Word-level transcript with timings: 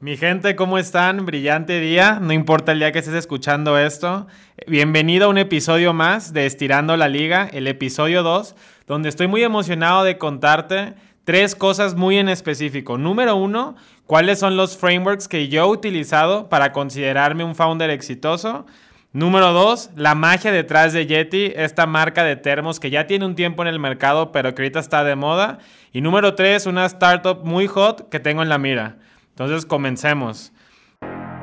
Mi 0.00 0.16
gente, 0.16 0.54
¿cómo 0.54 0.78
están? 0.78 1.26
Brillante 1.26 1.80
día, 1.80 2.20
no 2.22 2.32
importa 2.32 2.70
el 2.70 2.78
día 2.78 2.92
que 2.92 3.00
estés 3.00 3.14
escuchando 3.14 3.76
esto. 3.76 4.28
Bienvenido 4.68 5.26
a 5.26 5.28
un 5.28 5.38
episodio 5.38 5.92
más 5.92 6.32
de 6.32 6.46
Estirando 6.46 6.96
la 6.96 7.08
Liga, 7.08 7.50
el 7.52 7.66
episodio 7.66 8.22
2, 8.22 8.54
donde 8.86 9.08
estoy 9.08 9.26
muy 9.26 9.42
emocionado 9.42 10.04
de 10.04 10.16
contarte 10.16 10.94
tres 11.24 11.56
cosas 11.56 11.96
muy 11.96 12.16
en 12.16 12.28
específico. 12.28 12.96
Número 12.96 13.34
uno, 13.34 13.74
cuáles 14.06 14.38
son 14.38 14.56
los 14.56 14.76
frameworks 14.76 15.26
que 15.26 15.48
yo 15.48 15.64
he 15.64 15.68
utilizado 15.68 16.48
para 16.48 16.70
considerarme 16.70 17.42
un 17.42 17.56
founder 17.56 17.90
exitoso. 17.90 18.66
Número 19.12 19.52
dos, 19.52 19.90
la 19.96 20.14
magia 20.14 20.52
detrás 20.52 20.92
de 20.92 21.08
Yeti, 21.08 21.52
esta 21.56 21.86
marca 21.86 22.22
de 22.22 22.36
termos 22.36 22.78
que 22.78 22.90
ya 22.90 23.08
tiene 23.08 23.26
un 23.26 23.34
tiempo 23.34 23.62
en 23.62 23.68
el 23.68 23.80
mercado, 23.80 24.30
pero 24.30 24.54
que 24.54 24.62
ahorita 24.62 24.78
está 24.78 25.02
de 25.02 25.16
moda. 25.16 25.58
Y 25.92 26.02
número 26.02 26.36
tres, 26.36 26.66
una 26.66 26.86
startup 26.86 27.44
muy 27.44 27.66
hot 27.66 28.08
que 28.10 28.20
tengo 28.20 28.44
en 28.44 28.48
la 28.48 28.58
mira. 28.58 28.98
Entonces 29.38 29.66
comencemos. 29.66 30.52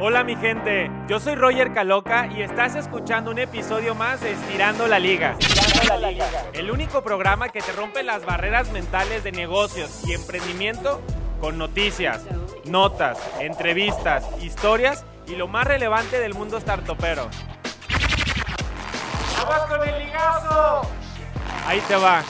Hola 0.01 0.25
mi 0.25 0.35
gente, 0.35 0.91
yo 1.07 1.21
soy 1.21 1.35
Roger 1.35 1.71
Caloca 1.71 2.27
y 2.27 2.41
estás 2.41 2.75
escuchando 2.75 3.31
un 3.31 3.39
episodio 3.39 3.95
más 3.95 4.19
de 4.19 4.33
Estirando 4.33 4.85
la 4.85 4.99
Liga. 4.99 5.37
Estirando 5.39 6.01
la 6.01 6.11
Liga. 6.11 6.27
El 6.51 6.71
único 6.71 7.05
programa 7.05 7.47
que 7.47 7.61
te 7.61 7.71
rompe 7.71 8.03
las 8.03 8.25
barreras 8.25 8.69
mentales 8.73 9.23
de 9.23 9.31
negocios 9.31 10.01
y 10.05 10.11
emprendimiento 10.11 11.01
con 11.39 11.57
noticias, 11.57 12.25
notas, 12.65 13.17
entrevistas, 13.39 14.25
historias 14.43 15.05
y 15.25 15.37
lo 15.37 15.47
más 15.47 15.65
relevante 15.65 16.19
del 16.19 16.33
mundo 16.33 16.59
startupero. 16.59 17.29
¡Vamos 19.37 19.69
con 19.69 19.87
el 19.87 20.05
ligazo! 20.05 20.81
Ahí 21.65 21.79
te 21.87 21.95
va. 21.95 22.25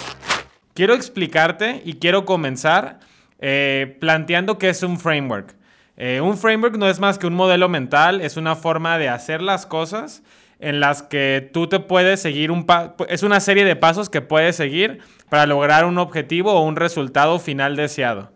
Quiero 0.75 0.93
explicarte 0.93 1.81
y 1.83 1.95
quiero 1.95 2.23
comenzar 2.23 2.99
eh, 3.39 3.97
planteando 3.99 4.57
que 4.57 4.69
es 4.69 4.81
un 4.83 4.99
framework. 4.99 5.55
Eh, 5.97 6.21
un 6.21 6.37
framework 6.37 6.77
no 6.77 6.87
es 6.87 6.99
más 6.99 7.17
que 7.17 7.27
un 7.27 7.33
modelo 7.33 7.69
mental, 7.69 8.21
es 8.21 8.37
una 8.37 8.55
forma 8.55 8.97
de 8.97 9.09
hacer 9.09 9.41
las 9.41 9.65
cosas 9.65 10.23
en 10.59 10.79
las 10.79 11.03
que 11.03 11.49
tú 11.53 11.67
te 11.67 11.79
puedes 11.79 12.21
seguir 12.21 12.51
un 12.51 12.65
es 13.09 13.23
una 13.23 13.39
serie 13.39 13.65
de 13.65 13.75
pasos 13.75 14.09
que 14.09 14.21
puedes 14.21 14.55
seguir 14.55 14.99
para 15.29 15.45
lograr 15.45 15.85
un 15.85 15.97
objetivo 15.97 16.53
o 16.53 16.61
un 16.63 16.75
resultado 16.75 17.39
final 17.39 17.75
deseado. 17.75 18.31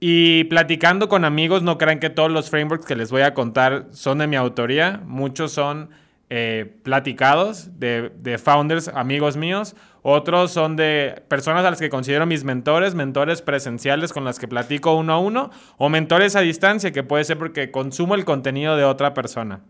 Y 0.00 0.44
platicando 0.44 1.08
con 1.08 1.24
amigos, 1.24 1.62
no 1.62 1.78
crean 1.78 2.00
que 2.00 2.10
todos 2.10 2.30
los 2.30 2.50
frameworks 2.50 2.86
que 2.86 2.96
les 2.96 3.12
voy 3.12 3.22
a 3.22 3.34
contar 3.34 3.86
son 3.92 4.18
de 4.18 4.26
mi 4.26 4.34
autoría, 4.34 5.00
muchos 5.04 5.52
son 5.52 5.90
eh, 6.34 6.78
platicados 6.82 7.78
de, 7.78 8.10
de 8.16 8.38
founders, 8.38 8.88
amigos 8.88 9.36
míos, 9.36 9.76
otros 10.00 10.50
son 10.50 10.76
de 10.76 11.22
personas 11.28 11.62
a 11.66 11.68
las 11.68 11.78
que 11.78 11.90
considero 11.90 12.24
mis 12.24 12.42
mentores, 12.42 12.94
mentores 12.94 13.42
presenciales 13.42 14.14
con 14.14 14.24
las 14.24 14.38
que 14.38 14.48
platico 14.48 14.94
uno 14.94 15.12
a 15.12 15.18
uno, 15.18 15.50
o 15.76 15.90
mentores 15.90 16.34
a 16.34 16.40
distancia, 16.40 16.90
que 16.90 17.02
puede 17.02 17.24
ser 17.24 17.36
porque 17.36 17.70
consumo 17.70 18.14
el 18.14 18.24
contenido 18.24 18.78
de 18.78 18.84
otra 18.84 19.12
persona. 19.12 19.60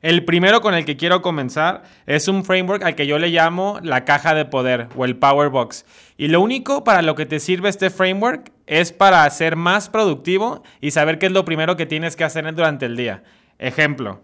El 0.00 0.24
primero 0.24 0.62
con 0.62 0.74
el 0.74 0.84
que 0.84 0.96
quiero 0.96 1.22
comenzar 1.22 1.84
es 2.06 2.26
un 2.26 2.44
framework 2.44 2.82
al 2.82 2.96
que 2.96 3.06
yo 3.06 3.20
le 3.20 3.28
llamo 3.28 3.78
la 3.84 4.04
caja 4.04 4.34
de 4.34 4.44
poder 4.44 4.88
o 4.96 5.04
el 5.04 5.14
Power 5.14 5.48
Box. 5.48 5.86
Y 6.16 6.26
lo 6.26 6.40
único 6.40 6.82
para 6.82 7.02
lo 7.02 7.14
que 7.14 7.24
te 7.24 7.38
sirve 7.38 7.68
este 7.68 7.88
framework 7.88 8.50
es 8.66 8.90
para 8.90 9.30
ser 9.30 9.54
más 9.54 9.88
productivo 9.88 10.64
y 10.80 10.90
saber 10.90 11.20
qué 11.20 11.26
es 11.26 11.32
lo 11.32 11.44
primero 11.44 11.76
que 11.76 11.86
tienes 11.86 12.16
que 12.16 12.24
hacer 12.24 12.52
durante 12.52 12.86
el 12.86 12.96
día. 12.96 13.22
Ejemplo, 13.60 14.22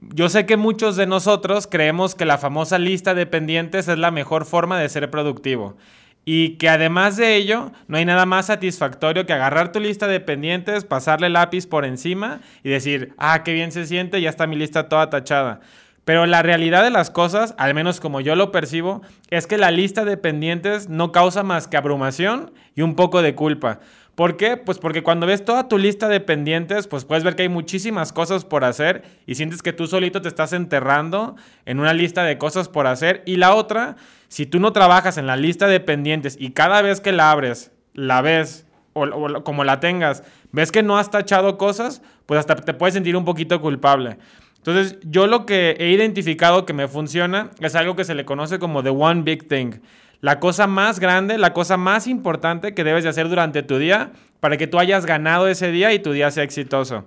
yo 0.00 0.28
sé 0.28 0.46
que 0.46 0.56
muchos 0.56 0.96
de 0.96 1.06
nosotros 1.06 1.66
creemos 1.66 2.14
que 2.14 2.24
la 2.24 2.38
famosa 2.38 2.78
lista 2.78 3.14
de 3.14 3.26
pendientes 3.26 3.88
es 3.88 3.98
la 3.98 4.10
mejor 4.10 4.44
forma 4.44 4.78
de 4.78 4.88
ser 4.88 5.10
productivo. 5.10 5.76
Y 6.24 6.56
que 6.56 6.68
además 6.68 7.16
de 7.16 7.36
ello, 7.36 7.72
no 7.88 7.96
hay 7.96 8.04
nada 8.04 8.26
más 8.26 8.46
satisfactorio 8.46 9.26
que 9.26 9.32
agarrar 9.32 9.72
tu 9.72 9.80
lista 9.80 10.06
de 10.06 10.20
pendientes, 10.20 10.84
pasarle 10.84 11.30
lápiz 11.30 11.66
por 11.66 11.84
encima 11.84 12.40
y 12.62 12.68
decir, 12.68 13.14
ah, 13.18 13.42
qué 13.42 13.52
bien 13.52 13.72
se 13.72 13.86
siente, 13.86 14.20
ya 14.20 14.30
está 14.30 14.46
mi 14.46 14.56
lista 14.56 14.88
toda 14.88 15.10
tachada. 15.10 15.60
Pero 16.04 16.26
la 16.26 16.42
realidad 16.42 16.82
de 16.82 16.90
las 16.90 17.10
cosas, 17.10 17.54
al 17.58 17.74
menos 17.74 18.00
como 18.00 18.20
yo 18.20 18.34
lo 18.34 18.52
percibo, 18.52 19.02
es 19.28 19.46
que 19.46 19.58
la 19.58 19.70
lista 19.70 20.04
de 20.04 20.16
pendientes 20.16 20.88
no 20.88 21.12
causa 21.12 21.42
más 21.42 21.68
que 21.68 21.76
abrumación 21.76 22.52
y 22.74 22.82
un 22.82 22.96
poco 22.96 23.22
de 23.22 23.34
culpa. 23.34 23.80
¿Por 24.20 24.36
qué? 24.36 24.58
Pues 24.58 24.76
porque 24.76 25.02
cuando 25.02 25.26
ves 25.26 25.46
toda 25.46 25.66
tu 25.66 25.78
lista 25.78 26.06
de 26.06 26.20
pendientes, 26.20 26.86
pues 26.86 27.06
puedes 27.06 27.24
ver 27.24 27.36
que 27.36 27.44
hay 27.44 27.48
muchísimas 27.48 28.12
cosas 28.12 28.44
por 28.44 28.64
hacer 28.64 29.02
y 29.24 29.36
sientes 29.36 29.62
que 29.62 29.72
tú 29.72 29.86
solito 29.86 30.20
te 30.20 30.28
estás 30.28 30.52
enterrando 30.52 31.36
en 31.64 31.80
una 31.80 31.94
lista 31.94 32.22
de 32.24 32.36
cosas 32.36 32.68
por 32.68 32.86
hacer. 32.86 33.22
Y 33.24 33.36
la 33.36 33.54
otra, 33.54 33.96
si 34.28 34.44
tú 34.44 34.60
no 34.60 34.74
trabajas 34.74 35.16
en 35.16 35.26
la 35.26 35.36
lista 35.36 35.68
de 35.68 35.80
pendientes 35.80 36.36
y 36.38 36.50
cada 36.50 36.82
vez 36.82 37.00
que 37.00 37.12
la 37.12 37.30
abres, 37.30 37.72
la 37.94 38.20
ves 38.20 38.66
o, 38.92 39.42
como 39.42 39.64
la 39.64 39.80
tengas, 39.80 40.22
ves 40.52 40.70
que 40.70 40.82
no 40.82 40.98
has 40.98 41.10
tachado 41.10 41.56
cosas, 41.56 42.02
pues 42.26 42.38
hasta 42.38 42.56
te 42.56 42.74
puedes 42.74 42.92
sentir 42.92 43.16
un 43.16 43.24
poquito 43.24 43.58
culpable. 43.62 44.18
Entonces, 44.58 44.98
yo 45.02 45.28
lo 45.28 45.46
que 45.46 45.76
he 45.78 45.88
identificado 45.92 46.66
que 46.66 46.74
me 46.74 46.88
funciona 46.88 47.52
es 47.60 47.74
algo 47.74 47.96
que 47.96 48.04
se 48.04 48.14
le 48.14 48.26
conoce 48.26 48.58
como 48.58 48.82
the 48.82 48.90
one 48.90 49.22
big 49.22 49.48
thing 49.48 49.80
la 50.20 50.40
cosa 50.40 50.66
más 50.66 51.00
grande, 51.00 51.38
la 51.38 51.52
cosa 51.52 51.76
más 51.76 52.06
importante 52.06 52.74
que 52.74 52.84
debes 52.84 53.04
de 53.04 53.10
hacer 53.10 53.28
durante 53.28 53.62
tu 53.62 53.78
día 53.78 54.12
para 54.40 54.56
que 54.56 54.66
tú 54.66 54.78
hayas 54.78 55.06
ganado 55.06 55.48
ese 55.48 55.70
día 55.70 55.92
y 55.92 55.98
tu 55.98 56.12
día 56.12 56.30
sea 56.30 56.44
exitoso. 56.44 57.06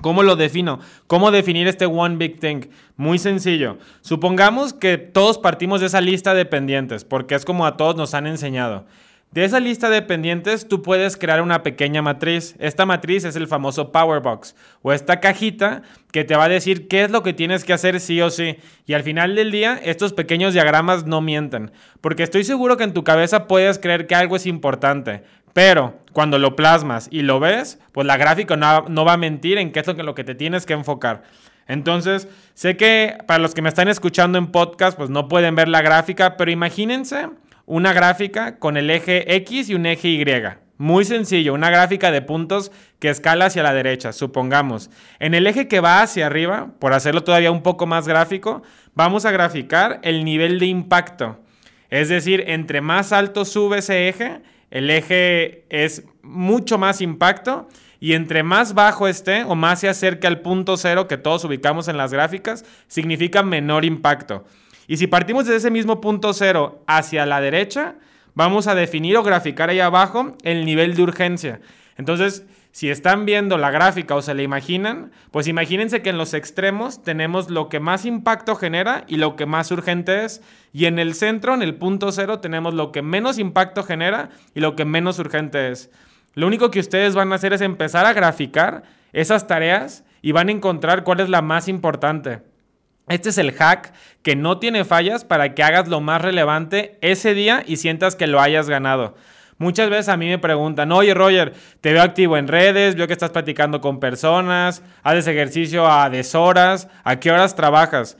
¿Cómo 0.00 0.22
lo 0.22 0.36
defino? 0.36 0.78
¿Cómo 1.08 1.30
definir 1.30 1.66
este 1.66 1.86
one 1.86 2.16
big 2.16 2.38
thing? 2.38 2.68
Muy 2.96 3.18
sencillo. 3.18 3.78
Supongamos 4.00 4.72
que 4.72 4.96
todos 4.96 5.38
partimos 5.38 5.80
de 5.80 5.86
esa 5.86 6.00
lista 6.00 6.34
de 6.34 6.44
pendientes, 6.44 7.04
porque 7.04 7.34
es 7.34 7.44
como 7.44 7.66
a 7.66 7.76
todos 7.76 7.96
nos 7.96 8.14
han 8.14 8.26
enseñado. 8.26 8.86
De 9.30 9.44
esa 9.44 9.60
lista 9.60 9.90
de 9.90 10.00
pendientes 10.00 10.68
tú 10.68 10.80
puedes 10.80 11.18
crear 11.18 11.42
una 11.42 11.62
pequeña 11.62 12.00
matriz. 12.00 12.56
Esta 12.58 12.86
matriz 12.86 13.24
es 13.24 13.36
el 13.36 13.46
famoso 13.46 13.92
Power 13.92 14.20
Box 14.20 14.56
o 14.80 14.90
esta 14.90 15.20
cajita 15.20 15.82
que 16.12 16.24
te 16.24 16.34
va 16.34 16.44
a 16.44 16.48
decir 16.48 16.88
qué 16.88 17.04
es 17.04 17.10
lo 17.10 17.22
que 17.22 17.34
tienes 17.34 17.62
que 17.62 17.74
hacer 17.74 18.00
sí 18.00 18.22
o 18.22 18.30
sí. 18.30 18.56
Y 18.86 18.94
al 18.94 19.02
final 19.02 19.34
del 19.34 19.50
día 19.50 19.78
estos 19.84 20.14
pequeños 20.14 20.54
diagramas 20.54 21.04
no 21.04 21.20
mienten. 21.20 21.72
Porque 22.00 22.22
estoy 22.22 22.42
seguro 22.42 22.78
que 22.78 22.84
en 22.84 22.94
tu 22.94 23.04
cabeza 23.04 23.46
puedes 23.46 23.78
creer 23.78 24.06
que 24.06 24.14
algo 24.14 24.34
es 24.34 24.46
importante. 24.46 25.24
Pero 25.52 25.98
cuando 26.14 26.38
lo 26.38 26.56
plasmas 26.56 27.08
y 27.10 27.20
lo 27.20 27.38
ves, 27.38 27.78
pues 27.92 28.06
la 28.06 28.16
gráfica 28.16 28.56
no, 28.56 29.04
va 29.04 29.12
a 29.12 29.18
mentir 29.18 29.58
en 29.58 29.72
qué 29.72 29.80
es 29.80 29.86
lo 29.86 29.94
que, 29.94 30.04
lo 30.04 30.14
que 30.14 30.24
te 30.24 30.34
tienes 30.34 30.64
que 30.64 30.72
enfocar. 30.72 31.22
Entonces, 31.66 32.28
sé 32.54 32.78
que 32.78 33.18
para 33.26 33.40
los 33.40 33.54
que 33.54 33.60
me 33.60 33.68
están 33.68 33.88
escuchando 33.88 34.38
en 34.38 34.46
podcast, 34.46 34.96
pues 34.96 35.10
no 35.10 35.28
pueden 35.28 35.54
ver 35.54 35.68
la 35.68 35.82
gráfica, 35.82 36.38
pero 36.38 36.50
imagínense 36.50 37.28
una 37.68 37.92
gráfica 37.92 38.58
con 38.58 38.76
el 38.78 38.90
eje 38.90 39.36
X 39.36 39.68
y 39.68 39.74
un 39.74 39.84
eje 39.86 40.08
Y. 40.08 40.24
Muy 40.78 41.04
sencillo, 41.04 41.52
una 41.54 41.70
gráfica 41.70 42.10
de 42.10 42.22
puntos 42.22 42.72
que 42.98 43.10
escala 43.10 43.46
hacia 43.46 43.62
la 43.62 43.74
derecha, 43.74 44.12
supongamos. 44.12 44.90
En 45.18 45.34
el 45.34 45.46
eje 45.46 45.68
que 45.68 45.80
va 45.80 46.00
hacia 46.00 46.26
arriba, 46.26 46.70
por 46.78 46.94
hacerlo 46.94 47.24
todavía 47.24 47.50
un 47.50 47.62
poco 47.62 47.86
más 47.86 48.08
gráfico, 48.08 48.62
vamos 48.94 49.26
a 49.26 49.32
graficar 49.32 50.00
el 50.02 50.24
nivel 50.24 50.58
de 50.58 50.66
impacto. 50.66 51.40
Es 51.90 52.08
decir, 52.08 52.44
entre 52.46 52.80
más 52.80 53.12
alto 53.12 53.44
sube 53.44 53.78
ese 53.78 54.08
eje, 54.08 54.40
el 54.70 54.88
eje 54.88 55.64
es 55.68 56.04
mucho 56.22 56.78
más 56.78 57.00
impacto 57.00 57.68
y 58.00 58.14
entre 58.14 58.42
más 58.44 58.72
bajo 58.72 59.08
esté 59.08 59.44
o 59.44 59.54
más 59.54 59.80
se 59.80 59.88
acerque 59.88 60.26
al 60.26 60.40
punto 60.40 60.76
cero 60.76 61.06
que 61.06 61.18
todos 61.18 61.44
ubicamos 61.44 61.88
en 61.88 61.96
las 61.96 62.12
gráficas, 62.12 62.64
significa 62.86 63.42
menor 63.42 63.84
impacto. 63.84 64.44
Y 64.88 64.96
si 64.96 65.06
partimos 65.06 65.46
de 65.46 65.54
ese 65.54 65.70
mismo 65.70 66.00
punto 66.00 66.32
cero 66.32 66.82
hacia 66.86 67.26
la 67.26 67.40
derecha, 67.42 67.96
vamos 68.34 68.66
a 68.66 68.74
definir 68.74 69.18
o 69.18 69.22
graficar 69.22 69.68
ahí 69.68 69.80
abajo 69.80 70.34
el 70.42 70.64
nivel 70.64 70.96
de 70.96 71.02
urgencia. 71.02 71.60
Entonces, 71.98 72.46
si 72.72 72.88
están 72.88 73.26
viendo 73.26 73.58
la 73.58 73.70
gráfica 73.70 74.14
o 74.14 74.22
se 74.22 74.32
la 74.32 74.42
imaginan, 74.42 75.12
pues 75.30 75.46
imagínense 75.46 76.00
que 76.00 76.08
en 76.08 76.16
los 76.16 76.32
extremos 76.32 77.02
tenemos 77.02 77.50
lo 77.50 77.68
que 77.68 77.80
más 77.80 78.06
impacto 78.06 78.56
genera 78.56 79.04
y 79.08 79.16
lo 79.16 79.36
que 79.36 79.44
más 79.44 79.70
urgente 79.70 80.24
es. 80.24 80.40
Y 80.72 80.86
en 80.86 80.98
el 80.98 81.14
centro, 81.14 81.52
en 81.52 81.62
el 81.62 81.74
punto 81.74 82.10
cero, 82.10 82.40
tenemos 82.40 82.72
lo 82.72 82.90
que 82.90 83.02
menos 83.02 83.38
impacto 83.38 83.82
genera 83.82 84.30
y 84.54 84.60
lo 84.60 84.74
que 84.74 84.86
menos 84.86 85.18
urgente 85.18 85.70
es. 85.70 85.90
Lo 86.34 86.46
único 86.46 86.70
que 86.70 86.80
ustedes 86.80 87.14
van 87.14 87.30
a 87.32 87.34
hacer 87.34 87.52
es 87.52 87.60
empezar 87.60 88.06
a 88.06 88.14
graficar 88.14 88.84
esas 89.12 89.46
tareas 89.46 90.04
y 90.22 90.32
van 90.32 90.48
a 90.48 90.52
encontrar 90.52 91.04
cuál 91.04 91.20
es 91.20 91.28
la 91.28 91.42
más 91.42 91.68
importante. 91.68 92.47
Este 93.08 93.30
es 93.30 93.38
el 93.38 93.52
hack 93.52 93.92
que 94.22 94.36
no 94.36 94.58
tiene 94.58 94.84
fallas 94.84 95.24
para 95.24 95.54
que 95.54 95.62
hagas 95.62 95.88
lo 95.88 96.00
más 96.00 96.22
relevante 96.22 96.98
ese 97.00 97.34
día 97.34 97.62
y 97.66 97.76
sientas 97.76 98.16
que 98.16 98.26
lo 98.26 98.40
hayas 98.40 98.68
ganado. 98.68 99.14
Muchas 99.58 99.90
veces 99.90 100.08
a 100.08 100.16
mí 100.16 100.28
me 100.28 100.38
preguntan, 100.38 100.92
oye 100.92 101.14
Roger, 101.14 101.52
te 101.80 101.92
veo 101.92 102.02
activo 102.02 102.36
en 102.36 102.46
redes, 102.46 102.94
veo 102.94 103.08
que 103.08 103.12
estás 103.12 103.30
platicando 103.30 103.80
con 103.80 103.98
personas, 103.98 104.82
haces 105.02 105.26
ejercicio 105.26 105.90
a 105.90 106.08
deshoras, 106.10 106.88
¿a 107.02 107.18
qué 107.18 107.32
horas 107.32 107.56
trabajas? 107.56 108.16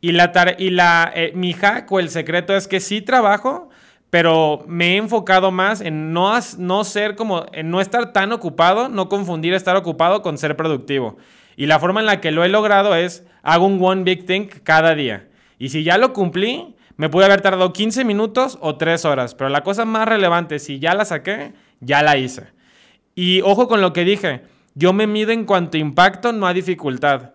Y, 0.00 0.12
la 0.12 0.30
y 0.58 0.70
la, 0.70 1.10
eh, 1.14 1.32
mi 1.34 1.52
hack 1.52 1.90
o 1.90 1.98
el 1.98 2.08
secreto 2.08 2.54
es 2.54 2.68
que 2.68 2.78
sí 2.78 3.02
trabajo, 3.02 3.68
pero 4.10 4.64
me 4.68 4.92
he 4.92 4.96
enfocado 4.96 5.50
más 5.50 5.80
en 5.80 6.12
no, 6.12 6.32
no 6.58 6.84
ser 6.84 7.16
como, 7.16 7.46
en 7.52 7.70
no 7.70 7.80
estar 7.80 8.12
tan 8.12 8.30
ocupado, 8.30 8.88
no 8.88 9.08
confundir 9.08 9.54
estar 9.54 9.74
ocupado 9.74 10.22
con 10.22 10.38
ser 10.38 10.56
productivo. 10.56 11.16
Y 11.56 11.66
la 11.66 11.80
forma 11.80 12.00
en 12.00 12.06
la 12.06 12.20
que 12.20 12.30
lo 12.30 12.44
he 12.44 12.48
logrado 12.48 12.94
es, 12.94 13.24
hago 13.46 13.64
un 13.64 13.78
one 13.80 14.02
big 14.02 14.26
thing 14.26 14.48
cada 14.64 14.94
día. 14.96 15.28
Y 15.58 15.68
si 15.68 15.84
ya 15.84 15.98
lo 15.98 16.12
cumplí, 16.12 16.74
me 16.96 17.08
pude 17.08 17.26
haber 17.26 17.40
tardado 17.40 17.72
15 17.72 18.04
minutos 18.04 18.58
o 18.60 18.76
3 18.76 19.04
horas. 19.04 19.36
Pero 19.36 19.48
la 19.50 19.62
cosa 19.62 19.84
más 19.84 20.08
relevante, 20.08 20.58
si 20.58 20.80
ya 20.80 20.94
la 20.94 21.04
saqué, 21.04 21.52
ya 21.80 22.02
la 22.02 22.16
hice. 22.16 22.48
Y 23.14 23.42
ojo 23.42 23.68
con 23.68 23.80
lo 23.80 23.92
que 23.92 24.04
dije. 24.04 24.42
Yo 24.74 24.92
me 24.92 25.06
mido 25.06 25.30
en 25.30 25.44
cuanto 25.44 25.76
a 25.76 25.80
impacto, 25.80 26.32
no 26.32 26.48
a 26.48 26.52
dificultad. 26.52 27.34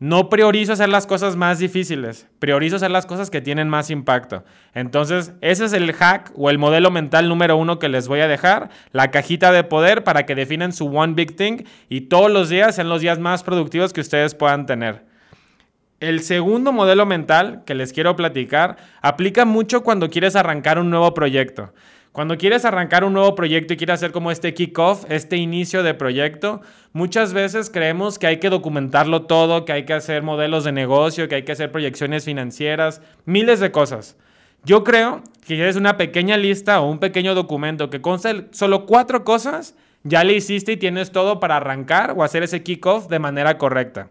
No 0.00 0.28
priorizo 0.28 0.72
hacer 0.72 0.88
las 0.88 1.06
cosas 1.06 1.36
más 1.36 1.60
difíciles, 1.60 2.26
priorizo 2.40 2.76
hacer 2.76 2.90
las 2.90 3.06
cosas 3.06 3.30
que 3.30 3.40
tienen 3.40 3.68
más 3.68 3.90
impacto. 3.90 4.44
Entonces, 4.74 5.32
ese 5.40 5.66
es 5.66 5.72
el 5.72 5.92
hack 5.92 6.32
o 6.36 6.50
el 6.50 6.58
modelo 6.58 6.90
mental 6.90 7.28
número 7.28 7.56
uno 7.56 7.78
que 7.78 7.88
les 7.88 8.08
voy 8.08 8.20
a 8.20 8.28
dejar, 8.28 8.70
la 8.90 9.12
cajita 9.12 9.52
de 9.52 9.62
poder 9.62 10.02
para 10.02 10.26
que 10.26 10.34
definan 10.34 10.72
su 10.72 10.86
One 10.86 11.14
Big 11.14 11.36
Thing 11.36 11.62
y 11.88 12.02
todos 12.02 12.30
los 12.30 12.48
días 12.48 12.74
sean 12.74 12.88
los 12.88 13.00
días 13.00 13.20
más 13.20 13.44
productivos 13.44 13.92
que 13.92 14.00
ustedes 14.00 14.34
puedan 14.34 14.66
tener. 14.66 15.13
El 16.00 16.20
segundo 16.20 16.72
modelo 16.72 17.06
mental 17.06 17.62
que 17.64 17.74
les 17.74 17.92
quiero 17.92 18.16
platicar 18.16 18.76
aplica 19.00 19.44
mucho 19.44 19.82
cuando 19.82 20.10
quieres 20.10 20.36
arrancar 20.36 20.78
un 20.78 20.90
nuevo 20.90 21.14
proyecto. 21.14 21.72
Cuando 22.14 22.38
quieres 22.38 22.64
arrancar 22.64 23.04
un 23.04 23.12
nuevo 23.12 23.34
proyecto 23.34 23.74
y 23.74 23.76
quieres 23.76 23.94
hacer 23.94 24.12
como 24.12 24.30
este 24.30 24.54
kickoff, 24.54 25.04
este 25.10 25.36
inicio 25.36 25.82
de 25.82 25.94
proyecto, 25.94 26.60
muchas 26.92 27.32
veces 27.32 27.70
creemos 27.70 28.20
que 28.20 28.28
hay 28.28 28.36
que 28.38 28.50
documentarlo 28.50 29.22
todo, 29.22 29.64
que 29.64 29.72
hay 29.72 29.84
que 29.84 29.94
hacer 29.94 30.22
modelos 30.22 30.62
de 30.62 30.70
negocio, 30.70 31.26
que 31.26 31.36
hay 31.36 31.42
que 31.42 31.52
hacer 31.52 31.72
proyecciones 31.72 32.24
financieras, 32.24 33.00
miles 33.24 33.58
de 33.58 33.72
cosas. 33.72 34.16
Yo 34.62 34.84
creo 34.84 35.22
que 35.46 35.68
es 35.68 35.76
una 35.76 35.96
pequeña 35.96 36.36
lista 36.36 36.80
o 36.80 36.88
un 36.88 36.98
pequeño 36.98 37.34
documento 37.34 37.90
que 37.90 38.00
consta 38.00 38.44
solo 38.52 38.86
cuatro 38.86 39.24
cosas, 39.24 39.74
ya 40.04 40.22
le 40.22 40.34
hiciste 40.34 40.72
y 40.72 40.76
tienes 40.76 41.10
todo 41.10 41.40
para 41.40 41.56
arrancar 41.56 42.14
o 42.16 42.22
hacer 42.22 42.42
ese 42.42 42.62
kickoff 42.62 43.08
de 43.08 43.18
manera 43.18 43.58
correcta. 43.58 44.08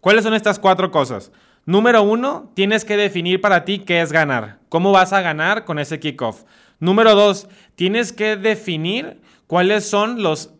¿Cuáles 0.00 0.24
son 0.24 0.34
estas 0.34 0.58
cuatro 0.58 0.90
cosas? 0.90 1.32
Número 1.64 2.02
uno, 2.02 2.50
tienes 2.54 2.84
que 2.84 2.96
definir 2.96 3.40
para 3.40 3.64
ti 3.64 3.80
qué 3.80 4.00
es 4.00 4.12
ganar. 4.12 4.58
¿Cómo 4.68 4.92
vas 4.92 5.12
a 5.12 5.20
ganar 5.20 5.64
con 5.64 5.78
ese 5.78 6.00
kickoff? 6.00 6.44
Número 6.80 7.14
dos, 7.14 7.48
tienes 7.74 8.12
que 8.12 8.36
definir 8.36 9.20
cuáles 9.46 9.88
son 9.88 10.22
los... 10.22 10.54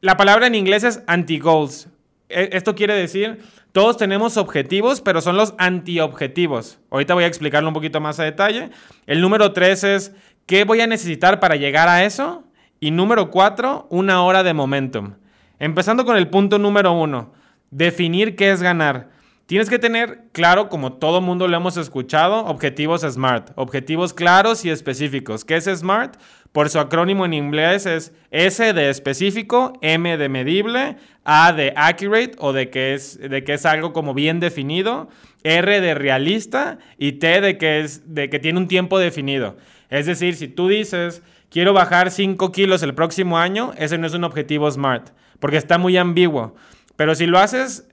la 0.00 0.16
palabra 0.16 0.46
en 0.46 0.54
inglés 0.54 0.82
es 0.84 1.02
anti-goals. 1.06 1.88
E, 2.28 2.50
esto 2.52 2.74
quiere 2.74 2.94
decir, 2.94 3.42
todos 3.72 3.96
tenemos 3.96 4.36
objetivos, 4.38 5.00
pero 5.00 5.20
son 5.20 5.36
los 5.36 5.54
anti-objetivos. 5.58 6.78
Ahorita 6.90 7.14
voy 7.14 7.24
a 7.24 7.28
explicarlo 7.28 7.68
un 7.68 7.74
poquito 7.74 8.00
más 8.00 8.18
a 8.18 8.24
detalle. 8.24 8.70
El 9.06 9.20
número 9.20 9.52
tres 9.52 9.84
es, 9.84 10.14
¿qué 10.46 10.64
voy 10.64 10.80
a 10.80 10.86
necesitar 10.86 11.38
para 11.38 11.56
llegar 11.56 11.88
a 11.88 12.04
eso? 12.04 12.44
Y 12.80 12.90
número 12.90 13.30
cuatro, 13.30 13.86
una 13.90 14.24
hora 14.24 14.42
de 14.42 14.54
momentum. 14.54 15.14
Empezando 15.58 16.04
con 16.04 16.16
el 16.16 16.28
punto 16.28 16.58
número 16.58 16.92
uno, 16.92 17.32
definir 17.72 18.36
qué 18.36 18.52
es 18.52 18.62
ganar. 18.62 19.10
Tienes 19.46 19.68
que 19.68 19.80
tener 19.80 20.20
claro, 20.32 20.68
como 20.68 20.94
todo 20.94 21.20
mundo 21.20 21.48
lo 21.48 21.56
hemos 21.56 21.76
escuchado, 21.76 22.44
objetivos 22.46 23.02
SMART, 23.02 23.50
objetivos 23.56 24.14
claros 24.14 24.64
y 24.64 24.70
específicos. 24.70 25.44
¿Qué 25.44 25.56
es 25.56 25.64
SMART? 25.64 26.16
Por 26.52 26.70
su 26.70 26.78
acrónimo 26.78 27.24
en 27.24 27.34
inglés 27.34 27.86
es 27.86 28.12
S 28.30 28.72
de 28.72 28.88
específico, 28.88 29.72
M 29.82 30.16
de 30.16 30.28
medible, 30.28 30.96
A 31.24 31.52
de 31.52 31.72
accurate 31.76 32.32
o 32.38 32.52
de 32.52 32.70
que 32.70 32.94
es, 32.94 33.18
de 33.18 33.42
que 33.42 33.54
es 33.54 33.66
algo 33.66 33.92
como 33.92 34.14
bien 34.14 34.38
definido, 34.38 35.08
R 35.42 35.80
de 35.80 35.94
realista 35.94 36.78
y 36.96 37.12
T 37.12 37.40
de 37.40 37.58
que, 37.58 37.80
es, 37.80 38.14
de 38.14 38.30
que 38.30 38.38
tiene 38.38 38.58
un 38.58 38.68
tiempo 38.68 38.98
definido. 38.98 39.56
Es 39.90 40.06
decir, 40.06 40.36
si 40.36 40.48
tú 40.48 40.68
dices, 40.68 41.22
quiero 41.50 41.72
bajar 41.72 42.10
5 42.10 42.52
kilos 42.52 42.82
el 42.82 42.94
próximo 42.94 43.38
año, 43.38 43.72
ese 43.76 43.98
no 43.98 44.06
es 44.06 44.14
un 44.14 44.24
objetivo 44.24 44.70
SMART, 44.70 45.10
porque 45.40 45.56
está 45.56 45.78
muy 45.78 45.96
ambiguo. 45.96 46.54
Pero 46.96 47.14
si 47.14 47.26
lo 47.26 47.38
haces 47.38 47.88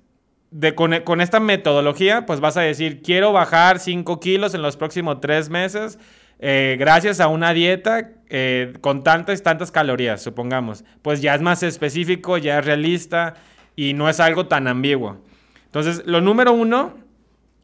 con, 0.75 1.21
esta 1.21 1.39
metodología, 1.39 2.25
pues 2.25 2.39
vas 2.39 2.57
a 2.57 2.61
decir, 2.61 3.01
quiero 3.01 3.31
bajar 3.31 3.79
5 3.79 4.19
kilos 4.19 4.53
en 4.53 4.61
los 4.61 4.77
próximos 4.77 5.21
3 5.21 5.49
meses 5.49 5.99
eh, 6.41 6.77
gracias 6.79 7.19
a 7.19 7.27
una 7.27 7.53
dieta 7.53 8.11
eh, 8.29 8.73
con 8.79 9.03
tantas, 9.03 9.43
tantas 9.43 9.71
calorías, 9.71 10.21
supongamos. 10.21 10.85
Pues 11.01 11.21
ya 11.21 11.35
es 11.35 11.41
más 11.41 11.63
específico, 11.63 12.37
ya 12.37 12.59
es 12.59 12.65
realista 12.65 13.35
y 13.75 13.93
no 13.93 14.09
es 14.09 14.19
algo 14.21 14.47
tan 14.47 14.67
ambiguo. 14.67 15.17
Entonces, 15.65 16.03
lo 16.05 16.21
número 16.21 16.53
uno 16.53 16.95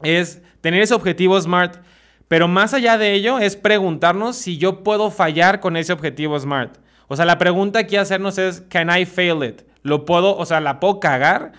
es 0.03 0.41
tener 0.61 0.81
ese 0.81 0.93
objetivo 0.93 1.39
SMART. 1.39 1.77
Pero 2.27 2.47
más 2.47 2.73
allá 2.73 2.97
de 2.97 3.13
ello 3.13 3.39
es 3.39 3.55
preguntarnos 3.55 4.35
si 4.35 4.57
yo 4.57 4.83
puedo 4.83 5.09
fallar 5.09 5.59
con 5.59 5.77
ese 5.77 5.93
objetivo 5.93 6.37
SMART. 6.37 6.77
O 7.07 7.15
sea, 7.15 7.25
la 7.25 7.37
pregunta 7.37 7.79
aquí 7.79 7.95
a 7.95 8.01
hacernos 8.01 8.37
es, 8.37 8.61
¿can 8.69 8.89
I 8.95 9.05
fail 9.05 9.43
it? 9.43 9.61
¿Lo 9.83 10.05
puedo, 10.05 10.35
o 10.35 10.45
sea, 10.45 10.59
la 10.59 10.79
puedo 10.79 10.99
cagar? 10.99 11.53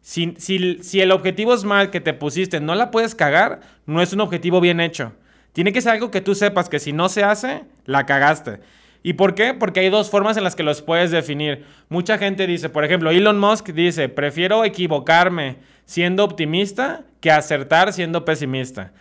Si, 0.00 0.34
si, 0.38 1.00
el 1.00 1.12
objetivo 1.12 1.56
SMART 1.56 1.90
que 1.90 2.00
te 2.00 2.12
pusiste 2.12 2.60
no 2.60 2.74
la 2.74 2.90
puedes 2.90 3.14
cagar, 3.14 3.60
no 3.86 4.02
es 4.02 4.12
un 4.12 4.20
objetivo 4.20 4.60
bien 4.60 4.80
hecho. 4.80 5.12
Tiene 5.52 5.72
que 5.72 5.80
ser 5.80 5.92
algo 5.92 6.10
que 6.10 6.20
tú 6.20 6.34
sepas 6.34 6.68
que 6.68 6.78
si 6.78 6.92
no 6.92 7.08
se 7.08 7.22
hace, 7.22 7.64
la 7.84 8.06
cagaste. 8.06 8.60
¿Y 9.02 9.14
por 9.14 9.34
qué? 9.34 9.54
Porque 9.54 9.80
hay 9.80 9.90
dos 9.90 10.10
formas 10.10 10.36
en 10.36 10.44
las 10.44 10.54
que 10.54 10.62
los 10.62 10.82
puedes 10.82 11.10
definir. 11.10 11.64
Mucha 11.88 12.18
gente 12.18 12.46
dice, 12.46 12.68
por 12.68 12.84
ejemplo, 12.84 13.10
Elon 13.10 13.38
Musk 13.38 13.70
dice, 13.70 14.08
prefiero 14.08 14.64
equivocarme 14.64 15.56
siendo 15.84 16.24
optimista 16.24 17.04
que 17.20 17.30
acertar 17.30 17.92
siendo 17.92 18.24
pesimista 18.24 18.92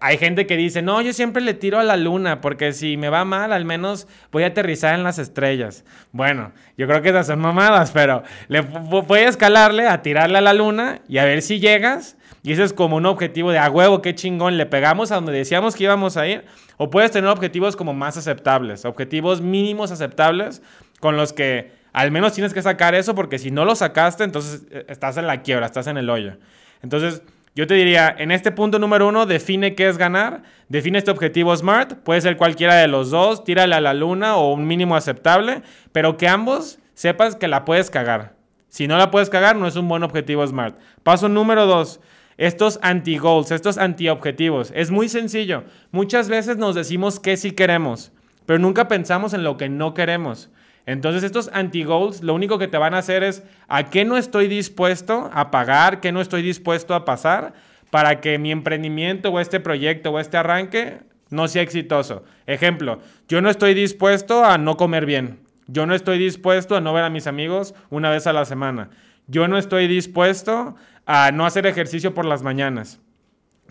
hay 0.00 0.16
gente 0.16 0.46
que 0.46 0.56
dice, 0.56 0.80
no, 0.80 1.02
yo 1.02 1.12
siempre 1.12 1.42
le 1.42 1.52
tiro 1.52 1.78
a 1.78 1.84
la 1.84 1.96
luna, 1.96 2.40
porque 2.40 2.72
si 2.72 2.96
me 2.96 3.10
va 3.10 3.24
mal, 3.24 3.52
al 3.52 3.64
menos 3.64 4.08
voy 4.32 4.44
a 4.44 4.48
aterrizar 4.48 4.94
en 4.94 5.02
las 5.02 5.18
estrellas. 5.18 5.84
Bueno, 6.10 6.52
yo 6.78 6.86
creo 6.86 7.02
que 7.02 7.10
esas 7.10 7.26
son 7.26 7.40
mamadas, 7.40 7.90
pero 7.90 8.22
le 8.48 8.62
voy 8.62 9.20
a 9.20 9.28
escalarle, 9.28 9.86
a 9.86 10.00
tirarle 10.00 10.38
a 10.38 10.40
la 10.40 10.54
luna 10.54 11.02
y 11.06 11.18
a 11.18 11.24
ver 11.24 11.42
si 11.42 11.60
llegas. 11.60 12.16
Y 12.42 12.52
ese 12.52 12.62
es 12.62 12.72
como 12.72 12.96
un 12.96 13.06
objetivo 13.06 13.52
de 13.52 13.58
a 13.58 13.70
huevo, 13.70 14.02
qué 14.02 14.14
chingón, 14.14 14.56
le 14.56 14.66
pegamos 14.66 15.12
a 15.12 15.16
donde 15.16 15.32
decíamos 15.32 15.76
que 15.76 15.84
íbamos 15.84 16.16
a 16.16 16.26
ir. 16.28 16.44
O 16.76 16.90
puedes 16.90 17.10
tener 17.10 17.30
objetivos 17.30 17.76
como 17.76 17.94
más 17.94 18.16
aceptables, 18.16 18.84
objetivos 18.84 19.40
mínimos 19.40 19.90
aceptables 19.90 20.62
con 21.00 21.16
los 21.16 21.32
que 21.32 21.72
al 21.92 22.10
menos 22.10 22.32
tienes 22.32 22.52
que 22.52 22.60
sacar 22.60 22.94
eso, 22.94 23.14
porque 23.14 23.38
si 23.38 23.50
no 23.50 23.64
lo 23.64 23.76
sacaste, 23.76 24.24
entonces 24.24 24.62
eh, 24.70 24.84
estás 24.88 25.16
en 25.16 25.26
la 25.26 25.42
quiebra, 25.42 25.66
estás 25.66 25.86
en 25.86 25.96
el 25.96 26.10
hoyo. 26.10 26.36
Entonces, 26.82 27.22
yo 27.54 27.66
te 27.68 27.74
diría, 27.74 28.12
en 28.18 28.32
este 28.32 28.50
punto 28.50 28.80
número 28.80 29.06
uno, 29.06 29.26
define 29.26 29.76
qué 29.76 29.88
es 29.88 29.96
ganar, 29.96 30.42
define 30.68 30.98
este 30.98 31.12
objetivo 31.12 31.56
SMART, 31.56 31.94
puede 32.02 32.20
ser 32.20 32.36
cualquiera 32.36 32.74
de 32.74 32.88
los 32.88 33.10
dos, 33.10 33.44
tírale 33.44 33.76
a 33.76 33.80
la 33.80 33.94
luna 33.94 34.36
o 34.36 34.52
un 34.52 34.66
mínimo 34.66 34.96
aceptable, 34.96 35.62
pero 35.92 36.16
que 36.16 36.26
ambos 36.26 36.80
sepas 36.94 37.36
que 37.36 37.46
la 37.46 37.64
puedes 37.64 37.90
cagar. 37.90 38.34
Si 38.68 38.88
no 38.88 38.98
la 38.98 39.12
puedes 39.12 39.30
cagar, 39.30 39.54
no 39.54 39.68
es 39.68 39.76
un 39.76 39.86
buen 39.86 40.02
objetivo 40.02 40.44
SMART. 40.44 40.76
Paso 41.04 41.28
número 41.28 41.66
dos, 41.66 42.00
estos 42.38 42.80
anti-goals, 42.82 43.52
estos 43.52 43.78
anti-objetivos. 43.78 44.72
Es 44.74 44.90
muy 44.90 45.08
sencillo. 45.08 45.62
Muchas 45.92 46.28
veces 46.28 46.56
nos 46.56 46.74
decimos 46.74 47.20
que 47.20 47.36
sí 47.36 47.52
queremos, 47.52 48.10
pero 48.46 48.58
nunca 48.58 48.88
pensamos 48.88 49.32
en 49.32 49.44
lo 49.44 49.56
que 49.56 49.68
no 49.68 49.94
queremos. 49.94 50.50
Entonces 50.86 51.22
estos 51.22 51.50
anti-goals 51.52 52.22
lo 52.22 52.34
único 52.34 52.58
que 52.58 52.68
te 52.68 52.76
van 52.76 52.94
a 52.94 52.98
hacer 52.98 53.22
es 53.22 53.42
a 53.68 53.84
qué 53.84 54.04
no 54.04 54.16
estoy 54.16 54.48
dispuesto 54.48 55.30
a 55.32 55.50
pagar, 55.50 56.00
qué 56.00 56.12
no 56.12 56.20
estoy 56.20 56.42
dispuesto 56.42 56.94
a 56.94 57.04
pasar 57.04 57.54
para 57.90 58.20
que 58.20 58.38
mi 58.38 58.50
emprendimiento 58.50 59.30
o 59.30 59.40
este 59.40 59.60
proyecto 59.60 60.10
o 60.10 60.18
este 60.18 60.36
arranque 60.36 60.98
no 61.30 61.48
sea 61.48 61.62
exitoso. 61.62 62.24
Ejemplo, 62.46 63.00
yo 63.28 63.40
no 63.40 63.50
estoy 63.50 63.74
dispuesto 63.74 64.44
a 64.44 64.58
no 64.58 64.76
comer 64.76 65.06
bien. 65.06 65.40
Yo 65.66 65.86
no 65.86 65.94
estoy 65.94 66.18
dispuesto 66.18 66.76
a 66.76 66.80
no 66.80 66.92
ver 66.92 67.04
a 67.04 67.10
mis 67.10 67.26
amigos 67.26 67.74
una 67.90 68.10
vez 68.10 68.26
a 68.26 68.32
la 68.32 68.44
semana. 68.44 68.90
Yo 69.26 69.48
no 69.48 69.56
estoy 69.56 69.88
dispuesto 69.88 70.76
a 71.06 71.32
no 71.32 71.46
hacer 71.46 71.66
ejercicio 71.66 72.12
por 72.12 72.26
las 72.26 72.42
mañanas. 72.42 73.00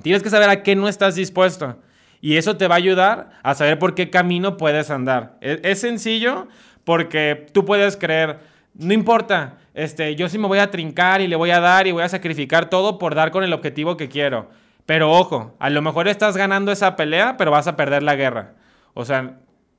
Tienes 0.01 0.23
que 0.23 0.31
saber 0.31 0.49
a 0.49 0.63
qué 0.63 0.75
no 0.75 0.87
estás 0.87 1.15
dispuesto. 1.15 1.77
Y 2.19 2.37
eso 2.37 2.57
te 2.57 2.67
va 2.67 2.75
a 2.75 2.77
ayudar 2.77 3.31
a 3.43 3.53
saber 3.53 3.77
por 3.77 3.93
qué 3.95 4.09
camino 4.09 4.57
puedes 4.57 4.89
andar. 4.89 5.37
Es, 5.41 5.59
es 5.61 5.79
sencillo, 5.81 6.47
porque 6.83 7.47
tú 7.51 7.65
puedes 7.65 7.97
creer, 7.97 8.39
no 8.75 8.93
importa, 8.93 9.57
este, 9.73 10.15
yo 10.15 10.29
sí 10.29 10.37
me 10.37 10.47
voy 10.47 10.59
a 10.59 10.71
trincar 10.71 11.21
y 11.21 11.27
le 11.27 11.35
voy 11.35 11.51
a 11.51 11.59
dar 11.59 11.87
y 11.87 11.91
voy 11.91 12.03
a 12.03 12.09
sacrificar 12.09 12.69
todo 12.69 12.97
por 12.97 13.15
dar 13.15 13.31
con 13.31 13.43
el 13.43 13.53
objetivo 13.53 13.97
que 13.97 14.09
quiero. 14.09 14.49
Pero 14.85 15.11
ojo, 15.11 15.55
a 15.59 15.69
lo 15.69 15.81
mejor 15.81 16.07
estás 16.07 16.35
ganando 16.35 16.71
esa 16.71 16.95
pelea, 16.95 17.37
pero 17.37 17.51
vas 17.51 17.67
a 17.67 17.75
perder 17.75 18.03
la 18.03 18.15
guerra. 18.15 18.55
O 18.93 19.05
sea, 19.05 19.37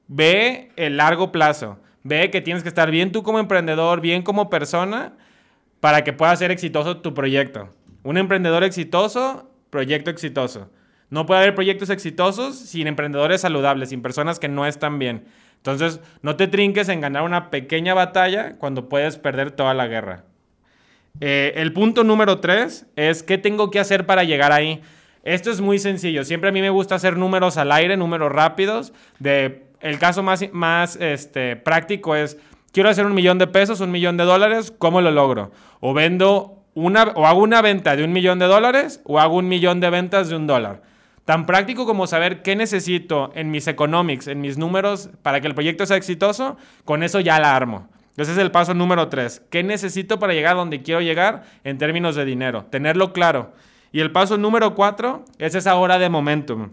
ve 0.08 0.72
el 0.76 0.96
largo 0.96 1.30
plazo. 1.30 1.78
Ve 2.02 2.30
que 2.30 2.40
tienes 2.40 2.62
que 2.62 2.68
estar 2.68 2.90
bien 2.90 3.12
tú 3.12 3.22
como 3.22 3.38
emprendedor, 3.38 4.00
bien 4.00 4.22
como 4.22 4.50
persona, 4.50 5.14
para 5.80 6.04
que 6.04 6.12
pueda 6.12 6.34
ser 6.36 6.50
exitoso 6.50 6.98
tu 6.98 7.14
proyecto. 7.14 7.74
Un 8.02 8.18
emprendedor 8.18 8.64
exitoso, 8.64 9.50
proyecto 9.70 10.10
exitoso. 10.10 10.70
No 11.10 11.26
puede 11.26 11.40
haber 11.40 11.54
proyectos 11.54 11.90
exitosos 11.90 12.58
sin 12.58 12.86
emprendedores 12.86 13.42
saludables, 13.42 13.90
sin 13.90 14.02
personas 14.02 14.38
que 14.38 14.48
no 14.48 14.66
están 14.66 14.98
bien. 14.98 15.26
Entonces, 15.64 16.00
no 16.20 16.36
te 16.36 16.46
trinques 16.46 16.90
en 16.90 17.00
ganar 17.00 17.22
una 17.22 17.48
pequeña 17.48 17.94
batalla 17.94 18.56
cuando 18.58 18.90
puedes 18.90 19.16
perder 19.16 19.50
toda 19.50 19.72
la 19.72 19.86
guerra. 19.86 20.24
Eh, 21.22 21.54
el 21.56 21.72
punto 21.72 22.04
número 22.04 22.38
tres 22.40 22.86
es 22.96 23.22
qué 23.22 23.38
tengo 23.38 23.70
que 23.70 23.80
hacer 23.80 24.04
para 24.04 24.24
llegar 24.24 24.52
ahí. 24.52 24.82
Esto 25.22 25.50
es 25.50 25.62
muy 25.62 25.78
sencillo. 25.78 26.22
Siempre 26.22 26.50
a 26.50 26.52
mí 26.52 26.60
me 26.60 26.68
gusta 26.68 26.96
hacer 26.96 27.16
números 27.16 27.56
al 27.56 27.72
aire, 27.72 27.96
números 27.96 28.30
rápidos. 28.30 28.92
De, 29.18 29.62
el 29.80 29.98
caso 29.98 30.22
más, 30.22 30.44
más 30.52 30.96
este, 30.96 31.56
práctico 31.56 32.14
es, 32.14 32.36
quiero 32.70 32.90
hacer 32.90 33.06
un 33.06 33.14
millón 33.14 33.38
de 33.38 33.46
pesos, 33.46 33.80
un 33.80 33.90
millón 33.90 34.18
de 34.18 34.24
dólares, 34.24 34.70
¿cómo 34.76 35.00
lo 35.00 35.12
logro? 35.12 35.50
O 35.80 35.94
vendo 35.94 36.62
una, 36.74 37.04
o 37.14 37.26
hago 37.26 37.40
una 37.40 37.62
venta 37.62 37.96
de 37.96 38.04
un 38.04 38.12
millón 38.12 38.38
de 38.38 38.44
dólares, 38.44 39.00
o 39.04 39.18
hago 39.18 39.36
un 39.36 39.48
millón 39.48 39.80
de 39.80 39.88
ventas 39.88 40.28
de 40.28 40.36
un 40.36 40.46
dólar. 40.46 40.82
Tan 41.24 41.46
práctico 41.46 41.86
como 41.86 42.06
saber 42.06 42.42
qué 42.42 42.54
necesito 42.54 43.32
en 43.34 43.50
mis 43.50 43.66
economics, 43.66 44.26
en 44.26 44.40
mis 44.40 44.58
números, 44.58 45.08
para 45.22 45.40
que 45.40 45.46
el 45.46 45.54
proyecto 45.54 45.86
sea 45.86 45.96
exitoso, 45.96 46.56
con 46.84 47.02
eso 47.02 47.20
ya 47.20 47.40
la 47.40 47.56
armo. 47.56 47.88
Ese 48.16 48.32
es 48.32 48.38
el 48.38 48.50
paso 48.50 48.74
número 48.74 49.08
tres. 49.08 49.42
¿Qué 49.50 49.62
necesito 49.62 50.18
para 50.18 50.34
llegar 50.34 50.52
a 50.52 50.58
donde 50.58 50.82
quiero 50.82 51.00
llegar 51.00 51.44
en 51.64 51.78
términos 51.78 52.14
de 52.14 52.24
dinero? 52.24 52.66
Tenerlo 52.66 53.12
claro. 53.12 53.52
Y 53.90 54.00
el 54.00 54.12
paso 54.12 54.36
número 54.36 54.74
cuatro 54.74 55.24
es 55.38 55.54
esa 55.54 55.76
hora 55.76 55.98
de 55.98 56.08
momentum. 56.08 56.70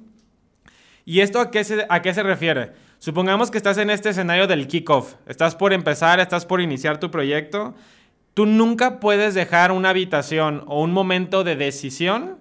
¿Y 1.06 1.22
esto 1.22 1.40
a 1.40 1.50
qué 1.50 1.64
se 1.64 2.24
refiere? 2.24 2.74
Supongamos 3.00 3.50
que 3.50 3.58
estás 3.58 3.78
en 3.80 3.90
este 3.90 4.10
escenario 4.10 4.46
del 4.46 4.68
kickoff. 4.68 5.16
Estás 5.26 5.56
por 5.56 5.74
empezar, 5.74 6.20
estás 6.20 6.46
por 6.46 6.62
iniciar 6.62 7.00
tu 7.00 7.10
proyecto. 7.10 7.74
Tú 8.36 8.46
nunca 8.46 9.00
puedes 9.00 9.34
dejar 9.34 9.72
una 9.72 9.90
habitación 9.90 10.64
o 10.68 10.82
un 10.84 10.92
momento 10.92 11.44
de 11.44 11.56
decisión 11.56 12.38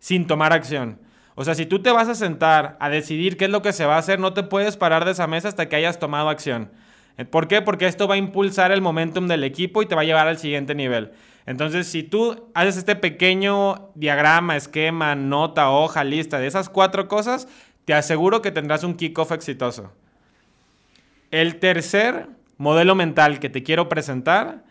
sin 0.00 0.26
tomar 0.26 0.52
acción. 0.52 0.98
O 1.42 1.44
sea, 1.44 1.56
si 1.56 1.66
tú 1.66 1.82
te 1.82 1.90
vas 1.90 2.06
a 2.06 2.14
sentar 2.14 2.76
a 2.78 2.88
decidir 2.88 3.36
qué 3.36 3.46
es 3.46 3.50
lo 3.50 3.62
que 3.62 3.72
se 3.72 3.84
va 3.84 3.96
a 3.96 3.98
hacer, 3.98 4.20
no 4.20 4.32
te 4.32 4.44
puedes 4.44 4.76
parar 4.76 5.04
de 5.04 5.10
esa 5.10 5.26
mesa 5.26 5.48
hasta 5.48 5.68
que 5.68 5.74
hayas 5.74 5.98
tomado 5.98 6.28
acción. 6.28 6.70
¿Por 7.30 7.48
qué? 7.48 7.60
Porque 7.60 7.88
esto 7.88 8.06
va 8.06 8.14
a 8.14 8.18
impulsar 8.18 8.70
el 8.70 8.80
momentum 8.80 9.26
del 9.26 9.42
equipo 9.42 9.82
y 9.82 9.86
te 9.86 9.96
va 9.96 10.02
a 10.02 10.04
llevar 10.04 10.28
al 10.28 10.38
siguiente 10.38 10.76
nivel. 10.76 11.10
Entonces, 11.44 11.88
si 11.88 12.04
tú 12.04 12.48
haces 12.54 12.76
este 12.76 12.94
pequeño 12.94 13.90
diagrama, 13.96 14.56
esquema, 14.56 15.16
nota, 15.16 15.70
hoja, 15.70 16.04
lista 16.04 16.38
de 16.38 16.46
esas 16.46 16.68
cuatro 16.68 17.08
cosas, 17.08 17.48
te 17.86 17.92
aseguro 17.92 18.40
que 18.40 18.52
tendrás 18.52 18.84
un 18.84 18.94
kickoff 18.94 19.32
exitoso. 19.32 19.92
El 21.32 21.56
tercer 21.56 22.28
modelo 22.56 22.94
mental 22.94 23.40
que 23.40 23.50
te 23.50 23.64
quiero 23.64 23.88
presentar 23.88 24.62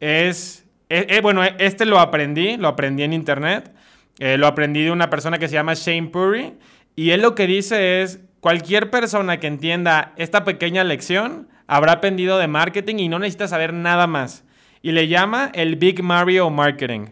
es, 0.00 0.64
eh, 0.88 1.04
eh, 1.10 1.20
bueno, 1.20 1.44
este 1.44 1.84
lo 1.84 2.00
aprendí, 2.00 2.56
lo 2.56 2.68
aprendí 2.68 3.02
en 3.02 3.12
internet, 3.12 3.74
eh, 4.18 4.36
lo 4.38 4.46
aprendí 4.46 4.84
de 4.84 4.90
una 4.90 5.10
persona 5.10 5.38
que 5.38 5.48
se 5.48 5.54
llama 5.54 5.74
Shane 5.74 6.08
Puri, 6.08 6.54
y 6.96 7.10
él 7.10 7.22
lo 7.22 7.34
que 7.34 7.46
dice 7.46 8.02
es, 8.02 8.20
cualquier 8.40 8.90
persona 8.90 9.38
que 9.40 9.46
entienda 9.46 10.12
esta 10.16 10.44
pequeña 10.44 10.84
lección 10.84 11.48
habrá 11.66 11.92
aprendido 11.92 12.38
de 12.38 12.48
marketing 12.48 12.96
y 12.96 13.08
no 13.08 13.18
necesita 13.18 13.46
saber 13.46 13.72
nada 13.72 14.06
más. 14.06 14.44
Y 14.82 14.92
le 14.92 15.08
llama 15.08 15.50
el 15.54 15.76
Big 15.76 16.02
Mario 16.02 16.50
Marketing. 16.50 17.06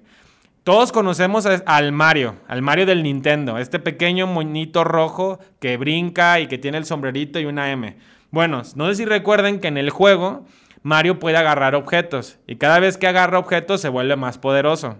Todos 0.64 0.90
conocemos 0.90 1.46
al 1.46 1.92
Mario, 1.92 2.34
al 2.48 2.62
Mario 2.62 2.86
del 2.86 3.04
Nintendo, 3.04 3.58
este 3.58 3.78
pequeño 3.78 4.26
monito 4.26 4.82
rojo 4.82 5.38
que 5.60 5.76
brinca 5.76 6.40
y 6.40 6.48
que 6.48 6.58
tiene 6.58 6.78
el 6.78 6.84
sombrerito 6.84 7.38
y 7.38 7.44
una 7.44 7.70
M. 7.70 7.96
Bueno, 8.32 8.62
no 8.74 8.88
sé 8.88 8.96
si 8.96 9.04
recuerden 9.04 9.60
que 9.60 9.68
en 9.68 9.78
el 9.78 9.90
juego 9.90 10.44
Mario 10.82 11.20
puede 11.20 11.36
agarrar 11.36 11.76
objetos 11.76 12.40
y 12.48 12.56
cada 12.56 12.80
vez 12.80 12.98
que 12.98 13.06
agarra 13.06 13.38
objetos 13.38 13.80
se 13.80 13.88
vuelve 13.88 14.16
más 14.16 14.38
poderoso. 14.38 14.96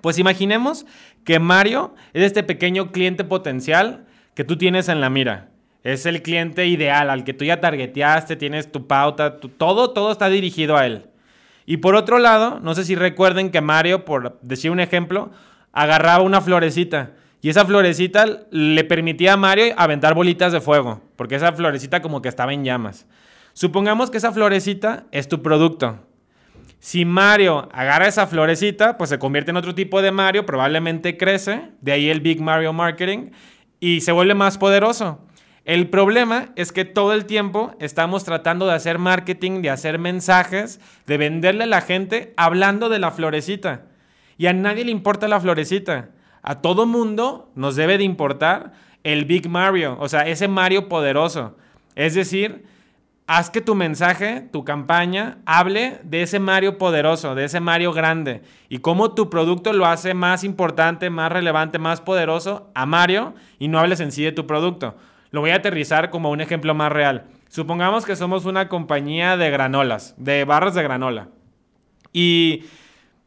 Pues 0.00 0.18
imaginemos 0.18 0.86
que 1.24 1.38
Mario 1.38 1.94
es 2.12 2.24
este 2.24 2.42
pequeño 2.42 2.92
cliente 2.92 3.24
potencial 3.24 4.06
que 4.34 4.44
tú 4.44 4.56
tienes 4.56 4.88
en 4.88 5.00
la 5.00 5.10
mira. 5.10 5.50
Es 5.82 6.04
el 6.06 6.22
cliente 6.22 6.66
ideal 6.66 7.08
al 7.10 7.24
que 7.24 7.32
tú 7.32 7.44
ya 7.44 7.60
targeteaste, 7.60 8.36
tienes 8.36 8.70
tu 8.70 8.86
pauta, 8.86 9.38
todo, 9.38 9.90
todo 9.90 10.12
está 10.12 10.28
dirigido 10.28 10.76
a 10.76 10.86
él. 10.86 11.06
Y 11.66 11.78
por 11.78 11.94
otro 11.94 12.18
lado, 12.18 12.60
no 12.60 12.74
sé 12.74 12.84
si 12.84 12.94
recuerden 12.94 13.50
que 13.50 13.60
Mario, 13.60 14.04
por 14.04 14.38
decir 14.42 14.70
un 14.70 14.80
ejemplo, 14.80 15.30
agarraba 15.72 16.22
una 16.22 16.40
florecita. 16.40 17.12
Y 17.42 17.48
esa 17.48 17.64
florecita 17.64 18.26
le 18.50 18.84
permitía 18.84 19.34
a 19.34 19.36
Mario 19.36 19.74
aventar 19.76 20.14
bolitas 20.14 20.52
de 20.52 20.60
fuego, 20.60 21.00
porque 21.16 21.36
esa 21.36 21.52
florecita 21.52 22.02
como 22.02 22.20
que 22.20 22.28
estaba 22.28 22.52
en 22.52 22.64
llamas. 22.64 23.06
Supongamos 23.54 24.10
que 24.10 24.18
esa 24.18 24.32
florecita 24.32 25.06
es 25.10 25.28
tu 25.28 25.42
producto. 25.42 25.98
Si 26.80 27.04
Mario 27.04 27.68
agarra 27.72 28.08
esa 28.08 28.26
florecita, 28.26 28.96
pues 28.96 29.10
se 29.10 29.18
convierte 29.18 29.50
en 29.50 29.58
otro 29.58 29.74
tipo 29.74 30.00
de 30.00 30.12
Mario, 30.12 30.46
probablemente 30.46 31.18
crece, 31.18 31.70
de 31.82 31.92
ahí 31.92 32.08
el 32.08 32.20
Big 32.20 32.40
Mario 32.40 32.72
Marketing, 32.72 33.32
y 33.80 34.00
se 34.00 34.12
vuelve 34.12 34.34
más 34.34 34.56
poderoso. 34.56 35.20
El 35.66 35.90
problema 35.90 36.52
es 36.56 36.72
que 36.72 36.86
todo 36.86 37.12
el 37.12 37.26
tiempo 37.26 37.74
estamos 37.80 38.24
tratando 38.24 38.66
de 38.66 38.72
hacer 38.72 38.98
marketing, 38.98 39.60
de 39.60 39.68
hacer 39.68 39.98
mensajes, 39.98 40.80
de 41.06 41.18
venderle 41.18 41.64
a 41.64 41.66
la 41.66 41.82
gente 41.82 42.32
hablando 42.38 42.88
de 42.88 42.98
la 42.98 43.10
florecita. 43.10 43.84
Y 44.38 44.46
a 44.46 44.54
nadie 44.54 44.86
le 44.86 44.90
importa 44.90 45.28
la 45.28 45.38
florecita. 45.38 46.08
A 46.42 46.62
todo 46.62 46.86
mundo 46.86 47.52
nos 47.54 47.76
debe 47.76 47.98
de 47.98 48.04
importar 48.04 48.72
el 49.04 49.26
Big 49.26 49.50
Mario, 49.50 49.98
o 50.00 50.08
sea, 50.08 50.26
ese 50.26 50.48
Mario 50.48 50.88
poderoso. 50.88 51.58
Es 51.94 52.14
decir, 52.14 52.64
haz 53.32 53.48
que 53.48 53.60
tu 53.60 53.76
mensaje, 53.76 54.48
tu 54.50 54.64
campaña, 54.64 55.38
hable 55.46 56.00
de 56.02 56.22
ese 56.22 56.40
Mario 56.40 56.78
poderoso, 56.78 57.36
de 57.36 57.44
ese 57.44 57.60
Mario 57.60 57.92
grande 57.92 58.42
y 58.68 58.78
cómo 58.78 59.14
tu 59.14 59.30
producto 59.30 59.72
lo 59.72 59.86
hace 59.86 60.14
más 60.14 60.42
importante, 60.42 61.10
más 61.10 61.30
relevante, 61.30 61.78
más 61.78 62.00
poderoso 62.00 62.72
a 62.74 62.86
Mario 62.86 63.34
y 63.60 63.68
no 63.68 63.78
hables 63.78 64.00
en 64.00 64.10
sí 64.10 64.24
de 64.24 64.32
tu 64.32 64.48
producto. 64.48 64.96
Lo 65.30 65.42
voy 65.42 65.50
a 65.50 65.56
aterrizar 65.56 66.10
como 66.10 66.32
un 66.32 66.40
ejemplo 66.40 66.74
más 66.74 66.90
real. 66.90 67.26
Supongamos 67.48 68.04
que 68.04 68.16
somos 68.16 68.46
una 68.46 68.68
compañía 68.68 69.36
de 69.36 69.48
granolas, 69.48 70.16
de 70.16 70.44
barras 70.44 70.74
de 70.74 70.82
granola. 70.82 71.28
Y 72.12 72.64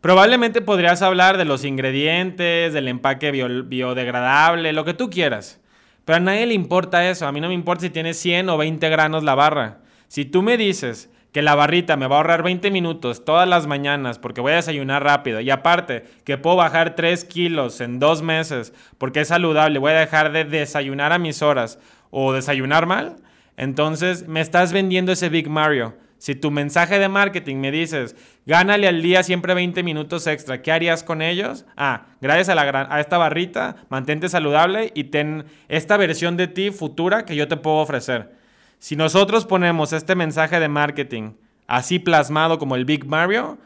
probablemente 0.02 0.60
podrías 0.60 1.02
hablar 1.02 1.38
de 1.38 1.46
los 1.46 1.64
ingredientes, 1.64 2.74
del 2.74 2.90
empaque 2.90 3.32
biodegradable, 3.32 4.74
lo 4.74 4.84
que 4.84 4.96
tú 4.96 5.10
quieras. 5.10 5.62
Pero 6.04 6.18
a 6.18 6.20
nadie 6.20 6.46
le 6.46 6.56
importa 6.56 7.10
eso. 7.10 7.26
A 7.26 7.32
mí 7.32 7.40
no 7.40 7.48
me 7.48 7.54
importa 7.54 7.84
si 7.84 7.90
tiene 7.90 8.14
100 8.14 8.50
o 8.50 8.58
20 8.58 8.90
granos 8.90 9.24
la 9.24 9.36
barra. 9.36 9.83
Si 10.14 10.26
tú 10.26 10.44
me 10.44 10.58
dices 10.58 11.10
que 11.32 11.42
la 11.42 11.56
barrita 11.56 11.98
me 11.98 12.06
va 12.06 12.18
a 12.18 12.20
ahorrar 12.20 12.44
20 12.44 12.70
minutos 12.70 13.26
todas 13.26 13.50
las 13.50 13.66
mañanas 13.66 14.20
porque 14.20 14.42
voy 14.42 14.52
a 14.52 14.58
desayunar 14.58 15.04
rápido 15.04 15.40
y 15.40 15.50
aparte 15.50 16.04
que 16.24 16.38
puedo 16.38 16.56
bajar 16.56 16.96
3 16.96 17.26
kilos 17.26 17.82
en 17.82 17.98
dos 17.98 18.22
meses 18.22 18.76
porque 19.00 19.22
es 19.22 19.30
saludable, 19.30 19.80
voy 19.80 19.94
a 19.94 20.02
dejar 20.02 20.32
de 20.32 20.44
desayunar 20.44 21.14
a 21.14 21.18
mis 21.18 21.42
horas 21.42 21.80
o 22.12 22.32
desayunar 22.32 22.86
mal, 22.86 23.16
entonces 23.58 24.28
me 24.28 24.40
estás 24.40 24.72
vendiendo 24.72 25.12
ese 25.12 25.30
Big 25.30 25.50
Mario. 25.50 25.96
Si 26.20 26.36
tu 26.36 26.52
mensaje 26.52 27.00
de 27.00 27.10
marketing 27.10 27.56
me 27.56 27.72
dices, 27.72 28.16
gánale 28.46 28.88
al 28.88 29.02
día 29.02 29.24
siempre 29.24 29.56
20 29.56 29.82
minutos 29.82 30.28
extra, 30.28 30.62
¿qué 30.62 30.72
harías 30.72 31.02
con 31.02 31.24
ellos? 31.24 31.66
Ah, 31.76 32.06
gracias 32.22 32.50
a, 32.50 32.54
la, 32.54 32.88
a 32.88 33.00
esta 33.00 33.18
barrita, 33.18 33.78
mantente 33.90 34.30
saludable 34.30 34.92
y 34.94 35.06
ten 35.06 35.46
esta 35.70 35.98
versión 35.98 36.38
de 36.38 36.46
ti 36.46 36.70
futura 36.70 37.26
que 37.26 37.36
yo 37.36 37.48
te 37.48 37.58
puedo 37.58 37.78
ofrecer. 37.78 38.43
Si 38.84 38.98
nosotros 38.98 39.46
ponemos 39.46 39.94
este 39.94 40.14
mensaje 40.14 40.60
de 40.60 40.68
marketing 40.68 41.36
así 41.68 42.00
plasmado 42.00 42.60
como 42.60 42.76
el 42.76 42.84
Big 42.84 43.06
Mario, 43.06 43.58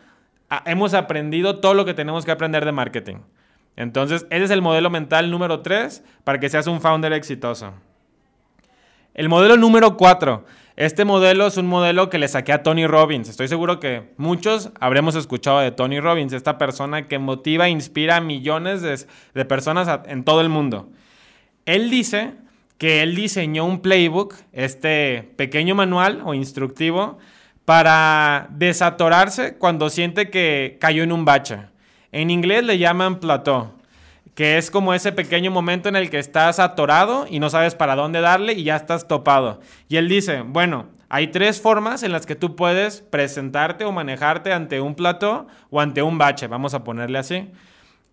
hemos 0.64 0.94
aprendido 0.94 1.60
todo 1.60 1.74
lo 1.74 1.86
que 1.86 1.96
tenemos 1.96 2.24
que 2.24 2.30
aprender 2.30 2.66
de 2.66 2.72
marketing. 2.72 3.16
Entonces, 3.76 4.28
ese 4.30 4.44
es 4.44 4.52
el 4.52 4.62
modelo 4.62 4.92
mental 4.92 5.32
número 5.32 5.62
3 5.62 6.04
para 6.24 6.40
que 6.40 6.50
seas 6.50 6.68
un 6.68 6.82
founder 6.82 7.14
exitoso. 7.14 7.74
El 9.16 9.28
modelo 9.28 9.58
número 9.58 9.98
4. 9.98 10.46
Este 10.76 11.04
modelo 11.04 11.48
es 11.48 11.58
un 11.58 11.66
modelo 11.66 12.12
que 12.12 12.20
le 12.20 12.28
saqué 12.28 12.54
a 12.54 12.62
Tony 12.62 12.86
Robbins. 12.86 13.28
Estoy 13.28 13.48
seguro 13.48 13.80
que 13.80 14.14
muchos 14.18 14.70
habremos 14.80 15.16
escuchado 15.16 15.62
de 15.62 15.72
Tony 15.72 16.00
Robbins, 16.00 16.32
esta 16.32 16.60
persona 16.60 17.08
que 17.08 17.18
motiva 17.18 17.66
e 17.66 17.72
inspira 17.72 18.18
a 18.18 18.22
millones 18.22 18.84
de, 18.84 19.04
de 19.34 19.46
personas 19.46 19.90
en 20.06 20.24
todo 20.24 20.42
el 20.42 20.50
mundo. 20.50 20.92
Él 21.66 21.90
dice 21.90 22.36
que 22.78 23.02
él 23.02 23.16
diseñó 23.16 23.66
un 23.66 23.82
playbook, 23.82 24.36
este 24.54 25.30
pequeño 25.36 25.76
manual 25.76 26.22
o 26.26 26.34
instructivo, 26.34 27.18
para 27.66 28.48
desatorarse 28.52 29.58
cuando 29.58 29.90
siente 29.90 30.30
que 30.30 30.78
cayó 30.80 31.04
en 31.04 31.12
un 31.12 31.26
bache. 31.26 31.60
En 32.12 32.30
inglés 32.30 32.64
le 32.64 32.78
llaman 32.78 33.20
plateau, 33.20 33.74
que 34.36 34.58
es 34.58 34.72
como 34.72 34.94
ese 34.94 35.12
pequeño 35.12 35.52
momento 35.52 35.90
en 35.90 35.96
el 35.96 36.10
que 36.10 36.20
estás 36.20 36.60
atorado 36.60 37.26
y 37.30 37.40
no 37.40 37.50
sabes 37.50 37.76
para 37.76 37.96
dónde 37.96 38.22
darle 38.22 38.54
y 38.54 38.64
ya 38.64 38.76
estás 38.76 39.08
topado. 39.08 39.60
Y 39.90 39.98
él 39.98 40.08
dice, 40.08 40.42
bueno, 40.42 40.86
hay 41.10 41.28
tres 41.28 41.60
formas 41.60 42.04
en 42.04 42.12
las 42.12 42.26
que 42.26 42.36
tú 42.36 42.56
puedes 42.56 43.02
presentarte 43.02 43.86
o 43.86 43.92
manejarte 43.92 44.54
ante 44.54 44.80
un 44.80 44.96
plateau 44.96 45.48
o 45.70 45.82
ante 45.82 46.02
un 46.02 46.18
bache, 46.18 46.48
vamos 46.48 46.74
a 46.74 46.84
ponerle 46.84 47.18
así. 47.18 47.50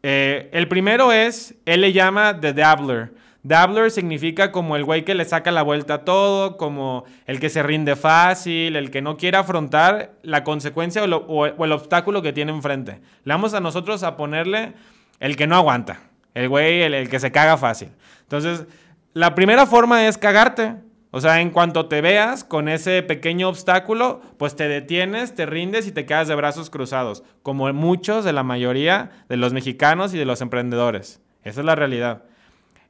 Eh, 0.03 0.49
el 0.53 0.69
primero 0.69 1.13
es, 1.13 1.55
él 1.65 1.83
le 1.83 1.93
llama 1.93 2.41
The 2.41 2.53
Dabbler 2.55 3.24
Dabbler 3.45 3.91
significa 3.91 4.51
como 4.51 4.75
el 4.75 4.85
güey 4.85 5.05
que 5.05 5.15
le 5.15 5.27
saca 5.27 5.53
la 5.53 5.63
vuelta 5.63 5.95
a 5.95 6.05
todo, 6.05 6.57
como 6.57 7.05
el 7.27 7.41
que 7.41 7.51
se 7.51 7.63
rinde 7.63 7.95
fácil, 7.95 8.75
el 8.75 8.91
que 8.91 9.03
no 9.03 9.19
quiere 9.19 9.37
afrontar 9.37 10.13
la 10.23 10.45
consecuencia 10.45 11.05
o, 11.05 11.47
el 11.47 11.73
obstáculo 11.73 12.23
que 12.23 12.33
tiene 12.33 12.53
enfrente. 12.53 13.03
Le 13.23 13.35
vamos 13.35 13.53
a 13.53 13.61
nosotros 13.61 14.03
a 14.03 14.17
ponerle 14.17 14.73
el 15.21 15.37
que 15.37 15.47
no 15.47 15.57
aguanta, 15.57 16.01
el 16.33 16.49
güey, 16.49 16.81
el, 16.81 16.95
el 16.95 17.11
que 17.11 17.21
se 17.21 17.33
caga 17.33 17.59
fácil. 17.59 17.91
Entonces, 18.23 18.65
la 19.13 19.35
primera 19.35 19.67
forma 19.67 20.09
es 20.09 20.17
cagarte. 20.17 20.77
O 21.11 21.21
sea, 21.21 21.43
en 21.43 21.51
cuanto 21.51 21.87
te 21.87 22.01
veas 22.01 22.45
con 22.45 22.69
ese 22.69 23.03
pequeño 23.03 23.51
obstáculo, 23.51 24.23
pues 24.39 24.57
te 24.57 24.69
detienes, 24.69 25.35
te 25.35 25.45
rindes 25.45 25.87
y 25.87 25.93
te 25.93 26.07
quedas 26.07 26.29
de 26.29 26.35
brazos 26.35 26.71
cruzados, 26.71 27.23
como 27.43 27.73
muchos 27.75 28.25
de 28.25 28.33
la 28.33 28.43
mayoría 28.43 29.11
de 29.29 29.37
los 29.37 29.53
mexicanos 29.53 30.15
y 30.15 30.19
de 30.19 30.25
los 30.25 30.41
emprendedores. 30.41 31.21
Esa 31.45 31.61
es 31.61 31.67
la 31.67 31.77
realidad. 31.77 32.25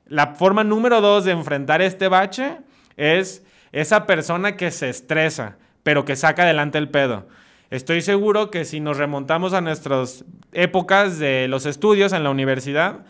La 0.06 0.34
forma 0.34 0.64
número 0.64 1.00
dos 1.00 1.24
de 1.24 1.32
enfrentar 1.32 1.82
este 1.82 2.08
bache 2.08 2.58
es 2.96 3.44
esa 3.72 4.06
persona 4.06 4.56
que 4.56 4.70
se 4.70 4.88
estresa, 4.88 5.56
pero 5.82 6.04
que 6.04 6.16
saca 6.16 6.42
adelante 6.42 6.78
el 6.78 6.88
pedo. 6.88 7.26
Estoy 7.70 8.02
seguro 8.02 8.50
que 8.50 8.64
si 8.64 8.80
nos 8.80 8.98
remontamos 8.98 9.52
a 9.52 9.60
nuestras 9.60 10.24
épocas 10.52 11.18
de 11.18 11.48
los 11.48 11.66
estudios 11.66 12.12
en 12.12 12.22
la 12.22 12.30
universidad, 12.30 13.06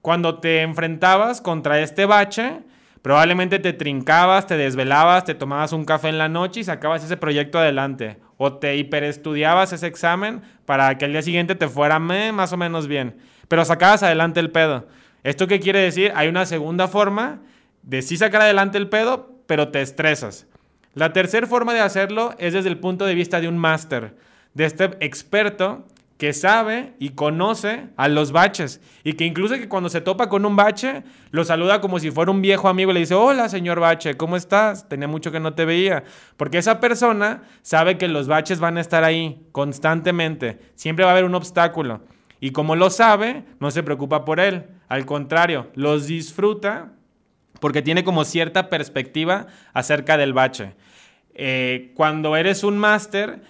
cuando 0.00 0.40
te 0.40 0.62
enfrentabas 0.62 1.40
contra 1.40 1.80
este 1.80 2.06
bache, 2.06 2.62
Probablemente 3.02 3.58
te 3.58 3.72
trincabas, 3.72 4.46
te 4.46 4.56
desvelabas, 4.56 5.24
te 5.24 5.34
tomabas 5.34 5.72
un 5.72 5.84
café 5.84 6.08
en 6.08 6.18
la 6.18 6.28
noche 6.28 6.60
y 6.60 6.64
sacabas 6.64 7.02
ese 7.02 7.16
proyecto 7.16 7.58
adelante. 7.58 8.18
O 8.36 8.54
te 8.54 8.76
hiperestudiabas 8.76 9.72
ese 9.72 9.88
examen 9.88 10.42
para 10.64 10.96
que 10.96 11.06
al 11.06 11.12
día 11.12 11.22
siguiente 11.22 11.56
te 11.56 11.68
fuera 11.68 11.98
más 11.98 12.52
o 12.52 12.56
menos 12.56 12.86
bien. 12.86 13.16
Pero 13.48 13.64
sacabas 13.64 14.04
adelante 14.04 14.38
el 14.38 14.52
pedo. 14.52 14.86
¿Esto 15.24 15.46
qué 15.46 15.60
quiere 15.60 15.80
decir? 15.80 16.12
Hay 16.14 16.28
una 16.28 16.46
segunda 16.46 16.88
forma 16.88 17.40
de 17.82 18.02
sí 18.02 18.16
sacar 18.16 18.42
adelante 18.42 18.78
el 18.78 18.88
pedo, 18.88 19.38
pero 19.46 19.68
te 19.68 19.80
estresas. 19.80 20.46
La 20.94 21.12
tercera 21.12 21.46
forma 21.46 21.72
de 21.72 21.80
hacerlo 21.80 22.34
es 22.38 22.52
desde 22.52 22.68
el 22.68 22.78
punto 22.78 23.06
de 23.06 23.14
vista 23.14 23.40
de 23.40 23.48
un 23.48 23.56
máster, 23.56 24.16
de 24.54 24.64
este 24.64 24.84
experto 25.00 25.86
que 26.18 26.32
sabe 26.32 26.92
y 27.00 27.10
conoce 27.10 27.88
a 27.96 28.06
los 28.06 28.30
baches 28.30 28.80
y 29.02 29.14
que 29.14 29.24
incluso 29.24 29.54
que 29.54 29.68
cuando 29.68 29.88
se 29.88 30.00
topa 30.00 30.28
con 30.28 30.44
un 30.44 30.54
bache 30.54 31.02
lo 31.32 31.44
saluda 31.44 31.80
como 31.80 31.98
si 31.98 32.12
fuera 32.12 32.30
un 32.30 32.42
viejo 32.42 32.68
amigo 32.68 32.92
y 32.92 32.94
le 32.94 33.00
dice, 33.00 33.14
hola 33.14 33.48
señor 33.48 33.80
bache, 33.80 34.16
¿cómo 34.16 34.36
estás? 34.36 34.88
Tenía 34.88 35.08
mucho 35.08 35.32
que 35.32 35.40
no 35.40 35.54
te 35.54 35.64
veía. 35.64 36.04
Porque 36.36 36.58
esa 36.58 36.78
persona 36.78 37.42
sabe 37.62 37.98
que 37.98 38.06
los 38.06 38.28
baches 38.28 38.60
van 38.60 38.76
a 38.76 38.80
estar 38.80 39.02
ahí 39.02 39.44
constantemente, 39.50 40.60
siempre 40.76 41.04
va 41.04 41.10
a 41.10 41.14
haber 41.14 41.24
un 41.24 41.34
obstáculo. 41.34 42.02
Y 42.38 42.50
como 42.50 42.76
lo 42.76 42.90
sabe, 42.90 43.44
no 43.58 43.70
se 43.70 43.82
preocupa 43.82 44.24
por 44.24 44.38
él, 44.38 44.66
al 44.92 45.06
contrario, 45.06 45.68
los 45.74 46.06
disfruta 46.06 46.92
porque 47.60 47.80
tiene 47.80 48.04
como 48.04 48.26
cierta 48.26 48.68
perspectiva 48.68 49.46
acerca 49.72 50.18
del 50.18 50.34
bache. 50.34 50.74
Eh, 51.32 51.92
cuando 51.94 52.36
eres 52.36 52.62
un 52.62 52.76
máster, 52.76 53.40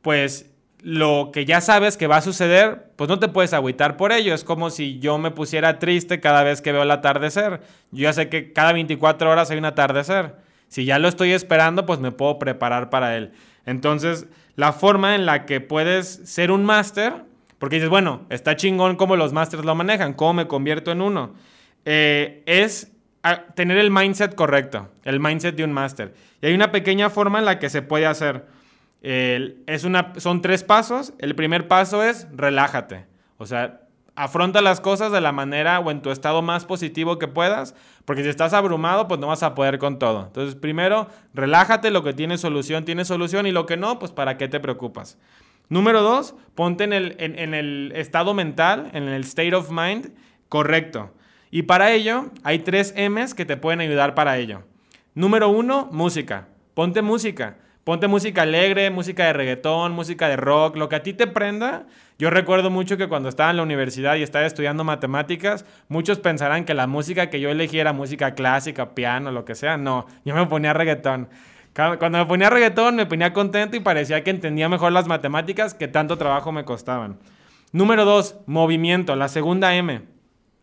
pues 0.00 0.50
lo 0.80 1.32
que 1.34 1.44
ya 1.44 1.60
sabes 1.60 1.98
que 1.98 2.06
va 2.06 2.16
a 2.16 2.22
suceder, 2.22 2.92
pues 2.96 3.10
no 3.10 3.18
te 3.18 3.28
puedes 3.28 3.52
agüitar 3.52 3.98
por 3.98 4.10
ello. 4.10 4.32
Es 4.32 4.42
como 4.42 4.70
si 4.70 4.98
yo 4.98 5.18
me 5.18 5.30
pusiera 5.30 5.78
triste 5.78 6.18
cada 6.18 6.42
vez 6.42 6.62
que 6.62 6.72
veo 6.72 6.84
el 6.84 6.90
atardecer. 6.90 7.60
Yo 7.90 8.04
ya 8.04 8.14
sé 8.14 8.30
que 8.30 8.54
cada 8.54 8.72
24 8.72 9.30
horas 9.30 9.50
hay 9.50 9.58
un 9.58 9.66
atardecer. 9.66 10.36
Si 10.68 10.86
ya 10.86 10.98
lo 10.98 11.08
estoy 11.08 11.32
esperando, 11.32 11.84
pues 11.84 12.00
me 12.00 12.10
puedo 12.10 12.38
preparar 12.38 12.88
para 12.88 13.18
él. 13.18 13.32
Entonces, 13.66 14.28
la 14.54 14.72
forma 14.72 15.14
en 15.14 15.26
la 15.26 15.44
que 15.44 15.60
puedes 15.60 16.22
ser 16.24 16.50
un 16.50 16.64
máster, 16.64 17.26
porque 17.58 17.76
dices, 17.76 17.90
bueno, 17.90 18.26
está 18.30 18.56
chingón 18.56 18.96
cómo 18.96 19.16
los 19.16 19.32
másters 19.32 19.64
lo 19.64 19.74
manejan, 19.74 20.12
cómo 20.14 20.34
me 20.34 20.46
convierto 20.46 20.92
en 20.92 21.00
uno, 21.00 21.34
eh, 21.84 22.42
es 22.46 22.92
tener 23.54 23.78
el 23.78 23.90
mindset 23.90 24.34
correcto, 24.34 24.88
el 25.04 25.20
mindset 25.20 25.56
de 25.56 25.64
un 25.64 25.72
máster. 25.72 26.14
Y 26.42 26.46
hay 26.46 26.54
una 26.54 26.70
pequeña 26.70 27.10
forma 27.10 27.38
en 27.38 27.44
la 27.44 27.58
que 27.58 27.70
se 27.70 27.82
puede 27.82 28.06
hacer 28.06 28.44
es 29.02 29.84
una, 29.84 30.12
son 30.16 30.42
tres 30.42 30.64
pasos. 30.64 31.12
El 31.18 31.34
primer 31.34 31.68
paso 31.68 32.02
es 32.02 32.26
relájate. 32.32 33.06
O 33.38 33.46
sea, 33.46 33.82
afronta 34.16 34.62
las 34.62 34.80
cosas 34.80 35.12
de 35.12 35.20
la 35.20 35.30
manera 35.30 35.78
o 35.78 35.90
en 35.90 36.02
tu 36.02 36.10
estado 36.10 36.42
más 36.42 36.64
positivo 36.64 37.18
que 37.18 37.28
puedas, 37.28 37.74
porque 38.04 38.22
si 38.22 38.28
estás 38.28 38.52
abrumado, 38.52 39.06
pues 39.06 39.20
no 39.20 39.28
vas 39.28 39.42
a 39.42 39.54
poder 39.54 39.78
con 39.78 39.98
todo. 39.98 40.26
Entonces, 40.26 40.54
primero, 40.56 41.08
relájate, 41.34 41.90
lo 41.90 42.02
que 42.02 42.14
tiene 42.14 42.38
solución, 42.38 42.84
tiene 42.84 43.04
solución, 43.04 43.46
y 43.46 43.52
lo 43.52 43.66
que 43.66 43.76
no, 43.76 43.98
pues 43.98 44.10
para 44.10 44.36
qué 44.38 44.48
te 44.48 44.58
preocupas. 44.58 45.18
Número 45.68 46.02
dos, 46.02 46.34
ponte 46.54 46.84
en 46.84 46.92
el, 46.92 47.16
en 47.18 47.54
el 47.54 47.92
estado 47.94 48.34
mental, 48.34 48.90
en 48.92 49.08
el 49.08 49.22
state 49.22 49.54
of 49.54 49.70
mind 49.70 50.12
correcto. 50.48 51.12
Y 51.50 51.62
para 51.62 51.92
ello, 51.92 52.30
hay 52.42 52.60
tres 52.60 52.94
M's 52.96 53.34
que 53.34 53.44
te 53.44 53.56
pueden 53.56 53.80
ayudar 53.80 54.14
para 54.14 54.38
ello. 54.38 54.62
Número 55.14 55.48
uno, 55.48 55.88
música. 55.92 56.48
Ponte 56.74 57.02
música. 57.02 57.56
Ponte 57.84 58.08
música 58.08 58.42
alegre, 58.42 58.90
música 58.90 59.26
de 59.26 59.32
reggaetón, 59.32 59.92
música 59.92 60.28
de 60.28 60.34
rock, 60.36 60.76
lo 60.76 60.88
que 60.88 60.96
a 60.96 61.02
ti 61.04 61.12
te 61.12 61.28
prenda. 61.28 61.86
Yo 62.18 62.30
recuerdo 62.30 62.68
mucho 62.68 62.96
que 62.96 63.06
cuando 63.06 63.28
estaba 63.28 63.50
en 63.50 63.58
la 63.58 63.62
universidad 63.62 64.16
y 64.16 64.22
estaba 64.24 64.44
estudiando 64.44 64.82
matemáticas, 64.82 65.64
muchos 65.86 66.18
pensarán 66.18 66.64
que 66.64 66.74
la 66.74 66.88
música 66.88 67.30
que 67.30 67.38
yo 67.38 67.48
elegí 67.48 67.78
era 67.78 67.92
música 67.92 68.34
clásica, 68.34 68.94
piano, 68.94 69.30
lo 69.30 69.44
que 69.44 69.54
sea. 69.54 69.76
No, 69.76 70.06
yo 70.24 70.34
me 70.34 70.46
ponía 70.46 70.72
reggaetón. 70.72 71.28
Cuando 71.76 72.16
me 72.16 72.24
ponía 72.24 72.48
reggaetón 72.48 72.96
me 72.96 73.04
ponía 73.04 73.34
contento 73.34 73.76
y 73.76 73.80
parecía 73.80 74.24
que 74.24 74.30
entendía 74.30 74.66
mejor 74.66 74.92
las 74.92 75.06
matemáticas 75.06 75.74
que 75.74 75.88
tanto 75.88 76.16
trabajo 76.16 76.50
me 76.50 76.64
costaban. 76.64 77.18
Número 77.70 78.06
dos, 78.06 78.36
movimiento, 78.46 79.14
la 79.14 79.28
segunda 79.28 79.74
M. 79.74 80.00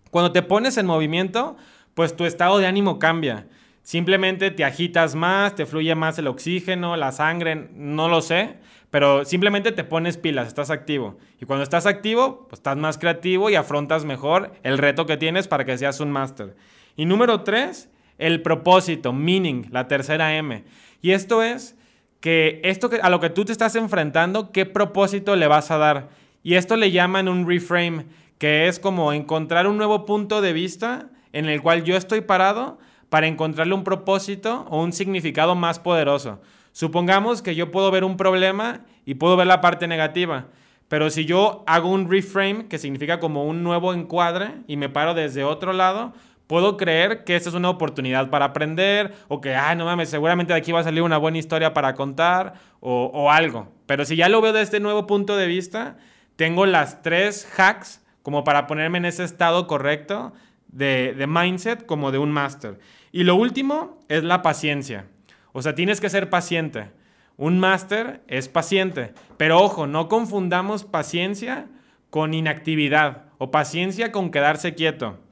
Cuando 0.09 0.31
te 0.31 0.41
pones 0.41 0.75
en 0.77 0.87
movimiento, 0.87 1.55
pues 1.93 2.15
tu 2.15 2.25
estado 2.25 2.57
de 2.57 2.65
ánimo 2.65 2.97
cambia. 2.97 3.47
Simplemente 3.83 4.49
te 4.49 4.63
agitas 4.63 5.13
más, 5.13 5.53
te 5.53 5.67
fluye 5.67 5.93
más 5.93 6.17
el 6.17 6.25
oxígeno, 6.25 6.97
la 6.97 7.11
sangre, 7.11 7.69
no 7.75 8.09
lo 8.09 8.21
sé, 8.21 8.57
pero 8.89 9.23
simplemente 9.23 9.71
te 9.71 9.83
pones 9.83 10.17
pilas, 10.17 10.47
estás 10.47 10.71
activo. 10.71 11.19
Y 11.39 11.45
cuando 11.45 11.61
estás 11.61 11.85
activo, 11.85 12.47
pues 12.49 12.59
estás 12.59 12.77
más 12.77 12.97
creativo 12.97 13.51
y 13.51 13.55
afrontas 13.55 14.03
mejor 14.03 14.53
el 14.63 14.79
reto 14.79 15.05
que 15.05 15.17
tienes 15.17 15.47
para 15.47 15.63
que 15.63 15.77
seas 15.77 15.99
un 15.99 16.11
máster. 16.11 16.55
Y 16.95 17.05
número 17.05 17.41
tres, 17.41 17.91
el 18.17 18.41
propósito, 18.41 19.13
meaning, 19.13 19.67
la 19.69 19.87
tercera 19.87 20.35
M. 20.35 20.63
Y 21.03 21.11
esto 21.11 21.43
es 21.43 21.75
que 22.21 22.61
esto 22.63 22.89
a 23.01 23.09
lo 23.09 23.19
que 23.19 23.29
tú 23.29 23.43
te 23.43 23.51
estás 23.51 23.75
enfrentando, 23.75 24.53
¿qué 24.53 24.65
propósito 24.65 25.35
le 25.35 25.47
vas 25.47 25.69
a 25.69 25.77
dar? 25.77 26.07
Y 26.43 26.55
esto 26.55 26.77
le 26.77 26.91
llaman 26.91 27.27
un 27.27 27.45
reframe, 27.45 28.05
que 28.37 28.69
es 28.69 28.79
como 28.79 29.11
encontrar 29.11 29.67
un 29.67 29.75
nuevo 29.75 30.05
punto 30.05 30.41
de 30.41 30.53
vista 30.53 31.09
en 31.33 31.49
el 31.49 31.61
cual 31.61 31.83
yo 31.83 31.97
estoy 31.97 32.21
parado 32.21 32.79
para 33.09 33.27
encontrarle 33.27 33.73
un 33.73 33.83
propósito 33.83 34.65
o 34.69 34.81
un 34.81 34.93
significado 34.93 35.55
más 35.55 35.77
poderoso. 35.77 36.39
Supongamos 36.71 37.41
que 37.41 37.53
yo 37.53 37.69
puedo 37.69 37.91
ver 37.91 38.05
un 38.05 38.15
problema 38.15 38.85
y 39.05 39.15
puedo 39.15 39.35
ver 39.35 39.47
la 39.47 39.59
parte 39.59 39.89
negativa, 39.89 40.47
pero 40.87 41.09
si 41.09 41.25
yo 41.25 41.65
hago 41.67 41.89
un 41.89 42.09
reframe, 42.09 42.67
que 42.67 42.77
significa 42.77 43.19
como 43.19 43.43
un 43.43 43.61
nuevo 43.61 43.93
encuadre, 43.93 44.53
y 44.67 44.77
me 44.77 44.87
paro 44.87 45.13
desde 45.13 45.43
otro 45.43 45.73
lado, 45.73 46.13
puedo 46.53 46.77
creer 46.77 47.23
que 47.23 47.35
esta 47.35 47.49
es 47.49 47.55
una 47.55 47.71
oportunidad 47.71 48.29
para 48.29 48.45
aprender, 48.45 49.15
o 49.27 49.41
que, 49.41 49.55
ay, 49.55 49.75
no 49.75 49.85
mames, 49.85 50.09
seguramente 50.09 50.53
de 50.53 50.59
aquí 50.59 50.71
va 50.71 50.81
a 50.81 50.83
salir 50.83 51.01
una 51.01 51.17
buena 51.17 51.39
historia 51.39 51.73
para 51.73 51.95
contar, 51.95 52.53
o, 52.79 53.31
algo. 53.31 53.73
Pero 53.87 54.05
si 54.05 54.15
ya 54.15 54.29
lo 54.29 54.39
veo 54.39 54.53
desde 54.53 54.65
este 54.65 54.79
nuevo 54.79 55.07
punto 55.07 55.35
de 55.35 55.47
vista, 55.47 55.97
tengo 56.35 56.67
las 56.67 57.01
tres 57.01 57.51
hacks 57.57 58.05
como 58.21 58.43
para 58.43 58.67
ponerme 58.67 58.99
en 58.99 59.05
ese 59.05 59.23
estado 59.23 59.65
correcto 59.65 60.31
de, 60.67 61.15
de 61.17 61.25
mindset 61.25 61.87
como 61.87 62.11
de 62.11 62.19
un 62.19 62.29
máster. 62.29 62.77
Y 63.11 63.23
lo 63.23 63.33
último 63.33 63.99
es 64.07 64.23
la 64.23 64.43
paciencia. 64.43 65.07
O 65.53 65.63
sea, 65.63 65.73
tienes 65.73 65.99
que 65.99 66.11
ser 66.11 66.29
paciente. 66.29 66.91
Un 67.35 67.57
máster 67.57 68.21
es 68.27 68.47
paciente. 68.47 69.15
Pero 69.37 69.59
ojo, 69.59 69.87
no 69.87 70.07
confundamos 70.07 70.83
paciencia 70.83 71.65
con 72.11 72.35
inactividad 72.35 73.23
o 73.39 73.49
paciencia 73.49 74.11
con 74.11 74.29
quedarse 74.29 74.75
quieto. 74.75 75.22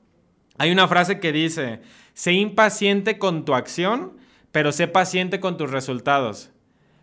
Hay 0.62 0.72
una 0.72 0.88
frase 0.88 1.20
que 1.20 1.32
dice, 1.32 1.82
sé 2.14 2.34
impaciente 2.34 3.18
con 3.18 3.46
tu 3.46 3.56
acción, 3.56 4.14
pero 4.52 4.72
sé 4.72 4.88
paciente 4.88 5.40
con 5.40 5.58
tus 5.58 5.72
resultados. 5.72 6.52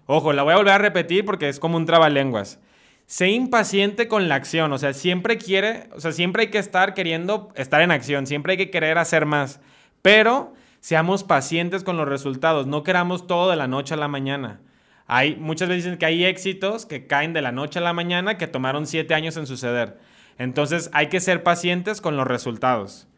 Ojo, 0.06 0.32
la 0.32 0.42
voy 0.42 0.52
a 0.52 0.56
volver 0.56 0.74
a 0.74 0.78
repetir 0.78 1.24
porque 1.24 1.48
es 1.48 1.58
como 1.58 1.76
un 1.76 1.86
trabalenguas. 1.86 2.60
Sé 3.06 3.30
impaciente 3.30 4.06
con 4.06 4.28
la 4.28 4.36
acción, 4.36 4.72
o 4.72 4.78
sea, 4.78 4.92
siempre 4.92 5.38
quiere, 5.38 5.88
o 5.94 6.00
sea, 6.00 6.12
siempre 6.12 6.42
hay 6.42 6.48
que 6.50 6.58
estar 6.58 6.94
queriendo 6.94 7.48
estar 7.56 7.80
en 7.80 7.90
acción, 7.90 8.26
siempre 8.26 8.52
hay 8.52 8.58
que 8.58 8.70
querer 8.70 8.98
hacer 8.98 9.26
más, 9.26 9.60
pero 10.02 10.52
Seamos 10.80 11.24
pacientes 11.24 11.82
con 11.82 11.96
los 11.96 12.08
resultados, 12.08 12.66
no 12.66 12.84
queramos 12.84 13.26
todo 13.26 13.50
de 13.50 13.56
la 13.56 13.66
noche 13.66 13.94
a 13.94 13.96
la 13.96 14.08
mañana. 14.08 14.60
Hay, 15.06 15.34
muchas 15.36 15.68
veces 15.68 15.84
dicen 15.84 15.98
que 15.98 16.06
hay 16.06 16.24
éxitos 16.24 16.86
que 16.86 17.06
caen 17.06 17.32
de 17.32 17.42
la 17.42 17.50
noche 17.50 17.80
a 17.80 17.82
la 17.82 17.92
mañana 17.92 18.38
que 18.38 18.46
tomaron 18.46 18.86
siete 18.86 19.14
años 19.14 19.36
en 19.36 19.46
suceder. 19.46 19.98
Entonces 20.38 20.88
hay 20.92 21.08
que 21.08 21.20
ser 21.20 21.42
pacientes 21.42 22.00
con 22.00 22.16
los 22.16 22.26
resultados. 22.26 23.08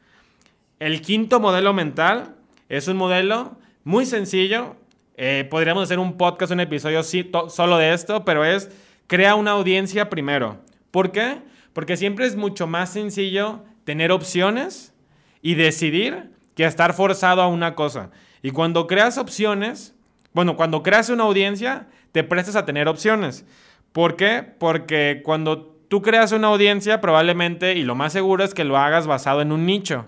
El 0.81 1.03
quinto 1.03 1.41
modelo 1.41 1.75
mental 1.75 2.37
es 2.71 2.89
un 2.89 2.97
modelo 2.97 3.59
muy 3.85 4.07
sencillo. 4.07 4.77
Eh, 5.15 5.47
podríamos 5.51 5.83
hacer 5.83 5.99
un 5.99 6.17
podcast, 6.17 6.53
un 6.53 6.61
episodio 6.61 7.03
solo 7.03 7.77
de 7.77 7.93
esto, 7.93 8.25
pero 8.25 8.47
es 8.47 8.71
crea 9.07 9.35
una 9.35 9.51
audiencia 9.51 10.09
primero. 10.09 10.57
¿Por 10.91 11.13
qué? 11.13 11.43
Porque 11.75 11.99
siempre 11.99 12.25
es 12.25 12.35
mucho 12.35 12.67
más 12.67 12.95
sencillo 12.95 13.63
tener 13.85 14.11
opciones 14.11 14.95
y 15.43 15.55
decidir 15.55 16.31
que 16.55 16.65
estar 16.65 16.95
forzado 16.95 17.43
a 17.43 17.49
una 17.49 17.75
cosa. 17.75 18.11
Y 18.41 18.51
cuando 18.51 18.87
creas 18.87 19.19
opciones, 19.19 19.95
bueno, 20.33 20.57
cuando 20.57 20.83
creas 20.83 21.11
una 21.11 21.25
audiencia, 21.25 21.89
te 22.13 22.25
prestas 22.25 22.57
a 22.57 22.65
tener 22.65 22.89
opciones. 22.89 23.45
¿Por 23.93 24.17
qué? 24.17 24.47
Porque 24.59 25.21
cuando 25.27 25.77
tú 25.89 26.01
creas 26.01 26.33
una 26.33 26.49
audiencia, 26.49 27.03
probablemente, 27.03 27.75
y 27.75 27.83
lo 27.83 27.95
más 27.95 28.15
seguro 28.15 28.45
es 28.45 28.55
que 28.55 28.65
lo 28.65 28.79
hagas 28.79 29.07
basado 29.07 29.43
en 29.43 29.53
un 29.53 29.67
nicho. 29.67 30.07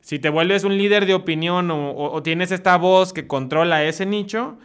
Si 0.00 0.18
te 0.18 0.30
vuelves 0.30 0.64
un 0.64 0.78
líder 0.78 1.06
de 1.06 1.14
opinión 1.14 1.70
o, 1.70 2.22
tienes 2.22 2.50
esta 2.50 2.76
voz 2.76 3.12
que 3.12 3.26
controla 3.26 3.84
ese 3.84 4.06
nicho, 4.06 4.56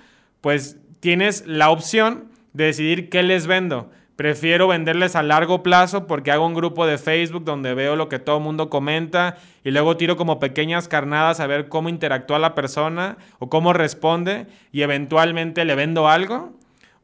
pues 0.42 0.78
tienes 1.00 1.46
la 1.48 1.70
opción 1.70 2.30
de 2.54 2.66
decidir 2.66 3.10
qué 3.10 3.24
les 3.24 3.48
vendo. 3.48 3.90
Prefiero 4.16 4.68
venderles 4.68 5.16
a 5.16 5.24
largo 5.24 5.64
plazo 5.64 6.06
porque 6.06 6.32
hago 6.32 6.46
un 6.46 6.54
grupo 6.54 6.86
de 6.86 7.00
Facebook 7.00 7.44
donde 7.46 7.74
veo 7.74 7.96
lo 7.96 8.10
que 8.10 8.20
todo 8.20 8.38
el 8.38 8.44
mundo 8.44 8.70
comenta 8.70 9.38
y 9.64 9.72
luego 9.72 9.98
tiro 9.98 10.18
como 10.18 10.40
pequeñas 10.40 10.88
carnadas 10.88 11.40
a 11.40 11.48
ver 11.48 11.68
cómo 11.68 11.90
interactúa 11.90 12.38
la 12.38 12.54
persona 12.54 13.18
o 13.40 13.50
cómo 13.50 13.74
responde 13.74 14.46
y 14.72 14.84
eventualmente 14.84 15.66
le 15.66 15.74
vendo 15.74 16.08
algo. 16.08 16.54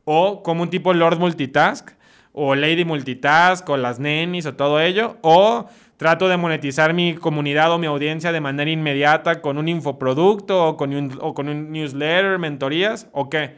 O 0.06 0.44
como 0.44 0.64
un 0.64 0.70
tipo 0.70 0.94
Lord 0.94 1.18
Multitask 1.18 1.92
o 2.32 2.54
Lady 2.54 2.86
Multitask 2.86 3.68
o 3.70 3.78
las 3.78 4.00
nenis 4.00 4.46
o 4.46 4.54
todo 4.54 4.80
ello. 4.80 5.18
O 5.22 5.68
Trato 6.00 6.30
de 6.30 6.38
monetizar 6.38 6.94
mi 6.94 7.14
comunidad 7.16 7.74
o 7.74 7.78
mi 7.78 7.86
audiencia 7.86 8.32
de 8.32 8.40
manera 8.40 8.72
inmediata 8.72 9.42
con 9.42 9.58
un 9.58 9.68
infoproducto 9.68 10.66
o 10.66 10.78
con 10.78 10.94
un, 10.94 11.20
o 11.20 11.34
con 11.34 11.50
un 11.50 11.74
newsletter, 11.74 12.40
mentorías, 12.40 13.10
o 13.12 13.30
qué. 13.30 13.58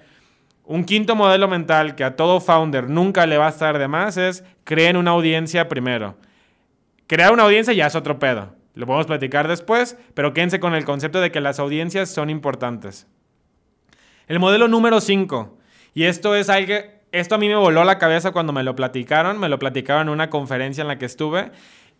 Un 0.64 0.84
quinto 0.84 1.16
modelo 1.16 1.48
mental 1.48 1.94
que 1.94 2.04
a 2.04 2.16
todo 2.16 2.42
founder 2.42 2.90
nunca 2.90 3.28
le 3.28 3.38
va 3.38 3.46
a 3.46 3.50
estar 3.52 3.78
de 3.78 3.88
más 3.88 4.18
es 4.18 4.44
creen 4.64 4.98
una 4.98 5.12
audiencia 5.12 5.70
primero. 5.70 6.18
Crear 7.06 7.32
una 7.32 7.44
audiencia 7.44 7.76
ya 7.76 7.86
es 7.86 7.94
otro 7.94 8.18
pedo. 8.18 8.56
Lo 8.74 8.88
podemos 8.88 9.06
platicar 9.06 9.48
después, 9.48 9.96
pero 10.16 10.34
quédense 10.34 10.60
con 10.60 10.74
el 10.74 10.84
concepto 10.84 11.22
de 11.22 11.32
que 11.32 11.42
las 11.42 11.60
audiencias 11.60 12.10
son 12.10 12.32
importantes. 12.32 13.06
El 14.26 14.40
modelo 14.40 14.68
número 14.68 15.00
5. 15.00 15.60
Y 15.94 16.06
esto 16.06 16.34
es 16.36 16.50
algo, 16.50 16.74
esto 17.12 17.36
a 17.36 17.38
mí 17.38 17.48
me 17.48 17.56
voló 17.56 17.84
la 17.84 18.00
cabeza 18.00 18.32
cuando 18.32 18.52
me 18.52 18.64
lo 18.64 18.76
platicaron, 18.76 19.40
me 19.40 19.48
lo 19.48 19.60
platicaron 19.60 20.08
en 20.08 20.14
una 20.14 20.32
conferencia 20.32 20.82
en 20.82 20.88
la 20.88 20.98
que 20.98 21.06
estuve 21.06 21.52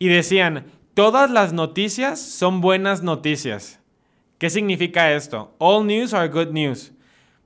y 0.02 0.08
decían, 0.08 0.66
todas 0.96 1.30
las 1.30 1.54
noticias 1.54 2.20
son 2.20 2.60
buenas 2.60 3.04
noticias. 3.04 3.82
¿Qué 4.40 4.50
significa 4.50 5.12
esto? 5.12 5.54
All 5.60 5.86
news 5.86 6.16
are 6.16 6.28
good 6.28 6.48
news. 6.48 6.92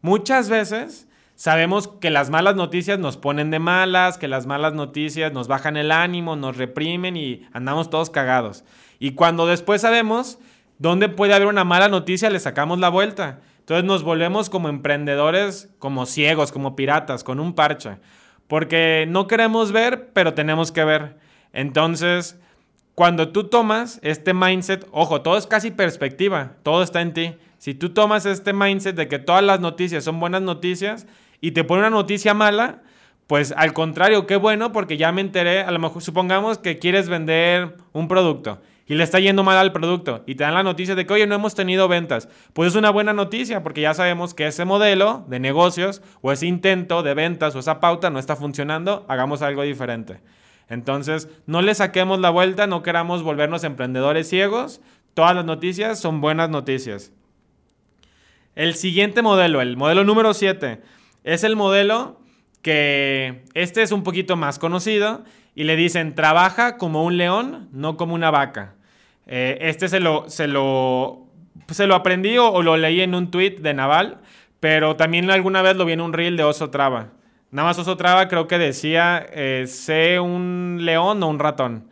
Muchas 0.02 0.48
veces 0.48 1.10
sabemos 1.36 1.90
que 1.90 2.10
las 2.10 2.30
malas 2.30 2.56
noticias 2.56 2.98
nos 2.98 3.18
ponen 3.18 3.52
de 3.52 3.60
malas, 3.60 4.18
que 4.18 4.30
las 4.30 4.46
malas 4.46 4.74
noticias 4.74 5.34
nos 5.34 5.50
bajan 5.50 5.76
el 5.76 5.92
ánimo, 5.92 6.38
nos 6.38 6.56
reprimen 6.56 7.18
y 7.18 7.46
andamos 7.52 7.90
todos 7.90 8.10
cagados. 8.10 8.64
Y 9.00 9.16
cuando 9.16 9.48
después 9.48 9.82
sabemos 9.82 10.40
dónde 10.78 11.10
puede 11.10 11.34
haber 11.34 11.50
una 11.50 11.66
mala 11.66 11.90
noticia, 11.90 12.30
le 12.30 12.40
sacamos 12.40 12.80
la 12.80 12.88
vuelta. 12.88 13.42
Entonces 13.60 13.84
nos 13.84 14.04
volvemos 14.04 14.50
como 14.50 14.70
emprendedores, 14.70 15.74
como 15.78 16.06
ciegos, 16.06 16.54
como 16.54 16.78
piratas, 16.78 17.26
con 17.26 17.42
un 17.42 17.54
parche. 17.54 17.98
Porque 18.48 19.08
no 19.10 19.28
queremos 19.28 19.74
ver, 19.74 20.12
pero 20.14 20.34
tenemos 20.34 20.72
que 20.72 20.86
ver. 20.86 21.18
Entonces, 21.52 22.40
cuando 22.96 23.30
tú 23.30 23.44
tomas 23.44 24.00
este 24.04 24.34
mindset, 24.34 24.88
ojo, 24.92 25.22
todo 25.22 25.38
es 25.38 25.48
casi 25.48 25.70
perspectiva, 25.70 26.54
todo 26.64 26.82
está 26.82 27.02
en 27.02 27.14
ti. 27.14 27.36
Si 27.58 27.74
tú 27.74 27.90
tomas 27.90 28.26
este 28.26 28.54
mindset 28.54 28.96
de 28.96 29.10
que 29.10 29.20
todas 29.20 29.44
las 29.44 29.60
noticias 29.60 30.06
son 30.06 30.20
buenas 30.20 30.42
noticias 30.42 31.06
y 31.42 31.52
te 31.52 31.66
pone 31.66 31.82
una 31.82 31.90
noticia 31.90 32.34
mala, 32.34 32.84
pues 33.28 33.54
al 33.58 33.74
contrario, 33.74 34.26
qué 34.26 34.38
bueno 34.38 34.72
porque 34.72 34.96
ya 34.96 35.12
me 35.12 35.20
enteré, 35.20 35.62
a 35.62 35.72
lo 35.72 35.80
mejor 35.80 36.02
supongamos 36.04 36.58
que 36.58 36.80
quieres 36.80 37.10
vender 37.10 37.76
un 37.92 38.08
producto 38.08 38.62
y 38.88 38.94
le 38.96 39.04
está 39.04 39.20
yendo 39.20 39.44
mal 39.44 39.58
al 39.58 39.74
producto 39.74 40.24
y 40.26 40.36
te 40.36 40.46
dan 40.46 40.54
la 40.54 40.64
noticia 40.64 40.96
de 40.96 41.06
que, 41.06 41.14
oye, 41.14 41.28
no 41.28 41.36
hemos 41.36 41.54
tenido 41.54 41.90
ventas. 41.90 42.30
Pues 42.54 42.70
es 42.70 42.76
una 42.76 42.92
buena 42.92 43.12
noticia 43.12 43.62
porque 43.62 43.82
ya 43.82 43.94
sabemos 43.94 44.34
que 44.34 44.48
ese 44.48 44.64
modelo 44.64 45.26
de 45.28 45.40
negocios 45.40 46.02
o 46.22 46.32
ese 46.32 46.46
intento 46.46 47.04
de 47.04 47.14
ventas 47.14 47.56
o 47.56 47.60
esa 47.60 47.82
pauta 47.82 48.10
no 48.10 48.20
está 48.20 48.38
funcionando, 48.38 49.06
hagamos 49.10 49.42
algo 49.42 49.64
diferente. 49.64 50.22
Entonces, 50.70 51.30
no 51.46 51.62
le 51.62 51.76
saquemos 51.76 52.20
la 52.20 52.30
vuelta, 52.30 52.68
no 52.68 52.84
queramos 52.84 53.24
volvernos 53.24 53.64
emprendedores 53.64 54.30
ciegos. 54.30 54.82
Todas 55.14 55.36
las 55.36 55.46
noticias 55.46 56.00
son 56.00 56.22
buenas 56.22 56.50
noticias. 56.50 57.12
El 58.56 58.76
siguiente 58.76 59.22
modelo, 59.22 59.62
el 59.62 59.78
modelo 59.78 60.04
número 60.04 60.34
7, 60.34 60.82
es 61.24 61.44
el 61.44 61.56
modelo 61.56 62.20
que 62.62 63.44
este 63.54 63.84
es 63.84 63.92
un 63.92 64.04
poquito 64.04 64.38
más 64.38 64.58
conocido 64.58 65.24
y 65.54 65.66
le 65.66 65.76
dicen 65.76 66.16
trabaja 66.16 66.78
como 66.78 67.04
un 67.04 67.18
león, 67.18 67.70
no 67.72 67.98
como 67.98 68.16
una 68.16 68.32
vaca. 68.32 68.76
Eh, 69.28 69.58
este 69.62 69.88
se 69.88 70.00
lo, 70.00 70.30
se 70.30 70.48
lo, 70.48 71.28
se 71.70 71.86
lo 71.86 71.96
aprendí 71.96 72.38
o, 72.38 72.50
o, 72.50 72.64
lo 72.64 72.78
leí 72.78 73.02
en 73.02 73.14
un 73.14 73.30
tweet 73.30 73.58
de 73.58 73.74
Naval, 73.74 74.20
pero 74.60 74.96
también 74.96 75.30
alguna 75.30 75.62
vez 75.62 75.76
lo 75.76 75.86
vi 75.86 75.94
en 75.94 76.02
un 76.02 76.14
reel 76.14 76.38
de 76.38 76.44
Oso 76.44 76.70
Traba. 76.70 77.12
Nada 77.56 77.70
más 77.70 77.80
Oso 77.80 77.96
Traba 77.96 78.28
creo 78.28 78.50
que 78.50 78.58
decía, 78.58 79.26
eh, 79.32 79.64
sé 79.70 80.20
un 80.20 80.80
león 80.82 81.24
o 81.24 81.30
un 81.30 81.40
ratón. 81.40 81.88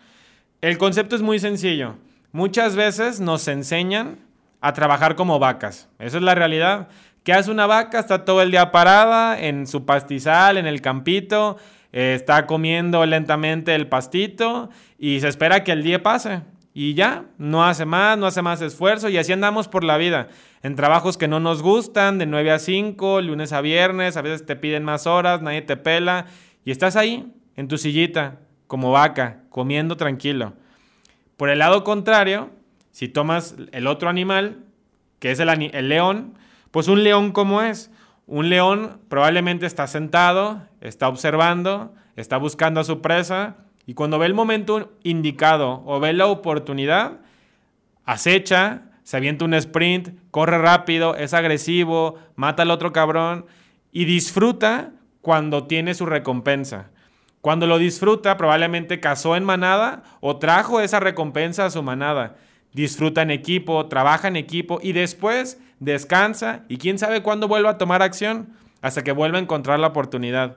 El 0.59 0.77
concepto 0.77 1.15
es 1.15 1.21
muy 1.21 1.39
sencillo. 1.39 1.95
Muchas 2.33 2.75
veces 2.75 3.21
nos 3.21 3.47
enseñan 3.47 4.17
a 4.59 4.73
trabajar 4.73 5.15
como 5.15 5.39
vacas. 5.39 5.87
Esa 5.99 6.17
es 6.17 6.23
la 6.23 6.35
realidad. 6.35 6.89
¿Qué 7.23 7.31
hace 7.31 7.49
una 7.49 7.65
vaca? 7.65 7.99
Está 7.99 8.25
todo 8.25 8.41
el 8.41 8.51
día 8.51 8.71
parada 8.73 9.39
en 9.39 9.65
su 9.65 9.85
pastizal, 9.85 10.57
en 10.57 10.67
el 10.67 10.81
campito, 10.81 11.55
eh, 11.93 12.13
está 12.13 12.45
comiendo 12.45 13.05
lentamente 13.05 13.73
el 13.73 13.87
pastito 13.87 14.69
y 14.99 15.21
se 15.21 15.29
espera 15.29 15.63
que 15.63 15.71
el 15.71 15.81
día 15.81 16.03
pase. 16.03 16.41
Y 16.73 16.95
ya, 16.95 17.25
no 17.37 17.63
hace 17.63 17.85
más, 17.85 18.17
no 18.17 18.25
hace 18.25 18.41
más 18.41 18.61
esfuerzo 18.61 19.07
y 19.09 19.17
así 19.17 19.31
andamos 19.31 19.67
por 19.67 19.83
la 19.83 19.97
vida. 19.97 20.29
En 20.63 20.75
trabajos 20.75 21.17
que 21.17 21.27
no 21.27 21.39
nos 21.39 21.61
gustan, 21.61 22.17
de 22.17 22.25
9 22.25 22.51
a 22.51 22.59
5, 22.59 23.21
lunes 23.21 23.53
a 23.53 23.61
viernes, 23.61 24.17
a 24.17 24.23
veces 24.23 24.45
te 24.45 24.55
piden 24.55 24.83
más 24.83 25.05
horas, 25.05 25.41
nadie 25.41 25.61
te 25.61 25.77
pela 25.77 26.25
y 26.65 26.71
estás 26.71 26.95
ahí, 26.95 27.31
en 27.55 27.67
tu 27.67 27.77
sillita, 27.77 28.39
como 28.65 28.91
vaca, 28.91 29.43
comiendo 29.49 29.97
tranquilo. 29.97 30.53
Por 31.37 31.49
el 31.49 31.59
lado 31.59 31.83
contrario, 31.83 32.49
si 32.91 33.07
tomas 33.07 33.55
el 33.71 33.85
otro 33.85 34.09
animal, 34.09 34.63
que 35.19 35.31
es 35.31 35.39
el, 35.39 35.49
el 35.49 35.89
león, 35.89 36.33
pues 36.71 36.87
un 36.87 37.03
león 37.03 37.31
como 37.31 37.61
es. 37.61 37.91
Un 38.25 38.49
león 38.49 38.99
probablemente 39.09 39.67
está 39.67 39.85
sentado, 39.85 40.63
está 40.81 41.07
observando, 41.07 41.93
está 42.15 42.37
buscando 42.37 42.79
a 42.79 42.83
su 42.83 43.01
presa 43.01 43.57
y 43.85 43.93
cuando 43.93 44.19
ve 44.19 44.27
el 44.27 44.33
momento 44.33 44.93
indicado 45.03 45.83
o 45.85 45.99
ve 45.99 46.13
la 46.13 46.27
oportunidad, 46.27 47.19
acecha, 48.05 48.83
se 49.03 49.17
avienta 49.17 49.45
un 49.45 49.53
sprint, 49.53 50.09
corre 50.31 50.57
rápido, 50.57 51.15
es 51.15 51.33
agresivo, 51.33 52.15
mata 52.35 52.63
al 52.63 52.71
otro 52.71 52.93
cabrón 52.93 53.45
y 53.91 54.05
disfruta 54.05 54.91
cuando 55.21 55.67
tiene 55.67 55.93
su 55.93 56.05
recompensa. 56.05 56.91
Cuando 57.41 57.67
lo 57.67 57.77
disfruta, 57.77 58.37
probablemente 58.37 59.01
cazó 59.01 59.35
en 59.35 59.43
manada 59.43 60.03
o 60.21 60.37
trajo 60.37 60.79
esa 60.79 61.01
recompensa 61.01 61.65
a 61.65 61.69
su 61.69 61.83
manada. 61.83 62.37
Disfruta 62.71 63.21
en 63.21 63.31
equipo, 63.31 63.87
trabaja 63.87 64.29
en 64.29 64.37
equipo 64.37 64.79
y 64.81 64.93
después 64.93 65.59
descansa 65.79 66.63
y 66.69 66.77
quién 66.77 66.97
sabe 66.97 67.21
cuándo 67.21 67.49
vuelva 67.49 67.71
a 67.71 67.77
tomar 67.77 68.01
acción 68.01 68.53
hasta 68.81 69.03
que 69.03 69.11
vuelva 69.11 69.39
a 69.39 69.41
encontrar 69.41 69.79
la 69.79 69.87
oportunidad. 69.87 70.55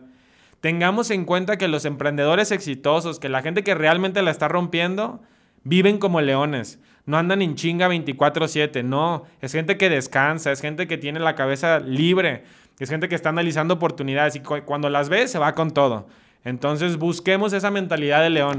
Tengamos 0.61 1.11
en 1.11 1.25
cuenta 1.25 1.59
que 1.59 1.69
los 1.69 1.85
emprendedores 1.85 2.51
exitosos, 2.51 3.19
que 3.19 3.29
la 3.29 3.43
gente 3.43 3.63
que 3.63 3.75
realmente 3.75 4.23
la 4.23 4.31
está 4.31 4.49
rompiendo, 4.49 5.21
viven 5.65 5.99
como 5.99 6.21
leones. 6.21 6.81
No 7.05 7.19
andan 7.19 7.43
en 7.43 7.55
chinga 7.55 7.89
24/7, 7.89 8.83
no. 8.83 9.25
Es 9.41 9.53
gente 9.53 9.77
que 9.77 9.89
descansa, 9.89 10.51
es 10.51 10.61
gente 10.61 10.87
que 10.87 10.99
tiene 10.99 11.21
la 11.21 11.35
cabeza 11.35 11.79
libre, 11.79 12.45
es 12.79 12.91
gente 12.91 13.09
que 13.09 13.15
está 13.15 13.29
analizando 13.29 13.75
oportunidades 13.75 14.37
y 14.37 14.41
cuando 14.41 14.91
las 14.91 15.09
ve 15.09 15.29
se 15.29 15.39
va 15.39 15.55
con 15.55 15.71
todo. 15.71 16.09
Entonces 16.45 16.97
busquemos 16.97 17.53
esa 17.53 17.71
mentalidad 17.71 18.23
de 18.23 18.31
león. 18.31 18.59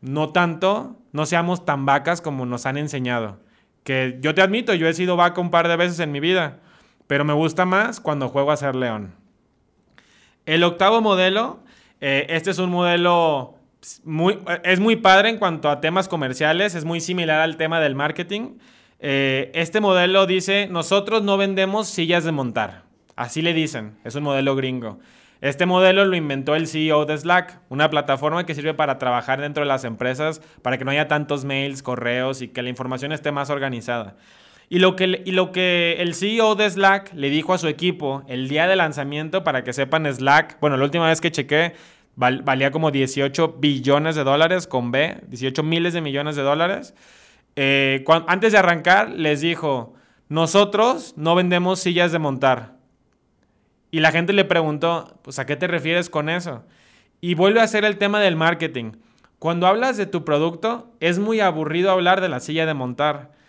No 0.00 0.30
tanto, 0.30 0.96
no 1.12 1.26
seamos 1.26 1.64
tan 1.64 1.86
vacas 1.86 2.20
como 2.20 2.46
nos 2.46 2.66
han 2.66 2.76
enseñado. 2.76 3.38
Que 3.84 4.18
yo 4.20 4.34
te 4.34 4.42
admito, 4.42 4.74
yo 4.74 4.88
he 4.88 4.94
sido 4.94 5.16
vaca 5.16 5.40
un 5.40 5.50
par 5.50 5.68
de 5.68 5.76
veces 5.76 6.00
en 6.00 6.12
mi 6.12 6.20
vida, 6.20 6.58
pero 7.06 7.24
me 7.24 7.32
gusta 7.32 7.64
más 7.64 8.00
cuando 8.00 8.28
juego 8.28 8.52
a 8.52 8.56
ser 8.56 8.74
león. 8.74 9.14
El 10.46 10.64
octavo 10.64 11.00
modelo, 11.00 11.60
eh, 12.00 12.26
este 12.28 12.50
es 12.50 12.58
un 12.58 12.70
modelo 12.70 13.54
muy, 14.04 14.38
es 14.64 14.80
muy 14.80 14.96
padre 14.96 15.28
en 15.28 15.38
cuanto 15.38 15.70
a 15.70 15.80
temas 15.80 16.08
comerciales, 16.08 16.74
es 16.74 16.84
muy 16.84 17.00
similar 17.00 17.40
al 17.40 17.56
tema 17.56 17.80
del 17.80 17.94
marketing. 17.94 18.58
Eh, 18.98 19.50
este 19.54 19.80
modelo 19.80 20.26
dice, 20.26 20.68
nosotros 20.68 21.22
no 21.22 21.36
vendemos 21.36 21.88
sillas 21.88 22.24
de 22.24 22.32
montar. 22.32 22.82
Así 23.14 23.42
le 23.42 23.52
dicen, 23.52 23.96
es 24.04 24.14
un 24.14 24.24
modelo 24.24 24.56
gringo. 24.56 24.98
Este 25.40 25.66
modelo 25.66 26.04
lo 26.04 26.14
inventó 26.16 26.54
el 26.54 26.68
CEO 26.68 27.04
de 27.04 27.18
Slack, 27.18 27.60
una 27.68 27.90
plataforma 27.90 28.46
que 28.46 28.54
sirve 28.54 28.74
para 28.74 28.98
trabajar 28.98 29.40
dentro 29.40 29.62
de 29.64 29.68
las 29.68 29.84
empresas, 29.84 30.40
para 30.62 30.78
que 30.78 30.84
no 30.84 30.92
haya 30.92 31.08
tantos 31.08 31.44
mails, 31.44 31.82
correos 31.82 32.42
y 32.42 32.48
que 32.48 32.62
la 32.62 32.68
información 32.68 33.10
esté 33.10 33.32
más 33.32 33.50
organizada. 33.50 34.16
Y 34.72 34.78
lo, 34.78 34.96
que, 34.96 35.20
y 35.26 35.32
lo 35.32 35.52
que 35.52 35.96
el 35.98 36.14
CEO 36.14 36.54
de 36.54 36.70
Slack 36.70 37.12
le 37.12 37.28
dijo 37.28 37.52
a 37.52 37.58
su 37.58 37.68
equipo 37.68 38.22
el 38.26 38.48
día 38.48 38.66
de 38.66 38.74
lanzamiento, 38.74 39.44
para 39.44 39.64
que 39.64 39.74
sepan, 39.74 40.10
Slack, 40.10 40.58
bueno, 40.60 40.78
la 40.78 40.84
última 40.84 41.08
vez 41.08 41.20
que 41.20 41.30
chequé, 41.30 41.74
valía 42.16 42.70
como 42.70 42.90
18 42.90 43.56
billones 43.58 44.16
de 44.16 44.24
dólares 44.24 44.66
con 44.66 44.90
B, 44.90 45.18
18 45.26 45.62
miles 45.62 45.92
de 45.92 46.00
millones 46.00 46.36
de 46.36 46.42
dólares. 46.42 46.94
Eh, 47.54 48.02
antes 48.26 48.52
de 48.52 48.58
arrancar, 48.58 49.10
les 49.10 49.42
dijo, 49.42 49.92
nosotros 50.30 51.12
no 51.18 51.34
vendemos 51.34 51.78
sillas 51.78 52.10
de 52.10 52.18
montar. 52.18 52.78
Y 53.90 54.00
la 54.00 54.10
gente 54.10 54.32
le 54.32 54.46
preguntó, 54.46 55.20
pues 55.20 55.38
¿a 55.38 55.44
qué 55.44 55.56
te 55.56 55.66
refieres 55.66 56.08
con 56.08 56.30
eso? 56.30 56.64
Y 57.20 57.34
vuelve 57.34 57.60
a 57.60 57.66
ser 57.66 57.84
el 57.84 57.98
tema 57.98 58.20
del 58.20 58.36
marketing. 58.36 58.92
Cuando 59.38 59.66
hablas 59.66 59.98
de 59.98 60.06
tu 60.06 60.24
producto, 60.24 60.90
es 60.98 61.18
muy 61.18 61.40
aburrido 61.40 61.90
hablar 61.90 62.22
de 62.22 62.30
la 62.30 62.40
silla 62.40 62.64
de 62.64 62.72
montar. 62.72 63.41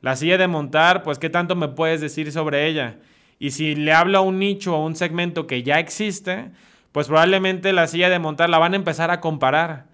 La 0.00 0.16
silla 0.16 0.38
de 0.38 0.46
montar, 0.46 1.02
pues, 1.02 1.18
¿qué 1.18 1.30
tanto 1.30 1.56
me 1.56 1.68
puedes 1.68 2.00
decir 2.00 2.30
sobre 2.32 2.66
ella? 2.66 2.96
Y 3.38 3.50
si 3.50 3.74
le 3.74 3.92
hablo 3.92 4.18
a 4.18 4.20
un 4.22 4.38
nicho 4.38 4.76
o 4.76 4.84
un 4.84 4.96
segmento 4.96 5.46
que 5.46 5.62
ya 5.62 5.78
existe, 5.78 6.50
pues 6.92 7.06
probablemente 7.06 7.72
la 7.72 7.86
silla 7.86 8.08
de 8.08 8.18
montar 8.18 8.50
la 8.50 8.58
van 8.58 8.72
a 8.72 8.76
empezar 8.76 9.10
a 9.10 9.20
comparar. 9.20 9.86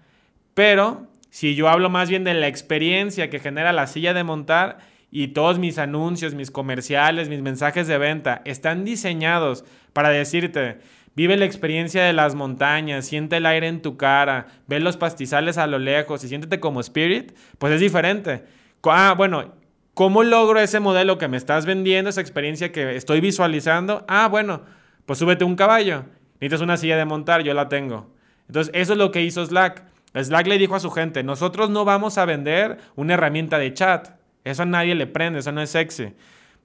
Pero 0.53 1.07
si 1.29 1.55
yo 1.55 1.69
hablo 1.69 1.89
más 1.89 2.09
bien 2.09 2.23
de 2.23 2.33
la 2.33 2.47
experiencia 2.47 3.29
que 3.29 3.39
genera 3.39 3.73
la 3.73 3.87
silla 3.87 4.13
de 4.13 4.23
montar 4.23 4.79
y 5.11 5.29
todos 5.29 5.59
mis 5.59 5.77
anuncios, 5.77 6.33
mis 6.33 6.51
comerciales, 6.51 7.29
mis 7.29 7.41
mensajes 7.41 7.87
de 7.87 7.97
venta 7.97 8.41
están 8.45 8.85
diseñados 8.85 9.65
para 9.93 10.09
decirte, 10.09 10.79
Vive 11.15 11.37
la 11.37 11.45
experiencia 11.45 12.03
de 12.03 12.11
las 12.11 12.35
montañas, 12.35 13.05
siente 13.05 13.37
el 13.37 13.45
aire 13.45 13.69
en 13.69 13.81
tu 13.81 13.95
cara, 13.95 14.47
ve 14.67 14.81
los 14.81 14.97
pastizales 14.97 15.57
a 15.57 15.65
lo 15.65 15.79
lejos 15.79 16.21
y 16.25 16.27
siéntete 16.27 16.59
como 16.59 16.81
spirit, 16.81 17.31
pues 17.57 17.71
es 17.71 17.79
diferente. 17.79 18.43
Ah, 18.83 19.15
bueno, 19.17 19.53
¿cómo 19.95 20.23
logro 20.23 20.59
ese 20.59 20.79
modelo 20.79 21.17
que 21.17 21.27
me 21.27 21.37
estás 21.37 21.65
vendiendo, 21.65 22.11
esa 22.11 22.21
experiencia 22.21 22.71
que 22.71 22.95
estoy 22.95 23.21
visualizando? 23.21 24.05
Ah, 24.07 24.27
bueno, 24.27 24.61
pues 25.07 25.17
súbete 25.17 25.43
un 25.43 25.55
caballo. 25.55 26.03
Necesitas 26.39 26.61
una 26.61 26.77
silla 26.77 26.97
de 26.97 27.05
montar, 27.05 27.41
yo 27.41 27.55
la 27.55 27.69
tengo. 27.69 28.13
Entonces, 28.47 28.71
eso 28.75 28.93
es 28.93 28.99
lo 28.99 29.11
que 29.11 29.23
hizo 29.23 29.43
Slack. 29.43 29.83
Slack 30.13 30.47
le 30.47 30.57
dijo 30.57 30.75
a 30.75 30.79
su 30.79 30.91
gente, 30.91 31.23
nosotros 31.23 31.69
no 31.69 31.85
vamos 31.85 32.17
a 32.17 32.25
vender 32.25 32.77
una 32.95 33.15
herramienta 33.15 33.57
de 33.57 33.73
chat. 33.73 34.09
Eso 34.43 34.63
a 34.63 34.65
nadie 34.65 34.95
le 34.95 35.07
prende, 35.07 35.39
eso 35.39 35.51
no 35.51 35.61
es 35.61 35.71
sexy. 35.71 36.13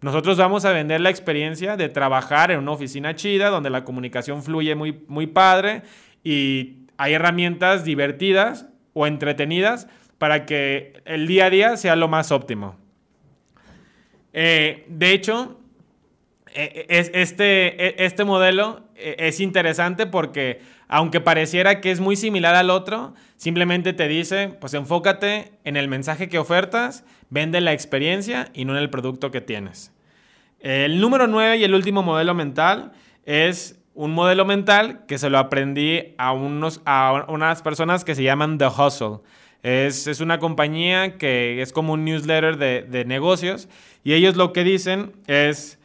Nosotros 0.02 0.36
vamos 0.36 0.64
a 0.64 0.72
vender 0.72 1.00
la 1.00 1.10
experiencia 1.10 1.76
de 1.76 1.88
trabajar 1.88 2.50
en 2.50 2.58
una 2.58 2.72
oficina 2.72 3.14
chida 3.14 3.48
donde 3.48 3.70
la 3.70 3.84
comunicación 3.84 4.42
fluye 4.42 4.74
muy, 4.74 5.04
muy 5.08 5.26
padre 5.26 5.82
y 6.24 6.86
hay 6.96 7.14
herramientas 7.14 7.84
divertidas 7.84 8.66
o 8.92 9.06
entretenidas 9.06 9.88
para 10.18 10.46
que 10.46 11.02
el 11.04 11.26
día 11.26 11.46
a 11.46 11.50
día 11.50 11.76
sea 11.76 11.96
lo 11.96 12.08
más 12.08 12.32
óptimo. 12.32 12.79
Eh, 14.32 14.84
de 14.88 15.12
hecho, 15.12 15.58
eh, 16.54 16.86
este, 16.88 18.02
e, 18.02 18.04
este 18.04 18.24
modelo 18.24 18.82
eh, 18.96 19.16
es 19.18 19.40
interesante 19.40 20.06
porque 20.06 20.60
aunque 20.88 21.20
pareciera 21.20 21.80
que 21.80 21.92
es 21.92 22.00
muy 22.00 22.16
similar 22.16 22.56
al 22.56 22.70
otro, 22.70 23.14
simplemente 23.36 23.92
te 23.92 24.08
dice, 24.08 24.48
pues 24.60 24.74
enfócate 24.74 25.52
en 25.64 25.76
el 25.76 25.86
mensaje 25.86 26.28
que 26.28 26.38
ofertas, 26.38 27.04
vende 27.28 27.60
la 27.60 27.72
experiencia 27.72 28.48
y 28.52 28.64
no 28.64 28.72
en 28.76 28.82
el 28.82 28.90
producto 28.90 29.30
que 29.30 29.40
tienes. 29.40 29.92
El 30.58 31.00
número 31.00 31.28
9 31.28 31.58
y 31.58 31.64
el 31.64 31.74
último 31.74 32.02
modelo 32.02 32.34
mental 32.34 32.92
es 33.24 33.80
un 33.94 34.12
modelo 34.12 34.44
mental 34.44 35.04
que 35.06 35.18
se 35.18 35.30
lo 35.30 35.38
aprendí 35.38 36.14
a, 36.18 36.32
unos, 36.32 36.82
a 36.84 37.24
unas 37.28 37.62
personas 37.62 38.04
que 38.04 38.16
se 38.16 38.24
llaman 38.24 38.58
The 38.58 38.66
Hustle. 38.66 39.18
Es, 39.62 40.20
una 40.20 40.38
compañía 40.38 41.18
que 41.18 41.60
es 41.60 41.72
como 41.72 41.92
un 41.92 42.04
newsletter 42.04 42.56
de 42.56 43.04
negocios 43.04 43.68
y 44.02 44.14
ellos 44.14 44.36
lo 44.36 44.52
que 44.52 44.64
dicen 44.64 45.12
es, 45.26 45.78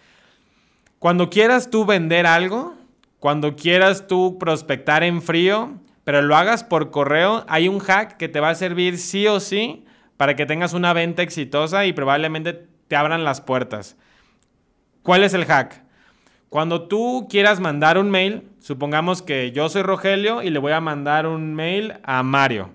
cuando 0.99 1.29
quieras 1.29 1.69
tú 1.69 1.85
vender 1.85 2.25
algo, 2.25 2.75
cuando 3.19 3.55
quieras 3.55 4.07
tú 4.07 4.38
prospectar 4.39 5.03
en 5.03 5.21
frío, 5.21 5.73
pero 6.03 6.21
lo 6.21 6.35
hagas 6.35 6.63
por 6.63 6.91
correo, 6.91 7.45
hay 7.47 7.67
un 7.67 7.79
hack 7.79 8.17
que 8.17 8.29
te 8.29 8.39
va 8.39 8.49
a 8.49 8.55
servir 8.55 8.97
sí 8.97 9.27
o 9.27 9.39
sí 9.39 9.83
para 10.17 10.35
que 10.35 10.45
tengas 10.45 10.73
una 10.73 10.93
venta 10.93 11.23
exitosa 11.23 11.85
y 11.85 11.93
probablemente 11.93 12.67
te 12.88 12.95
abran 12.95 13.23
las 13.23 13.41
puertas. 13.41 13.97
¿Cuál 15.01 15.23
es 15.23 15.33
el 15.33 15.45
hack? 15.45 15.83
Cuando 16.49 16.88
tú 16.88 17.27
quieras 17.29 17.59
mandar 17.59 17.97
un 17.97 18.09
mail, 18.09 18.47
supongamos 18.59 19.21
que 19.21 19.51
yo 19.51 19.67
soy 19.67 19.81
Rogelio 19.81 20.41
y 20.41 20.49
le 20.49 20.59
voy 20.59 20.71
a 20.71 20.79
mandar 20.79 21.27
un 21.27 21.53
mail 21.53 21.95
a 22.03 22.23
Mario. 22.23 22.69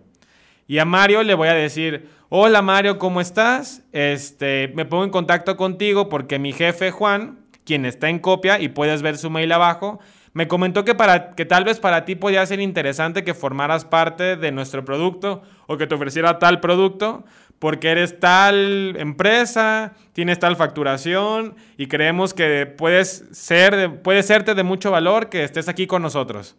Y 0.70 0.78
a 0.78 0.85
Mario 0.85 1.24
le 1.24 1.35
voy 1.35 1.48
a 1.48 1.54
decir, 1.54 2.09
hola 2.28 2.62
Mario, 2.62 2.96
¿cómo 2.96 3.20
estás? 3.20 3.83
Este, 3.90 4.70
me 4.76 4.85
pongo 4.85 5.02
en 5.02 5.11
contacto 5.11 5.56
contigo 5.56 6.09
porque 6.09 6.38
mi 6.38 6.52
jefe 6.52 6.92
Juan, 6.92 7.40
quien 7.64 7.85
está 7.85 8.09
en 8.09 8.20
copia 8.20 8.61
y 8.61 8.68
puedes 8.68 9.02
ver 9.02 9.18
su 9.18 9.30
mail 9.30 9.50
abajo, 9.50 9.98
me 10.33 10.46
comentó 10.46 10.85
que, 10.85 10.94
para, 10.94 11.33
que 11.33 11.44
tal 11.44 11.64
vez 11.64 11.80
para 11.80 12.04
ti 12.04 12.14
podía 12.14 12.46
ser 12.46 12.61
interesante 12.61 13.24
que 13.24 13.35
formaras 13.35 13.85
parte 13.85 14.37
de 14.37 14.52
nuestro 14.52 14.85
producto 14.85 15.42
o 15.66 15.76
que 15.76 15.88
te 15.88 15.96
ofreciera 15.96 16.38
tal 16.38 16.61
producto 16.61 17.24
porque 17.59 17.88
eres 17.88 18.20
tal 18.20 18.94
empresa, 18.96 19.94
tienes 20.12 20.38
tal 20.38 20.54
facturación 20.54 21.56
y 21.78 21.88
creemos 21.88 22.33
que 22.33 22.66
puedes 22.66 23.24
ser, 23.33 24.00
serte 24.22 24.54
de 24.54 24.62
mucho 24.62 24.92
valor 24.92 25.30
que 25.30 25.42
estés 25.42 25.68
aquí 25.68 25.88
con 25.88 26.00
nosotros. 26.00 26.56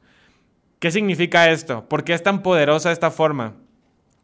¿Qué 0.79 0.91
significa 0.91 1.49
esto? 1.49 1.87
¿Por 1.87 2.03
qué 2.03 2.13
es 2.13 2.23
tan 2.23 2.43
poderosa 2.43 2.91
esta 2.91 3.09
forma? 3.09 3.53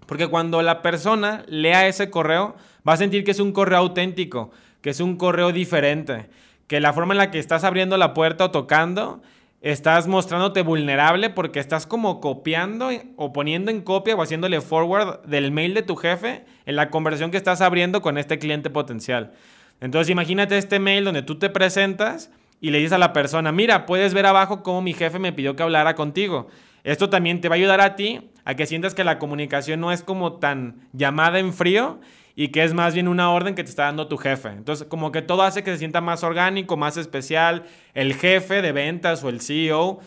Porque 0.08 0.28
cuando 0.28 0.62
la 0.62 0.82
persona 0.82 1.44
lea 1.48 1.88
ese 1.88 2.10
correo, 2.10 2.56
va 2.88 2.94
a 2.94 2.98
sentir 2.98 3.24
que 3.24 3.32
es 3.32 3.40
un 3.40 3.52
correo 3.52 3.78
auténtico, 3.78 4.52
que 4.82 4.90
es 4.90 5.00
un 5.00 5.18
correo 5.18 5.52
diferente, 5.52 6.30
que 6.68 6.80
la 6.80 6.94
forma 6.94 7.14
en 7.14 7.20
la 7.20 7.30
que 7.30 7.40
estás 7.40 7.64
abriendo 7.64 7.98
la 7.98 8.14
puerta 8.14 8.46
o 8.46 8.52
tocando 8.52 9.22
estás 9.62 10.08
mostrándote 10.08 10.62
vulnerable 10.62 11.30
porque 11.30 11.60
estás 11.60 11.86
como 11.88 12.22
copiando 12.22 12.90
o 13.16 13.34
poniendo 13.34 13.72
en 13.72 13.82
copia 13.82 14.16
o 14.16 14.22
haciéndole 14.22 14.62
forward 14.62 15.26
del 15.26 15.52
mail 15.52 15.74
de 15.74 15.82
tu 15.82 15.96
jefe 15.96 16.46
en 16.66 16.76
la 16.76 16.90
conversación 16.90 17.32
que 17.32 17.38
estás 17.38 17.62
abriendo 17.62 18.02
con 18.02 18.18
este 18.18 18.40
cliente 18.40 18.70
potencial. 18.70 19.34
Entonces 19.82 20.10
imagínate 20.10 20.58
este 20.58 20.80
mail 20.80 21.06
donde 21.06 21.24
tú 21.24 21.38
te 21.38 21.50
presentas 21.50 22.32
y 22.62 22.72
le 22.72 22.78
dices 22.78 22.94
a 22.94 22.98
la 22.98 23.14
persona, 23.14 23.52
mira, 23.52 23.86
puedes 23.86 24.14
ver 24.14 24.26
abajo 24.26 24.64
cómo 24.64 24.82
mi 24.82 24.94
jefe 24.94 25.20
me 25.20 25.34
pidió 25.34 25.56
que 25.56 25.64
hablara 25.64 25.96
contigo. 25.96 26.48
Esto 26.84 27.10
también 27.10 27.42
te 27.42 27.50
va 27.50 27.56
a 27.56 27.58
ayudar 27.58 27.82
a 27.82 27.96
ti 27.96 28.30
a 28.48 28.56
que 28.56 28.66
sientas 28.66 28.96
que 28.96 29.04
la 29.04 29.20
comunicación 29.20 29.82
no 29.82 29.92
es 29.92 30.04
como 30.04 30.38
tan 30.38 30.88
llamada 30.94 31.38
en 31.38 31.52
frío 31.52 32.00
y 32.34 32.48
que 32.48 32.64
es 32.64 32.74
más 32.74 32.94
bien 32.94 33.10
una 33.10 33.30
orden 33.30 33.56
que 33.56 33.64
te 33.66 33.70
está 33.70 33.84
dando 33.84 34.08
tu 34.08 34.16
jefe. 34.16 34.48
Entonces, 34.48 34.88
como 34.88 35.12
que 35.12 35.22
todo 35.22 35.42
hace 35.42 35.66
que 35.66 35.72
se 35.72 35.80
sienta 35.80 36.00
más 36.00 36.24
orgánico, 36.24 36.78
más 36.78 36.96
especial. 36.96 37.66
El 37.94 38.14
jefe 38.14 38.62
de 38.62 38.72
ventas 38.72 39.22
o 39.26 39.28
el 39.28 39.42
CEO 39.42 40.00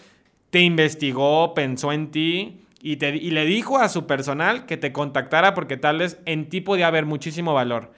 te 0.48 0.61
investigó, 0.61 1.53
pensó 1.53 1.92
en 1.92 2.11
ti 2.11 2.64
y, 2.81 2.96
te, 2.96 3.14
y 3.14 3.31
le 3.31 3.44
dijo 3.44 3.76
a 3.76 3.90
su 3.90 4.07
personal 4.07 4.64
que 4.64 4.79
te 4.79 4.90
contactara 4.90 5.53
porque 5.53 5.76
tal 5.76 5.98
vez 5.98 6.18
en 6.24 6.48
ti 6.48 6.62
podía 6.62 6.87
haber 6.87 7.05
muchísimo 7.05 7.53
valor. 7.53 7.92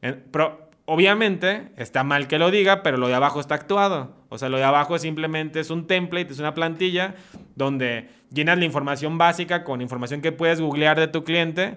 Pero, 0.00 0.67
obviamente, 0.88 1.68
está 1.76 2.02
mal 2.02 2.28
que 2.28 2.38
lo 2.38 2.50
diga, 2.50 2.82
pero 2.82 2.96
lo 2.96 3.08
de 3.08 3.14
abajo 3.14 3.40
está 3.40 3.54
actuado. 3.54 4.16
O 4.30 4.38
sea, 4.38 4.48
lo 4.48 4.56
de 4.56 4.64
abajo 4.64 4.98
simplemente 4.98 5.60
es 5.60 5.68
un 5.68 5.86
template, 5.86 6.32
es 6.32 6.38
una 6.38 6.54
plantilla 6.54 7.14
donde 7.56 8.08
llenas 8.32 8.56
la 8.56 8.64
información 8.64 9.18
básica 9.18 9.64
con 9.64 9.82
información 9.82 10.22
que 10.22 10.32
puedes 10.32 10.62
googlear 10.62 10.98
de 10.98 11.06
tu 11.06 11.24
cliente 11.24 11.76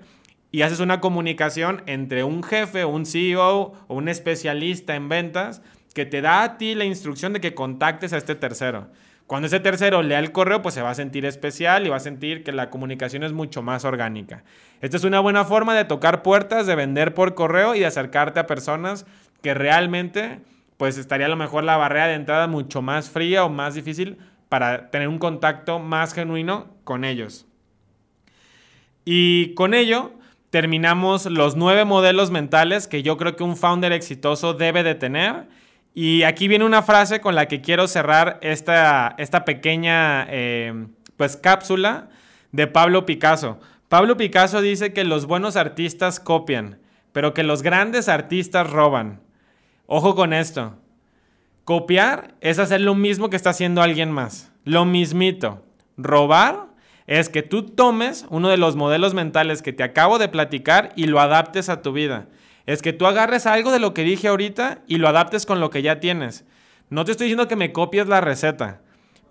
y 0.49 0.61
haces 0.61 0.79
una 0.79 1.01
comunicación 1.01 1.83
entre 1.87 2.23
un 2.23 2.41
jefe, 2.41 2.85
un 2.85 3.05
CEO 3.05 3.73
o 3.85 3.93
un 3.93 4.07
especialista 4.07 4.95
en 4.95 5.09
ventas 5.09 5.61
que 5.93 6.05
te 6.05 6.21
da 6.21 6.43
a 6.43 6.57
ti 6.57 6.73
la 6.73 6.85
instrucción 6.85 7.33
de 7.33 7.41
que 7.41 7.53
contactes 7.53 8.13
a 8.13 8.17
este 8.17 8.35
tercero. 8.35 8.87
Cuando 9.31 9.47
ese 9.47 9.61
tercero 9.61 10.03
lea 10.03 10.19
el 10.19 10.33
correo, 10.33 10.61
pues 10.61 10.75
se 10.75 10.81
va 10.81 10.89
a 10.89 10.93
sentir 10.93 11.23
especial 11.25 11.85
y 11.85 11.89
va 11.89 11.95
a 11.95 12.01
sentir 12.01 12.43
que 12.43 12.51
la 12.51 12.69
comunicación 12.69 13.23
es 13.23 13.31
mucho 13.31 13.61
más 13.61 13.85
orgánica. 13.85 14.43
Esta 14.81 14.97
es 14.97 15.05
una 15.05 15.21
buena 15.21 15.45
forma 15.45 15.73
de 15.73 15.85
tocar 15.85 16.21
puertas, 16.21 16.67
de 16.67 16.75
vender 16.75 17.13
por 17.13 17.33
correo 17.33 17.73
y 17.73 17.79
de 17.79 17.85
acercarte 17.85 18.41
a 18.41 18.45
personas 18.45 19.05
que 19.41 19.53
realmente, 19.53 20.41
pues 20.75 20.97
estaría 20.97 21.27
a 21.27 21.29
lo 21.29 21.37
mejor 21.37 21.63
la 21.63 21.77
barrera 21.77 22.07
de 22.07 22.15
entrada 22.15 22.47
mucho 22.47 22.81
más 22.81 23.09
fría 23.09 23.45
o 23.45 23.49
más 23.49 23.73
difícil 23.73 24.17
para 24.49 24.89
tener 24.91 25.07
un 25.07 25.17
contacto 25.17 25.79
más 25.79 26.13
genuino 26.13 26.67
con 26.83 27.05
ellos. 27.05 27.45
Y 29.05 29.53
con 29.53 29.73
ello, 29.73 30.11
terminamos 30.49 31.25
los 31.25 31.55
nueve 31.55 31.85
modelos 31.85 32.31
mentales 32.31 32.85
que 32.85 33.01
yo 33.01 33.15
creo 33.15 33.37
que 33.37 33.43
un 33.43 33.55
founder 33.55 33.93
exitoso 33.93 34.53
debe 34.55 34.83
de 34.83 34.95
tener. 34.95 35.47
Y 35.93 36.23
aquí 36.23 36.47
viene 36.47 36.65
una 36.65 36.83
frase 36.83 37.19
con 37.19 37.35
la 37.35 37.47
que 37.47 37.61
quiero 37.61 37.87
cerrar 37.87 38.39
esta, 38.41 39.15
esta 39.17 39.43
pequeña 39.43 40.25
eh, 40.29 40.87
pues, 41.17 41.35
cápsula 41.35 42.09
de 42.51 42.67
Pablo 42.67 43.05
Picasso. 43.05 43.59
Pablo 43.89 44.15
Picasso 44.15 44.61
dice 44.61 44.93
que 44.93 45.03
los 45.03 45.25
buenos 45.25 45.57
artistas 45.57 46.21
copian, 46.21 46.79
pero 47.11 47.33
que 47.33 47.43
los 47.43 47.61
grandes 47.61 48.07
artistas 48.07 48.69
roban. 48.69 49.21
Ojo 49.85 50.15
con 50.15 50.31
esto. 50.31 50.77
Copiar 51.65 52.35
es 52.39 52.57
hacer 52.57 52.79
lo 52.81 52.95
mismo 52.95 53.29
que 53.29 53.35
está 53.35 53.49
haciendo 53.49 53.81
alguien 53.81 54.11
más. 54.11 54.51
Lo 54.63 54.85
mismito. 54.85 55.65
Robar 55.97 56.67
es 57.05 57.27
que 57.27 57.43
tú 57.43 57.63
tomes 57.63 58.25
uno 58.29 58.47
de 58.47 58.55
los 58.55 58.77
modelos 58.77 59.13
mentales 59.13 59.61
que 59.61 59.73
te 59.73 59.83
acabo 59.83 60.17
de 60.17 60.29
platicar 60.29 60.93
y 60.95 61.07
lo 61.07 61.19
adaptes 61.19 61.67
a 61.67 61.81
tu 61.81 61.91
vida. 61.91 62.27
Es 62.71 62.81
que 62.81 62.93
tú 62.93 63.05
agarres 63.05 63.47
algo 63.47 63.69
de 63.73 63.79
lo 63.79 63.93
que 63.93 64.05
dije 64.05 64.29
ahorita 64.29 64.79
y 64.87 64.95
lo 64.95 65.09
adaptes 65.09 65.45
con 65.45 65.59
lo 65.59 65.69
que 65.69 65.81
ya 65.81 65.99
tienes. 65.99 66.45
No 66.89 67.03
te 67.03 67.11
estoy 67.11 67.25
diciendo 67.25 67.49
que 67.49 67.57
me 67.57 67.73
copies 67.73 68.07
la 68.07 68.21
receta. 68.21 68.79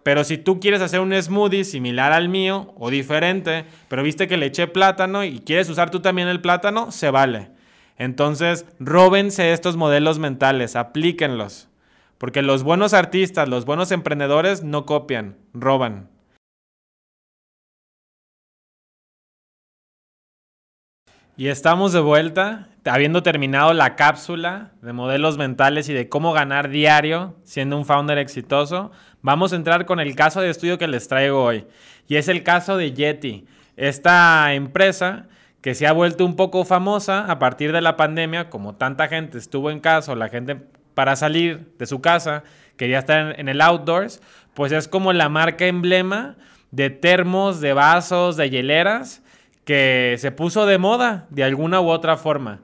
Pero 0.02 0.24
si 0.24 0.36
tú 0.36 0.60
quieres 0.60 0.82
hacer 0.82 1.00
un 1.00 1.14
smoothie 1.14 1.64
similar 1.64 2.12
al 2.12 2.28
mío 2.28 2.74
o 2.76 2.90
diferente, 2.90 3.64
pero 3.88 4.02
viste 4.02 4.28
que 4.28 4.36
le 4.36 4.44
eché 4.44 4.66
plátano 4.66 5.24
y 5.24 5.38
quieres 5.38 5.70
usar 5.70 5.88
tú 5.88 6.00
también 6.00 6.28
el 6.28 6.42
plátano, 6.42 6.92
se 6.92 7.10
vale. 7.10 7.48
Entonces, 7.96 8.66
róbense 8.78 9.54
estos 9.54 9.74
modelos 9.74 10.18
mentales, 10.18 10.76
aplíquenlos. 10.76 11.70
Porque 12.18 12.42
los 12.42 12.62
buenos 12.62 12.92
artistas, 12.92 13.48
los 13.48 13.64
buenos 13.64 13.90
emprendedores 13.90 14.62
no 14.62 14.84
copian, 14.84 15.38
roban. 15.54 16.10
Y 21.40 21.48
estamos 21.48 21.94
de 21.94 22.00
vuelta, 22.00 22.68
habiendo 22.84 23.22
terminado 23.22 23.72
la 23.72 23.96
cápsula 23.96 24.72
de 24.82 24.92
modelos 24.92 25.38
mentales 25.38 25.88
y 25.88 25.94
de 25.94 26.06
cómo 26.06 26.34
ganar 26.34 26.68
diario 26.68 27.34
siendo 27.44 27.78
un 27.78 27.86
founder 27.86 28.18
exitoso. 28.18 28.92
Vamos 29.22 29.54
a 29.54 29.56
entrar 29.56 29.86
con 29.86 30.00
el 30.00 30.14
caso 30.14 30.42
de 30.42 30.50
estudio 30.50 30.76
que 30.76 30.86
les 30.86 31.08
traigo 31.08 31.42
hoy. 31.42 31.66
Y 32.08 32.16
es 32.16 32.28
el 32.28 32.42
caso 32.42 32.76
de 32.76 32.92
Yeti, 32.92 33.46
esta 33.78 34.52
empresa 34.52 35.28
que 35.62 35.74
se 35.74 35.86
ha 35.86 35.92
vuelto 35.92 36.26
un 36.26 36.36
poco 36.36 36.66
famosa 36.66 37.24
a 37.24 37.38
partir 37.38 37.72
de 37.72 37.80
la 37.80 37.96
pandemia, 37.96 38.50
como 38.50 38.74
tanta 38.74 39.08
gente 39.08 39.38
estuvo 39.38 39.70
en 39.70 39.80
casa 39.80 40.12
o 40.12 40.16
la 40.16 40.28
gente 40.28 40.60
para 40.92 41.16
salir 41.16 41.72
de 41.78 41.86
su 41.86 42.02
casa 42.02 42.44
quería 42.76 42.98
estar 42.98 43.40
en, 43.40 43.48
el 43.48 43.62
outdoors, 43.62 44.20
pues 44.52 44.72
es 44.72 44.88
como 44.88 45.14
la 45.14 45.30
marca 45.30 45.64
emblema 45.64 46.36
de 46.70 46.90
termos, 46.90 47.62
de 47.62 47.72
vasos, 47.72 48.36
de 48.36 48.50
hieleras, 48.50 49.22
que 49.64 50.16
se 50.18 50.32
puso 50.32 50.66
de 50.66 50.78
moda 50.78 51.26
de 51.30 51.44
alguna 51.44 51.80
u 51.80 51.88
otra 51.88 52.16
forma. 52.16 52.60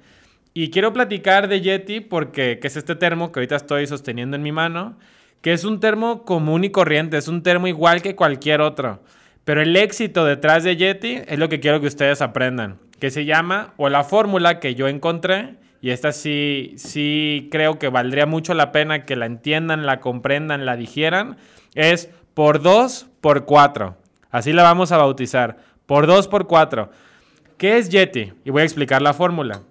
Y 0.54 0.70
quiero 0.70 0.92
platicar 0.92 1.48
de 1.48 1.61
Yeti 1.61 2.00
porque 2.00 2.59
que 2.59 2.68
es 2.68 2.76
este 2.76 2.96
termo 2.96 3.30
que 3.30 3.40
ahorita 3.40 3.56
estoy 3.56 3.87
sosteniendo 3.87 4.37
en 4.37 4.42
mi 4.42 4.52
mano, 4.52 4.96
que 5.42 5.52
es 5.52 5.64
un 5.64 5.80
termo 5.80 6.24
común 6.24 6.64
y 6.64 6.70
corriente, 6.70 7.18
es 7.18 7.28
un 7.28 7.42
termo 7.42 7.66
igual 7.66 8.02
que 8.02 8.16
cualquier 8.16 8.61
otro. 8.61 9.02
Pero 9.44 9.62
el 9.62 9.76
éxito 9.76 10.24
detrás 10.24 10.64
de 10.64 10.76
Yeti 10.76 11.20
es 11.26 11.38
lo 11.38 11.48
que 11.48 11.61
quiero 11.61 11.80
que 11.80 11.87
ustedes 11.87 12.22
aprendan, 12.22 12.78
que 12.98 13.11
se 13.11 13.24
llama, 13.26 13.74
o 13.76 13.88
la 13.88 14.02
fórmula 14.02 14.59
que 14.59 14.74
yo 14.74 14.88
encontré, 14.88 15.56
y 15.80 15.90
esta 15.90 16.11
sí, 16.11 16.72
sí 16.76 17.48
creo 17.52 17.78
que 17.78 17.88
valdría 17.88 18.26
mucho 18.26 18.54
la 18.54 18.72
pena 18.72 19.04
que 19.04 19.14
la 19.14 19.26
entiendan, 19.26 19.87
la 19.87 20.00
comprendan, 20.00 20.66
la 20.66 20.74
digieran, 20.74 21.37
es 21.74 22.11
por 22.35 22.61
2 22.61 23.06
por 23.20 23.44
4. 23.44 23.96
Así 24.30 24.52
la 24.52 24.62
vamos 24.62 24.90
a 24.90 24.96
bautizar, 24.96 25.59
por 25.87 26.07
2 26.07 26.29
por 26.29 26.46
4. 26.46 26.90
¿Qué 27.57 27.79
es 27.79 27.88
Yeti? 27.88 28.33
Y 28.44 28.51
voy 28.51 28.62
a 28.62 28.64
explicar 28.64 29.01
la 29.01 29.14
fórmula. 29.14 29.62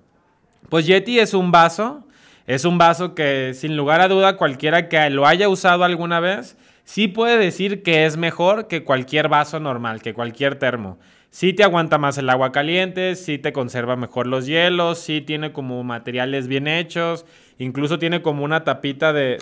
Pues 0.70 0.88
Yeti 0.88 1.20
es 1.20 1.34
un 1.34 1.52
vaso, 1.52 2.08
es 2.48 2.66
un 2.66 2.78
vaso 2.78 3.14
que 3.14 3.54
sin 3.54 3.78
lugar 3.78 4.02
a 4.02 4.08
duda 4.08 4.38
cualquiera 4.38 4.90
que 4.90 5.10
lo 5.10 5.28
haya 5.28 5.50
usado 5.50 5.84
alguna 5.84 6.20
vez, 6.20 6.58
sí 6.84 7.08
puede 7.08 7.38
decir 7.38 7.84
que 7.84 8.06
es 8.06 8.18
mejor 8.18 8.68
que 8.68 8.84
cualquier 8.84 9.30
vaso 9.30 9.60
normal, 9.60 10.02
que 10.02 10.14
cualquier 10.14 10.56
termo. 10.56 10.98
Sí 11.30 11.52
te 11.52 11.64
aguanta 11.64 11.98
más 11.98 12.18
el 12.18 12.30
agua 12.30 12.54
caliente, 12.54 13.16
sí 13.16 13.38
te 13.38 13.52
conserva 13.52 13.98
mejor 13.98 14.26
los 14.26 14.46
hielos, 14.46 15.00
sí 15.00 15.20
tiene 15.20 15.52
como 15.52 15.84
materiales 15.84 16.48
bien 16.48 16.66
hechos, 16.66 17.26
incluso 17.58 18.00
tiene 18.00 18.22
como 18.22 18.46
una 18.46 18.64
tapita 18.64 19.12
de, 19.12 19.38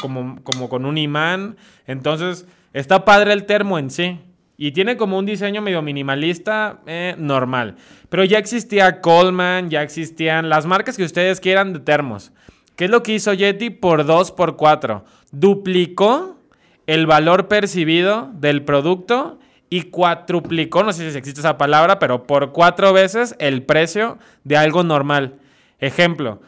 como, 0.00 0.42
como 0.42 0.68
con 0.68 0.84
un 0.84 0.98
imán. 0.98 1.56
Entonces, 1.86 2.48
está 2.72 3.04
padre 3.04 3.32
el 3.34 3.44
termo 3.44 3.78
en 3.78 3.90
sí. 3.90 4.18
Y 4.56 4.72
tiene 4.72 4.96
como 4.96 5.18
un 5.18 5.26
diseño 5.26 5.62
medio 5.62 5.82
minimalista 5.82 6.80
eh, 6.86 7.14
normal. 7.18 7.76
Pero 8.08 8.24
ya 8.24 8.38
existía 8.38 9.00
Coleman, 9.00 9.70
ya 9.70 9.82
existían 9.82 10.48
las 10.48 10.66
marcas 10.66 10.96
que 10.96 11.04
ustedes 11.04 11.40
quieran 11.40 11.72
de 11.72 11.80
termos. 11.80 12.32
¿Qué 12.76 12.84
es 12.84 12.90
lo 12.90 13.02
que 13.02 13.14
hizo 13.14 13.32
Yeti 13.32 13.70
por 13.70 14.04
2 14.04 14.32
por 14.32 14.56
4? 14.56 15.04
Duplicó 15.30 16.38
el 16.86 17.06
valor 17.06 17.48
percibido 17.48 18.30
del 18.34 18.64
producto 18.64 19.38
y 19.72 19.84
cuatruplicó, 19.84 20.82
no 20.82 20.92
sé 20.92 21.10
si 21.10 21.16
existe 21.16 21.40
esa 21.40 21.56
palabra, 21.56 21.98
pero 21.98 22.26
por 22.26 22.52
cuatro 22.52 22.92
veces 22.92 23.34
el 23.38 23.62
precio 23.62 24.18
de 24.44 24.58
algo 24.58 24.82
normal. 24.82 25.36
Ejemplo, 25.78 26.42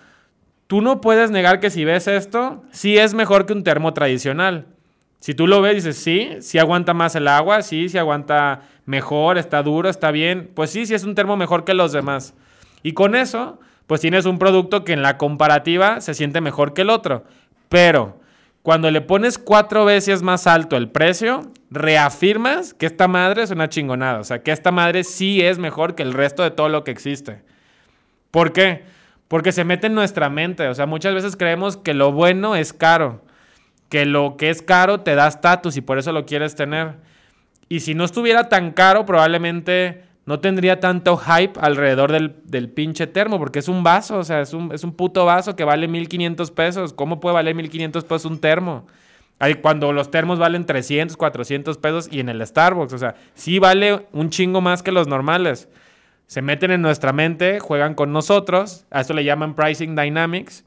tú 0.67 0.83
no 0.83 1.01
puedes 1.01 1.31
negar 1.31 1.59
que 1.59 1.71
si 1.71 1.87
ves 1.87 2.07
esto, 2.07 2.63
sí 2.71 2.99
es 2.99 3.15
mejor 3.15 3.47
que 3.47 3.55
un 3.55 3.65
termo 3.65 3.95
tradicional. 3.95 4.67
Si 5.25 5.33
tú 5.33 5.47
lo 5.47 5.63
ves, 5.63 5.77
dices, 5.77 5.97
sí, 5.97 6.37
sí 6.41 6.59
aguanta 6.59 6.93
más 6.93 7.15
el 7.15 7.29
agua, 7.29 7.63
sí, 7.63 7.89
sí 7.89 7.97
aguanta 7.97 8.61
mejor, 8.85 9.39
está 9.39 9.63
duro, 9.63 9.89
está 9.89 10.11
bien. 10.11 10.51
Pues 10.55 10.69
sí, 10.69 10.85
sí 10.85 10.93
es 10.93 11.03
un 11.03 11.15
termo 11.15 11.35
mejor 11.35 11.65
que 11.65 11.73
los 11.73 11.93
demás. 11.93 12.35
Y 12.83 12.93
con 12.93 13.15
eso, 13.15 13.59
pues 13.87 14.03
tienes 14.03 14.27
un 14.27 14.39
producto 14.39 14.85
que 14.85 14.93
en 14.93 15.01
la 15.01 15.17
comparativa 15.17 16.03
se 16.03 16.13
siente 16.13 16.43
mejor 16.43 16.75
que 16.75 16.83
el 16.83 16.91
otro. 16.91 17.25
Pero 17.71 18.21
cuando 18.61 18.91
le 18.91 19.01
pones 19.01 19.39
cuatro 19.39 19.87
veces 19.87 20.21
más 20.21 20.47
alto 20.47 20.77
el 20.77 20.91
precio, 20.91 21.51
reafirmas 21.71 22.75
que 22.75 22.85
esta 22.85 23.09
madre 23.09 23.45
es 23.45 23.51
una 23.51 23.71
chingonada. 23.71 24.21
O 24.21 24.25
sea, 24.25 24.43
que 24.43 24.53
esta 24.53 24.73
madre 24.73 25.05
sí 25.05 25.41
es 25.41 25.59
mejor 25.59 25.95
que 25.95 26.03
el 26.03 26.13
resto 26.13 26.43
de 26.43 26.51
todo 26.51 26.69
lo 26.69 26.85
que 26.85 26.91
existe. 26.91 27.41
¿Por 28.31 28.53
qué? 28.53 28.85
Porque 29.29 29.53
se 29.53 29.65
mete 29.65 29.87
en 29.87 29.95
nuestra 29.95 30.29
mente. 30.29 30.69
O 30.69 30.75
sea, 30.75 30.85
muchas 30.85 31.15
veces 31.15 31.35
creemos 31.35 31.79
que 31.79 31.95
lo 31.95 32.13
bueno 32.13 32.57
es 32.57 32.75
caro. 32.75 33.24
Que 33.95 34.07
lo 34.07 34.37
que 34.37 34.51
es 34.51 34.61
caro 34.61 35.03
te 35.03 35.15
da 35.15 35.29
estatus 35.29 35.77
y 35.77 35.81
por 35.81 35.99
eso 35.99 36.11
lo 36.11 36.27
quieres 36.27 36.57
tener. 36.57 36.95
Y 37.69 37.79
si 37.79 37.95
no 37.95 38.05
estuviera 38.05 38.49
tan 38.49 38.73
caro, 38.73 39.07
probablemente 39.07 40.03
no 40.27 40.41
tendría 40.41 40.81
tanto 40.81 41.17
hype 41.17 41.53
alrededor 41.61 42.11
del, 42.11 42.71
pinche 42.71 43.07
termo, 43.07 43.39
porque 43.39 43.61
es 43.61 43.69
un 43.69 43.85
vaso, 43.85 44.19
o 44.19 44.25
sea, 44.25 44.41
es 44.41 44.53
un, 44.53 44.73
es 44.73 44.83
un 44.83 44.95
puto 44.95 45.25
vaso 45.25 45.55
que 45.55 45.63
vale 45.63 45.87
1500 45.87 46.51
pesos. 46.51 46.93
¿Cómo 46.93 47.21
puede 47.21 47.35
valer 47.35 47.55
1500 47.55 48.03
pesos 48.03 48.25
un 48.25 48.41
termo? 48.41 48.85
Hay, 49.39 49.55
cuando 49.55 49.93
los 49.93 50.11
termos 50.11 50.41
valen 50.41 50.67
300, 50.67 51.17
400 51.17 51.79
pesos 51.79 52.09
y 52.11 52.19
en 52.19 52.31
el 52.31 52.45
Starbucks, 52.45 52.95
o 52.95 52.99
sea, 52.99 53.15
sí 53.35 53.61
vale 53.61 54.09
un 54.11 54.29
chingo 54.29 54.61
más 54.61 54.83
que 54.83 54.91
los 54.91 55.07
normales. 55.07 55.69
Se 56.27 56.43
meten 56.43 56.73
en 56.73 56.83
nuestra 56.83 57.13
mente, 57.13 57.61
juegan 57.61 57.95
con 57.95 58.13
nosotros, 58.13 58.87
a 58.91 59.03
esto 59.03 59.15
le 59.15 59.23
llaman 59.23 59.55
pricing 59.55 59.95
dynamics 59.95 60.65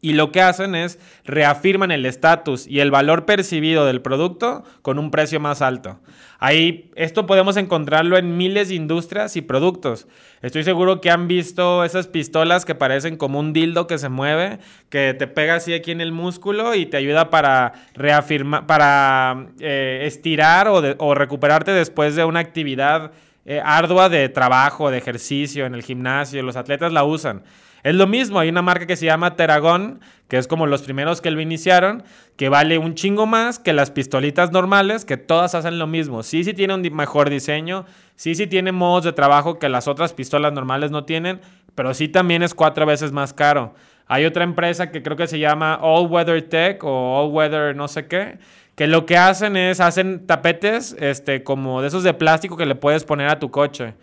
y 0.00 0.12
lo 0.12 0.30
que 0.30 0.40
hacen 0.40 0.74
es 0.74 0.98
reafirman 1.24 1.90
el 1.90 2.06
estatus 2.06 2.66
y 2.66 2.80
el 2.80 2.90
valor 2.90 3.24
percibido 3.24 3.86
del 3.86 4.02
producto 4.02 4.64
con 4.82 4.98
un 4.98 5.10
precio 5.10 5.40
más 5.40 5.62
alto. 5.62 5.98
Ahí, 6.38 6.90
esto 6.96 7.24
podemos 7.24 7.56
encontrarlo 7.56 8.18
en 8.18 8.36
miles 8.36 8.68
de 8.68 8.74
industrias 8.74 9.36
y 9.36 9.42
productos. 9.42 10.06
Estoy 10.42 10.64
seguro 10.64 11.00
que 11.00 11.10
han 11.10 11.28
visto 11.28 11.82
esas 11.82 12.08
pistolas 12.08 12.66
que 12.66 12.74
parecen 12.74 13.16
como 13.16 13.40
un 13.40 13.54
dildo 13.54 13.86
que 13.86 13.96
se 13.96 14.10
mueve, 14.10 14.58
que 14.90 15.14
te 15.14 15.26
pega 15.26 15.54
así 15.54 15.72
aquí 15.72 15.92
en 15.92 16.02
el 16.02 16.12
músculo 16.12 16.74
y 16.74 16.84
te 16.84 16.98
ayuda 16.98 17.30
para 17.30 17.72
reafirmar, 17.94 18.66
para 18.66 19.46
eh, 19.60 20.02
estirar 20.04 20.68
o, 20.68 21.14
recuperarte 21.14 21.70
después 21.70 22.14
de 22.16 22.24
una 22.24 22.40
actividad 22.40 23.12
eh, 23.46 23.62
ardua 23.64 24.10
de 24.10 24.28
trabajo, 24.28 24.90
de 24.90 24.98
ejercicio 24.98 25.64
en 25.64 25.74
el 25.74 25.82
gimnasio. 25.82 26.42
Los 26.42 26.56
atletas 26.56 26.92
la 26.92 27.04
usan. 27.04 27.42
Es 27.86 27.94
lo 27.94 28.08
mismo, 28.08 28.40
hay 28.40 28.48
una 28.48 28.62
marca 28.62 28.84
que 28.84 28.96
se 28.96 29.06
llama 29.06 29.36
Teragón, 29.36 30.00
que 30.26 30.38
es 30.38 30.48
como 30.48 30.66
los 30.66 30.82
primeros 30.82 31.20
que 31.20 31.30
lo 31.30 31.40
iniciaron, 31.40 32.02
que 32.34 32.48
vale 32.48 32.78
un 32.78 32.96
chingo 32.96 33.26
más 33.26 33.60
que 33.60 33.72
las 33.72 33.92
pistolitas 33.92 34.50
normales, 34.50 35.04
que 35.04 35.16
todas 35.16 35.54
hacen 35.54 35.78
lo 35.78 35.86
mismo. 35.86 36.24
Sí, 36.24 36.42
sí 36.42 36.52
tiene 36.52 36.74
un 36.74 36.82
mejor 36.92 37.30
diseño, 37.30 37.86
sí, 38.16 38.34
sí 38.34 38.48
tiene 38.48 38.72
modos 38.72 39.04
de 39.04 39.12
trabajo 39.12 39.60
que 39.60 39.68
las 39.68 39.86
otras 39.86 40.14
pistolas 40.14 40.52
normales 40.52 40.90
no 40.90 41.04
tienen, 41.04 41.40
pero 41.76 41.94
sí 41.94 42.08
también 42.08 42.42
es 42.42 42.54
cuatro 42.54 42.86
veces 42.86 43.12
más 43.12 43.32
caro. 43.32 43.76
Hay 44.08 44.24
otra 44.24 44.42
empresa 44.42 44.90
que 44.90 45.04
creo 45.04 45.16
que 45.16 45.28
se 45.28 45.38
llama 45.38 45.78
All 45.80 46.08
Weather 46.10 46.42
Tech 46.42 46.82
o 46.82 47.20
All 47.20 47.30
Weather 47.30 47.76
no 47.76 47.86
sé 47.86 48.08
qué, 48.08 48.40
que 48.74 48.88
lo 48.88 49.06
que 49.06 49.16
hacen 49.16 49.56
es, 49.56 49.78
hacen 49.78 50.26
tapetes 50.26 50.96
este, 50.98 51.44
como 51.44 51.82
de 51.82 51.86
esos 51.86 52.02
de 52.02 52.14
plástico 52.14 52.56
que 52.56 52.66
le 52.66 52.74
puedes 52.74 53.04
poner 53.04 53.28
a 53.28 53.38
tu 53.38 53.52
coche. 53.52 53.94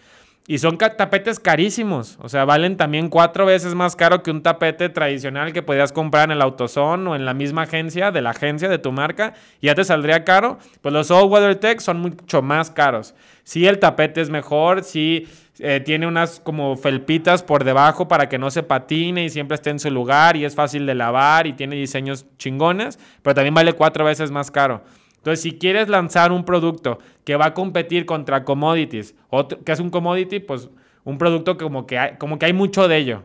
Y 0.45 0.58
son 0.58 0.77
tapetes 0.77 1.39
carísimos. 1.39 2.17
O 2.21 2.27
sea, 2.27 2.43
valen 2.43 2.75
también 2.75 3.08
cuatro 3.08 3.45
veces 3.45 3.75
más 3.75 3.95
caro 3.95 4.23
que 4.23 4.29
un 4.29 4.43
tapete 4.43 4.89
tradicional 4.89 5.53
que 5.53 5.63
podías 5.63 5.93
comprar 5.93 6.25
en 6.25 6.32
el 6.32 6.41
AutoZone 6.41 7.10
o 7.10 7.15
en 7.15 7.23
la 7.23 7.34
misma 7.34 7.62
agencia 7.62 8.12
de 8.12 8.21
la 8.21 8.32
agencia 8.32 8.67
de 8.67 8.77
tu 8.77 8.91
marca. 8.91 9.36
Y 9.62 9.67
ya 9.67 9.75
te 9.75 9.86
saldría 9.86 10.25
caro. 10.25 10.58
Pues 10.82 10.91
los 10.91 11.12
All 11.12 11.32
Weather 11.32 11.56
Tech 11.56 11.79
son 11.79 12.01
mucho 12.01 12.41
más 12.41 12.71
caros. 12.71 13.15
Sí, 13.45 13.65
el 13.67 13.79
tapete 13.79 14.19
es 14.19 14.29
mejor. 14.29 14.84
Sí, 14.84 15.29
eh, 15.60 15.79
tiene 15.79 16.08
unas 16.08 16.41
como 16.41 16.75
felpitas 16.75 17.41
por 17.41 17.63
debajo 17.63 18.10
para 18.10 18.27
que 18.27 18.38
no 18.38 18.51
se 18.51 18.63
patine 18.63 19.23
y 19.23 19.29
siempre 19.29 19.56
esté 19.56 19.69
en 19.69 19.79
su 19.79 19.89
lugar. 19.91 20.36
Y 20.36 20.43
es 20.43 20.56
fácil 20.56 20.86
de 20.86 20.93
lavar 20.93 21.47
y 21.47 21.53
tiene 21.53 21.77
diseños 21.77 22.25
chingones. 22.38 22.99
Pero 23.21 23.34
también 23.34 23.53
vale 23.53 23.71
cuatro 23.71 24.03
veces 24.03 24.29
más 24.29 24.51
caro. 24.51 24.84
Entonces, 25.24 25.42
si 25.42 25.54
quieres 25.54 25.88
lanzar 25.88 26.34
un 26.34 26.44
producto 26.44 27.00
que 27.24 27.38
va 27.38 27.46
a 27.46 27.54
competir 27.54 28.06
contra 28.06 28.44
commodities, 28.44 29.16
otro, 29.30 29.64
que 29.64 29.72
es 29.72 29.80
un 29.80 29.90
commodity, 29.90 30.42
pues 30.42 30.70
un 31.06 31.18
producto 31.18 31.56
como 31.58 31.88
que, 31.88 31.98
hay, 31.98 32.18
como 32.18 32.38
que 32.38 32.48
hay 32.48 32.52
mucho 32.52 32.90
de 32.90 32.98
ello. 32.98 33.24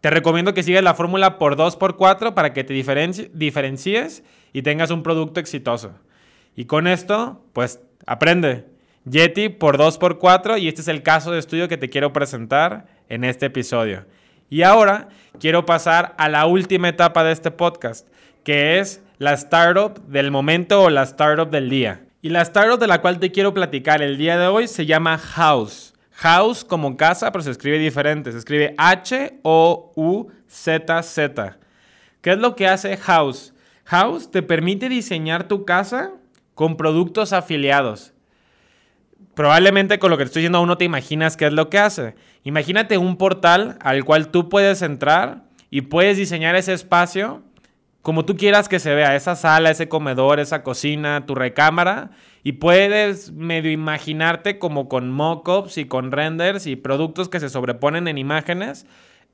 Te 0.00 0.08
recomiendo 0.08 0.54
que 0.54 0.62
sigas 0.62 0.82
la 0.82 0.94
fórmula 0.94 1.36
por 1.36 1.56
2x4 1.56 2.32
para 2.32 2.54
que 2.54 2.64
te 2.64 2.72
diferencies 2.72 4.24
y 4.54 4.62
tengas 4.62 4.90
un 4.90 5.02
producto 5.02 5.38
exitoso. 5.38 5.92
Y 6.56 6.64
con 6.64 6.86
esto, 6.86 7.44
pues 7.52 7.82
aprende. 8.06 8.64
Yeti 9.04 9.50
por 9.50 9.76
2x4 9.76 10.58
y 10.58 10.68
este 10.68 10.80
es 10.80 10.88
el 10.88 11.02
caso 11.02 11.30
de 11.30 11.40
estudio 11.40 11.68
que 11.68 11.76
te 11.76 11.90
quiero 11.90 12.14
presentar 12.14 12.86
en 13.10 13.22
este 13.24 13.44
episodio. 13.46 14.06
Y 14.48 14.62
ahora 14.62 15.10
quiero 15.38 15.66
pasar 15.66 16.14
a 16.16 16.30
la 16.30 16.46
última 16.46 16.88
etapa 16.88 17.22
de 17.22 17.32
este 17.32 17.50
podcast, 17.50 18.08
que 18.44 18.78
es 18.78 19.03
la 19.24 19.32
startup 19.32 19.98
del 20.06 20.30
momento 20.30 20.82
o 20.82 20.90
la 20.90 21.02
startup 21.04 21.48
del 21.48 21.70
día. 21.70 22.04
Y 22.20 22.28
la 22.28 22.42
startup 22.42 22.78
de 22.78 22.86
la 22.86 23.00
cual 23.00 23.18
te 23.18 23.32
quiero 23.32 23.54
platicar 23.54 24.02
el 24.02 24.18
día 24.18 24.36
de 24.36 24.48
hoy 24.48 24.68
se 24.68 24.84
llama 24.84 25.16
House. 25.16 25.94
House 26.10 26.62
como 26.62 26.98
casa, 26.98 27.32
pero 27.32 27.42
se 27.42 27.50
escribe 27.50 27.78
diferente. 27.78 28.32
Se 28.32 28.38
escribe 28.38 28.74
H-O-U-Z-Z. 28.76 29.48
¿Qué 32.20 32.32
es 32.32 32.38
lo 32.38 32.54
que 32.54 32.68
hace 32.68 32.98
House? 32.98 33.54
House 33.84 34.30
te 34.30 34.42
permite 34.42 34.90
diseñar 34.90 35.48
tu 35.48 35.64
casa 35.64 36.12
con 36.54 36.76
productos 36.76 37.32
afiliados. 37.32 38.12
Probablemente 39.34 39.98
con 39.98 40.10
lo 40.10 40.18
que 40.18 40.24
te 40.24 40.26
estoy 40.26 40.42
diciendo 40.42 40.58
aún 40.58 40.68
no 40.68 40.76
te 40.76 40.84
imaginas 40.84 41.38
qué 41.38 41.46
es 41.46 41.52
lo 41.54 41.70
que 41.70 41.78
hace. 41.78 42.14
Imagínate 42.42 42.98
un 42.98 43.16
portal 43.16 43.78
al 43.80 44.04
cual 44.04 44.28
tú 44.28 44.50
puedes 44.50 44.82
entrar 44.82 45.44
y 45.70 45.80
puedes 45.80 46.18
diseñar 46.18 46.56
ese 46.56 46.74
espacio 46.74 47.42
como 48.04 48.26
tú 48.26 48.36
quieras 48.36 48.68
que 48.68 48.80
se 48.80 48.94
vea, 48.94 49.16
esa 49.16 49.34
sala, 49.34 49.70
ese 49.70 49.88
comedor, 49.88 50.38
esa 50.38 50.62
cocina, 50.62 51.24
tu 51.24 51.34
recámara, 51.34 52.10
y 52.42 52.52
puedes 52.52 53.32
medio 53.32 53.70
imaginarte 53.70 54.58
como 54.58 54.90
con 54.90 55.10
mockups 55.10 55.78
y 55.78 55.86
con 55.86 56.12
renders 56.12 56.66
y 56.66 56.76
productos 56.76 57.30
que 57.30 57.40
se 57.40 57.48
sobreponen 57.48 58.06
en 58.06 58.18
imágenes, 58.18 58.84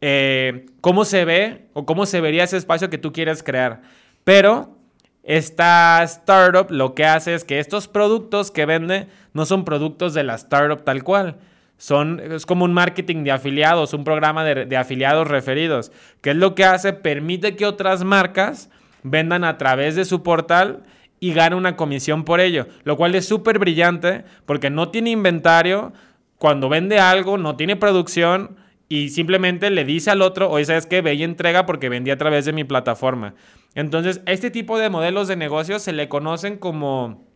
eh, 0.00 0.66
cómo 0.80 1.04
se 1.04 1.24
ve 1.24 1.66
o 1.72 1.84
cómo 1.84 2.06
se 2.06 2.20
vería 2.20 2.44
ese 2.44 2.58
espacio 2.58 2.90
que 2.90 2.98
tú 2.98 3.12
quieres 3.12 3.42
crear. 3.42 3.82
Pero 4.22 4.78
esta 5.24 6.00
startup 6.04 6.70
lo 6.70 6.94
que 6.94 7.06
hace 7.06 7.34
es 7.34 7.42
que 7.42 7.58
estos 7.58 7.88
productos 7.88 8.52
que 8.52 8.66
vende 8.66 9.08
no 9.32 9.46
son 9.46 9.64
productos 9.64 10.14
de 10.14 10.22
la 10.22 10.36
startup 10.36 10.84
tal 10.84 11.02
cual. 11.02 11.40
Son, 11.80 12.20
es 12.20 12.44
como 12.44 12.66
un 12.66 12.74
marketing 12.74 13.24
de 13.24 13.30
afiliados, 13.30 13.94
un 13.94 14.04
programa 14.04 14.44
de, 14.44 14.66
de 14.66 14.76
afiliados 14.76 15.26
referidos. 15.26 15.90
¿Qué 16.20 16.30
es 16.30 16.36
lo 16.36 16.54
que 16.54 16.66
hace? 16.66 16.92
Permite 16.92 17.56
que 17.56 17.64
otras 17.64 18.04
marcas 18.04 18.68
vendan 19.02 19.44
a 19.44 19.56
través 19.56 19.96
de 19.96 20.04
su 20.04 20.22
portal 20.22 20.82
y 21.20 21.32
gane 21.32 21.56
una 21.56 21.76
comisión 21.76 22.24
por 22.24 22.38
ello, 22.40 22.66
lo 22.84 22.98
cual 22.98 23.14
es 23.14 23.26
súper 23.26 23.58
brillante 23.58 24.24
porque 24.44 24.68
no 24.68 24.90
tiene 24.90 25.08
inventario, 25.08 25.94
cuando 26.36 26.68
vende 26.68 26.98
algo 26.98 27.38
no 27.38 27.56
tiene 27.56 27.76
producción 27.76 28.56
y 28.86 29.08
simplemente 29.08 29.70
le 29.70 29.86
dice 29.86 30.10
al 30.10 30.20
otro, 30.20 30.50
oye, 30.50 30.66
¿sabes 30.66 30.84
qué? 30.84 31.00
Ve 31.00 31.14
y 31.14 31.22
entrega 31.22 31.64
porque 31.64 31.88
vendí 31.88 32.10
a 32.10 32.18
través 32.18 32.44
de 32.44 32.52
mi 32.52 32.64
plataforma. 32.64 33.34
Entonces, 33.74 34.20
este 34.26 34.50
tipo 34.50 34.78
de 34.78 34.90
modelos 34.90 35.28
de 35.28 35.36
negocio 35.36 35.78
se 35.78 35.94
le 35.94 36.10
conocen 36.10 36.58
como 36.58 37.26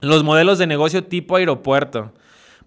los 0.00 0.24
modelos 0.24 0.58
de 0.58 0.66
negocio 0.66 1.04
tipo 1.04 1.36
aeropuerto. 1.36 2.12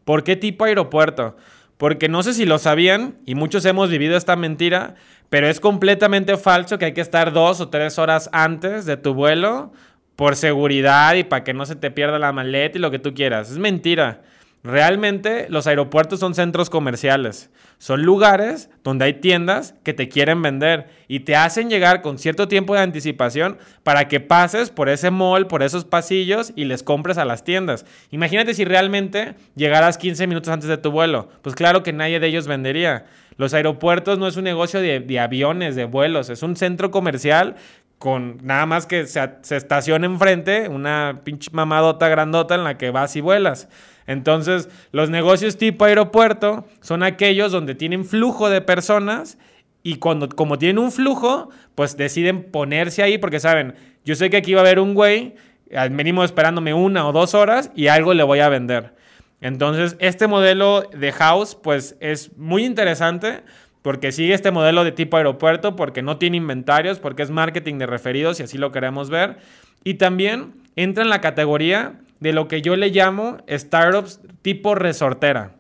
¿Por 0.06 0.24
qué 0.24 0.36
tipo 0.36 0.64
aeropuerto? 0.64 1.36
Porque 1.78 2.08
no 2.08 2.24
sé 2.24 2.34
si 2.34 2.46
lo 2.46 2.58
sabían 2.58 3.18
y 3.26 3.36
muchos 3.36 3.66
hemos 3.66 3.90
vivido 3.90 4.16
esta 4.16 4.38
mentira, 4.38 4.96
pero 5.30 5.48
es 5.48 5.60
completamente 5.60 6.38
falso 6.38 6.78
que 6.78 6.86
hay 6.86 6.94
que 6.94 7.02
estar 7.02 7.34
dos 7.34 7.60
o 7.60 7.68
tres 7.70 8.00
horas 8.00 8.30
antes 8.32 8.86
de 8.86 8.96
tu 8.96 9.14
vuelo 9.14 9.74
por 10.16 10.38
seguridad 10.38 11.16
y 11.16 11.26
para 11.26 11.44
que 11.44 11.54
no 11.54 11.66
se 11.66 11.76
te 11.76 11.92
pierda 11.92 12.20
la 12.20 12.32
maleta 12.32 12.78
y 12.78 12.82
lo 12.82 12.92
que 12.92 13.00
tú 13.00 13.14
quieras. 13.14 13.52
Es 13.52 13.58
mentira. 13.58 14.22
Realmente 14.66 15.46
los 15.50 15.68
aeropuertos 15.68 16.20
son 16.20 16.34
centros 16.34 16.72
comerciales. 16.72 17.52
Son 17.78 18.02
lugares 18.02 18.72
donde 18.84 19.06
hay 19.06 19.14
tiendas 19.14 19.76
que 19.84 19.94
te 19.94 20.10
quieren 20.10 20.42
vender 20.42 20.88
y 21.08 21.20
te 21.20 21.36
hacen 21.36 21.70
llegar 21.70 22.02
con 22.02 22.18
cierto 22.18 22.48
tiempo 22.48 22.74
de 22.74 22.82
anticipación 22.82 23.60
para 23.84 24.08
que 24.08 24.22
pases 24.22 24.72
por 24.72 24.90
ese 24.90 25.12
mall, 25.12 25.46
por 25.46 25.62
esos 25.62 25.86
pasillos 25.86 26.52
y 26.56 26.66
les 26.66 26.82
compres 26.82 27.20
a 27.20 27.26
las 27.26 27.44
tiendas. 27.44 27.86
Imagínate 28.10 28.56
si 28.56 28.66
realmente 28.66 29.36
llegaras 29.56 30.00
15 30.00 30.26
minutos 30.26 30.52
antes 30.52 30.68
de 30.68 30.78
tu 30.78 30.90
vuelo. 30.90 31.30
Pues 31.44 31.54
claro 31.54 31.84
que 31.84 31.94
nadie 31.94 32.20
de 32.20 32.26
ellos 32.26 32.48
vendería. 32.48 33.06
Los 33.38 33.54
aeropuertos 33.54 34.18
no 34.18 34.28
es 34.28 34.36
un 34.36 34.46
negocio 34.46 34.82
de, 34.82 35.20
aviones, 35.20 35.76
de 35.76 35.86
vuelos, 35.86 36.30
es 36.30 36.42
un 36.42 36.56
centro 36.56 36.90
comercial 36.90 37.56
con 38.00 38.38
nada 38.44 38.66
más 38.66 38.86
que 38.86 39.08
se, 39.08 39.22
se 39.42 39.58
estaciona 39.58 40.06
enfrente, 40.06 40.68
una 40.70 41.22
pinche 41.24 41.50
mamadota 41.52 42.08
grandota 42.10 42.56
en 42.56 42.64
la 42.64 42.78
que 42.78 42.92
vas 42.92 43.16
y 43.16 43.22
vuelas. 43.22 43.68
Entonces, 44.08 44.70
los 44.92 45.10
negocios 45.10 45.58
tipo 45.58 45.86
aeropuerto 45.86 46.66
son 46.82 47.04
aquellos 47.04 47.52
donde 47.52 47.76
tienen 47.76 48.06
flujo 48.06 48.50
de 48.50 48.62
personas 48.62 49.38
y 49.82 49.98
cuando, 49.98 50.30
como 50.30 50.58
tienen 50.58 50.80
un 50.80 50.92
flujo, 50.92 51.50
pues 51.76 51.98
deciden 51.98 52.44
ponerse 52.44 53.04
ahí 53.04 53.18
porque 53.18 53.40
saben, 53.40 53.76
yo 54.04 54.16
sé 54.16 54.30
que 54.30 54.38
aquí 54.38 54.54
va 54.54 54.62
a 54.62 54.64
haber 54.64 54.80
un 54.80 54.94
güey, 54.94 55.36
al 55.76 55.92
mínimo 55.92 56.24
esperándome 56.24 56.74
una 56.74 57.08
o 57.08 57.12
dos 57.12 57.34
horas 57.34 57.72
y 57.76 57.88
algo 57.88 58.14
le 58.14 58.24
voy 58.24 58.40
a 58.40 58.50
vender. 58.50 58.96
Entonces, 59.42 59.96
este 60.00 60.28
modelo 60.28 60.90
de 60.92 61.12
house, 61.12 61.56
pues 61.56 61.98
es 62.00 62.36
muy 62.38 62.66
interesante 62.66 63.44
porque 63.86 64.12
sigue 64.12 64.34
este 64.34 64.50
modelo 64.50 64.84
de 64.84 64.92
tipo 64.92 65.16
aeropuerto, 65.16 65.76
porque 65.76 66.02
no 66.02 66.18
tiene 66.18 66.38
inventarios, 66.38 66.98
porque 66.98 67.22
es 67.22 67.30
marketing 67.30 67.78
de 67.78 67.86
referidos 67.86 68.40
y 68.40 68.44
así 68.44 68.58
lo 68.58 68.72
queremos 68.72 69.12
ver. 69.12 69.38
Y 69.84 69.94
también 69.94 70.54
entra 70.76 71.04
en 71.04 71.12
la 71.12 71.22
categoría 71.22 72.00
de 72.20 72.34
lo 72.34 72.48
que 72.48 72.64
yo 72.64 72.76
le 72.78 72.90
llamo 72.90 73.38
startups 73.48 74.22
tipo 74.42 74.74
resortera. 74.74 75.52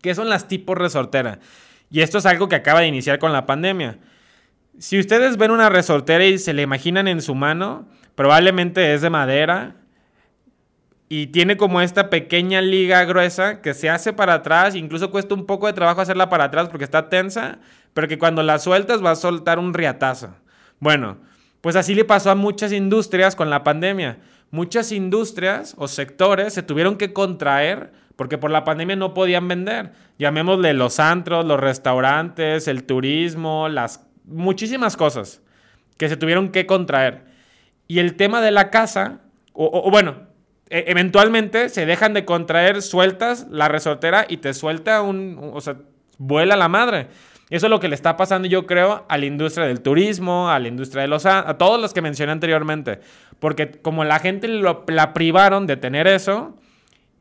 ¿Qué 0.00 0.14
son 0.14 0.28
las 0.28 0.46
tipo 0.46 0.76
resortera? 0.76 1.40
Y 1.90 2.02
esto 2.02 2.18
es 2.18 2.26
algo 2.26 2.48
que 2.48 2.54
acaba 2.54 2.82
de 2.82 2.86
iniciar 2.86 3.18
con 3.18 3.32
la 3.32 3.46
pandemia. 3.46 3.98
Si 4.78 5.00
ustedes 5.00 5.36
ven 5.36 5.50
una 5.50 5.68
resortera 5.68 6.24
y 6.24 6.38
se 6.38 6.52
le 6.52 6.62
imaginan 6.62 7.08
en 7.08 7.20
su 7.20 7.34
mano, 7.34 7.88
probablemente 8.14 8.94
es 8.94 9.02
de 9.02 9.10
madera 9.10 9.74
y 11.10 11.26
tiene 11.26 11.58
como 11.58 11.82
esta 11.82 12.08
pequeña 12.08 12.62
liga 12.62 13.04
gruesa 13.04 13.60
que 13.60 13.74
se 13.74 13.90
hace 13.90 14.14
para 14.14 14.32
atrás, 14.32 14.74
incluso 14.74 15.10
cuesta 15.10 15.34
un 15.34 15.44
poco 15.44 15.66
de 15.66 15.74
trabajo 15.74 16.00
hacerla 16.00 16.30
para 16.30 16.44
atrás 16.44 16.70
porque 16.70 16.84
está 16.84 17.10
tensa, 17.10 17.58
pero 17.92 18.08
que 18.08 18.18
cuando 18.18 18.42
la 18.42 18.58
sueltas 18.58 19.04
va 19.04 19.10
a 19.10 19.16
soltar 19.16 19.58
un 19.58 19.74
riatazo. 19.74 20.34
Bueno, 20.78 21.18
pues 21.60 21.76
así 21.76 21.94
le 21.94 22.06
pasó 22.06 22.30
a 22.30 22.34
muchas 22.34 22.72
industrias 22.72 23.36
con 23.36 23.50
la 23.50 23.62
pandemia 23.62 24.20
muchas 24.50 24.92
industrias 24.92 25.74
o 25.78 25.88
sectores 25.88 26.52
se 26.52 26.62
tuvieron 26.62 26.96
que 26.96 27.12
contraer 27.12 27.92
porque 28.16 28.38
por 28.38 28.50
la 28.50 28.64
pandemia 28.64 28.96
no 28.96 29.14
podían 29.14 29.48
vender. 29.48 29.92
Llamémosle 30.18 30.74
los 30.74 31.00
antros, 31.00 31.46
los 31.46 31.58
restaurantes, 31.58 32.68
el 32.68 32.84
turismo, 32.84 33.68
las 33.68 34.06
muchísimas 34.24 34.96
cosas 34.96 35.40
que 35.96 36.08
se 36.08 36.16
tuvieron 36.16 36.50
que 36.50 36.66
contraer. 36.66 37.24
Y 37.88 37.98
el 37.98 38.16
tema 38.16 38.42
de 38.42 38.50
la 38.50 38.70
casa, 38.70 39.20
o, 39.54 39.90
bueno, 39.90 40.16
e, 40.70 40.84
eventualmente 40.86 41.68
se 41.68 41.84
dejan 41.84 42.14
de 42.14 42.24
contraer, 42.24 42.80
sueltas 42.80 43.46
la 43.50 43.68
resortera 43.68 44.24
y 44.28 44.38
te 44.38 44.54
suelta 44.54 45.02
un, 45.02 45.50
o 45.52 45.60
sea, 45.60 45.76
vuela 46.18 46.56
la 46.56 46.68
madre. 46.68 47.08
Eso 47.50 47.66
es 47.66 47.70
lo 47.70 47.80
que 47.80 47.88
le 47.88 47.96
está 47.96 48.16
pasando, 48.16 48.46
yo 48.46 48.64
creo, 48.64 49.04
a 49.08 49.18
la 49.18 49.26
industria 49.26 49.66
del 49.66 49.80
turismo, 49.80 50.50
a 50.50 50.58
la 50.60 50.68
industria 50.68 51.02
de 51.02 51.08
los... 51.08 51.26
a 51.26 51.58
todos 51.58 51.80
los 51.80 51.92
que 51.92 52.00
mencioné 52.00 52.30
anteriormente. 52.30 53.00
Porque 53.40 53.72
como 53.72 54.04
la 54.04 54.20
gente 54.20 54.46
la 54.46 55.12
privaron 55.12 55.66
de 55.66 55.76
tener 55.76 56.06
eso, 56.06 56.56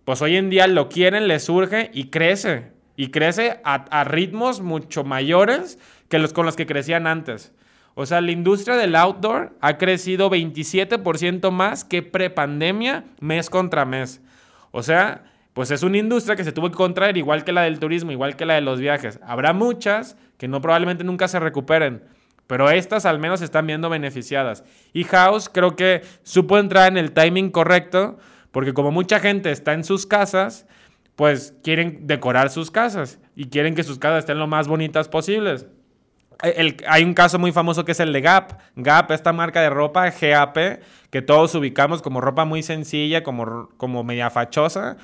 pues 0.09 0.23
hoy 0.23 0.37
en 0.37 0.49
día 0.49 0.65
lo 0.65 0.89
quieren, 0.89 1.27
le 1.27 1.39
surge 1.39 1.91
y 1.93 2.05
crece. 2.05 2.71
Y 2.95 3.11
crece 3.11 3.61
a, 3.63 4.03
ritmos 4.03 4.59
mucho 4.59 5.03
mayores 5.03 5.79
que 6.09 6.19
los 6.19 6.33
con 6.33 6.45
los 6.45 6.55
que 6.55 6.65
crecían 6.65 7.07
antes. 7.07 7.53
O 8.01 8.05
sea, 8.05 8.21
la 8.21 8.31
industria 8.31 8.77
del 8.77 8.95
outdoor 8.95 9.57
ha 9.59 9.77
crecido 9.77 10.29
27% 10.29 11.51
más 11.51 11.83
que 11.83 12.01
prepandemia 12.01 13.03
mes 13.19 13.49
contra 13.49 13.83
mes. 13.83 14.21
O 14.71 14.83
sea, 14.83 15.25
pues 15.51 15.69
es 15.69 15.83
una 15.83 15.97
industria 15.97 16.37
que 16.37 16.45
se 16.45 16.53
tuvo 16.53 16.69
que 16.69 16.77
contraer 16.77 17.17
igual 17.17 17.43
que 17.43 17.51
la 17.51 17.63
del 17.63 17.77
turismo, 17.77 18.13
igual 18.13 18.37
que 18.37 18.45
la 18.45 18.53
de 18.53 18.61
los 18.61 18.79
viajes. 18.79 19.19
Habrá 19.21 19.51
muchas 19.51 20.15
que 20.37 20.47
no 20.47 20.61
probablemente 20.61 21.03
nunca 21.03 21.27
se 21.27 21.41
recuperen, 21.41 22.01
pero 22.47 22.69
estas 22.69 23.05
al 23.05 23.19
menos 23.19 23.41
están 23.41 23.67
viendo 23.67 23.89
beneficiadas. 23.89 24.63
Y 24.93 25.03
House 25.03 25.49
creo 25.49 25.75
que 25.75 26.01
supo 26.23 26.57
entrar 26.57 26.89
en 26.89 26.97
el 26.97 27.11
timing 27.11 27.49
correcto, 27.49 28.17
porque 28.51 28.73
como 28.73 28.91
mucha 28.91 29.19
gente 29.19 29.51
está 29.51 29.73
en 29.73 29.83
sus 29.83 30.05
casas, 30.05 30.65
pues 31.17 31.53
quieren 31.65 32.07
decorar 32.07 32.49
sus 32.49 32.71
casas 32.71 33.19
y 33.35 33.49
quieren 33.49 33.75
que 33.75 33.83
sus 33.83 33.99
casas 33.99 34.19
estén 34.19 34.39
lo 34.39 34.47
más 34.47 34.69
bonitas 34.69 35.09
posibles. 35.09 35.67
Hay 36.41 37.03
un 37.03 37.13
caso 37.13 37.37
muy 37.37 37.51
famoso 37.51 37.85
que 37.85 37.91
es 37.91 37.99
el 37.99 38.13
de 38.13 38.21
Gap. 38.21 38.59
Gap, 38.75 39.11
esta 39.11 39.33
marca 39.33 39.61
de 39.61 39.69
ropa 39.69 40.09
GAP, 40.09 40.81
que 41.09 41.21
todos 41.21 41.53
ubicamos 41.55 42.01
como 42.01 42.21
ropa 42.21 42.45
muy 42.45 42.63
sencilla, 42.63 43.23
como, 43.23 43.69
como 43.77 44.03
media 44.03 44.29
fachosa 44.29 44.97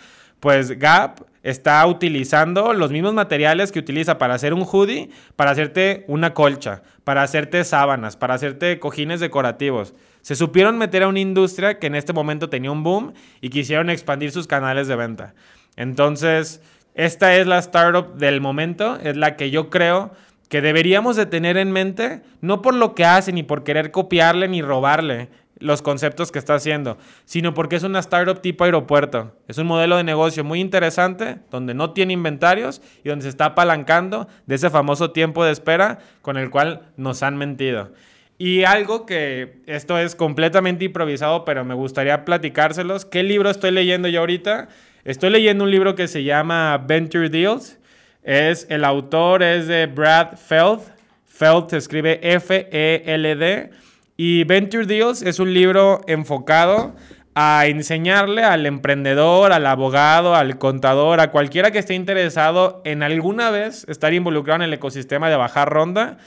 pues 0.45 0.77
Gap 0.77 1.25
está 1.41 1.83
utilizando 1.87 2.73
los 2.73 2.91
mismos 2.91 3.15
materiales 3.15 3.71
que 3.71 3.79
utiliza 3.79 4.19
para 4.19 4.35
hacer 4.35 4.53
un 4.53 4.63
hoodie, 4.63 5.09
para 5.35 5.49
hacerte 5.49 6.05
una 6.07 6.35
colcha, 6.35 6.83
para 7.03 7.23
hacerte 7.23 7.63
sábanas, 7.63 8.15
para 8.15 8.35
hacerte 8.35 8.79
cojines 8.79 9.19
decorativos. 9.19 9.95
Se 10.21 10.35
supieron 10.35 10.77
meter 10.77 11.01
a 11.01 11.07
una 11.07 11.19
industria 11.19 11.79
que 11.79 11.87
en 11.87 11.95
este 11.95 12.13
momento 12.13 12.47
tenía 12.47 12.71
un 12.71 12.83
boom 12.83 13.13
y 13.41 13.49
quisieron 13.49 13.89
expandir 13.89 14.31
sus 14.31 14.45
canales 14.45 14.87
de 14.87 14.95
venta. 14.95 15.33
Entonces, 15.77 16.61
esta 16.93 17.35
es 17.35 17.47
la 17.47 17.57
startup 17.57 18.15
del 18.15 18.39
momento, 18.39 18.99
es 19.01 19.17
la 19.17 19.35
que 19.35 19.49
yo 19.49 19.71
creo 19.71 20.11
que 20.49 20.61
deberíamos 20.61 21.15
de 21.15 21.25
tener 21.25 21.57
en 21.57 21.71
mente, 21.71 22.21
no 22.41 22.61
por 22.61 22.73
lo 22.73 22.95
que 22.95 23.05
hace, 23.05 23.31
ni 23.31 23.43
por 23.43 23.63
querer 23.63 23.91
copiarle 23.91 24.47
ni 24.47 24.61
robarle, 24.61 25.29
los 25.59 25.81
conceptos 25.81 26.31
que 26.31 26.39
está 26.39 26.55
haciendo, 26.55 26.97
sino 27.23 27.53
porque 27.53 27.77
es 27.77 27.83
una 27.83 27.99
startup 27.99 28.41
tipo 28.41 28.65
aeropuerto. 28.65 29.35
Es 29.47 29.57
un 29.57 29.67
modelo 29.67 29.97
de 29.97 30.03
negocio 30.03 30.43
muy 30.43 30.59
interesante, 30.59 31.37
donde 31.49 31.73
no 31.73 31.91
tiene 31.91 32.13
inventarios 32.13 32.81
y 33.03 33.09
donde 33.09 33.23
se 33.23 33.29
está 33.29 33.45
apalancando 33.45 34.27
de 34.45 34.55
ese 34.55 34.69
famoso 34.69 35.11
tiempo 35.11 35.45
de 35.45 35.51
espera 35.51 35.99
con 36.21 36.37
el 36.37 36.49
cual 36.49 36.89
nos 36.97 37.23
han 37.23 37.37
mentido. 37.37 37.91
Y 38.37 38.65
algo 38.65 39.05
que 39.05 39.61
esto 39.65 39.97
es 39.97 40.13
completamente 40.13 40.83
improvisado, 40.83 41.45
pero 41.45 41.63
me 41.63 41.73
gustaría 41.73 42.25
platicárselos. 42.25 43.05
¿Qué 43.05 43.23
libro 43.23 43.49
estoy 43.49 43.71
leyendo 43.71 44.09
yo 44.09 44.19
ahorita? 44.19 44.67
Estoy 45.05 45.29
leyendo 45.29 45.63
un 45.63 45.71
libro 45.71 45.95
que 45.95 46.09
se 46.09 46.23
llama 46.23 46.77
Venture 46.85 47.29
Deals. 47.29 47.79
Es, 48.25 48.65
el 48.69 48.83
autor 48.83 49.43
es 49.43 49.67
de 49.67 49.85
Brad 49.85 50.35
Feld. 50.35 50.81
Feld 51.25 51.69
se 51.69 51.77
escribe 51.77 52.19
F-E-L-D. 52.23 53.69
Y 54.17 54.43
Venture 54.45 54.87
Deals 54.87 55.21
es 55.21 55.39
un 55.39 55.53
libro 55.53 56.01
enfocado 56.07 56.95
a 57.35 57.67
enseñarle 57.67 58.43
al 58.43 58.65
emprendedor, 58.65 59.53
al 59.53 59.67
abogado, 59.67 60.33
al 60.33 60.57
contador, 60.57 61.19
a 61.19 61.29
cualquiera 61.29 61.69
que 61.69 61.77
esté 61.77 61.93
interesado 61.93 62.81
en 62.83 63.03
alguna 63.03 63.51
vez 63.51 63.85
estar 63.89 64.11
involucrado 64.11 64.63
en 64.63 64.69
el 64.69 64.73
ecosistema 64.73 65.29
de 65.29 65.35
bajar 65.35 65.69
ronda, 65.69 66.17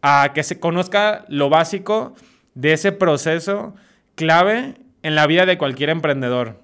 a 0.00 0.30
que 0.34 0.44
se 0.44 0.58
conozca 0.58 1.26
lo 1.28 1.50
básico 1.50 2.14
de 2.54 2.72
ese 2.72 2.92
proceso 2.92 3.74
clave 4.14 4.76
en 5.02 5.16
la 5.16 5.26
vida 5.26 5.44
de 5.44 5.58
cualquier 5.58 5.90
emprendedor. 5.90 6.62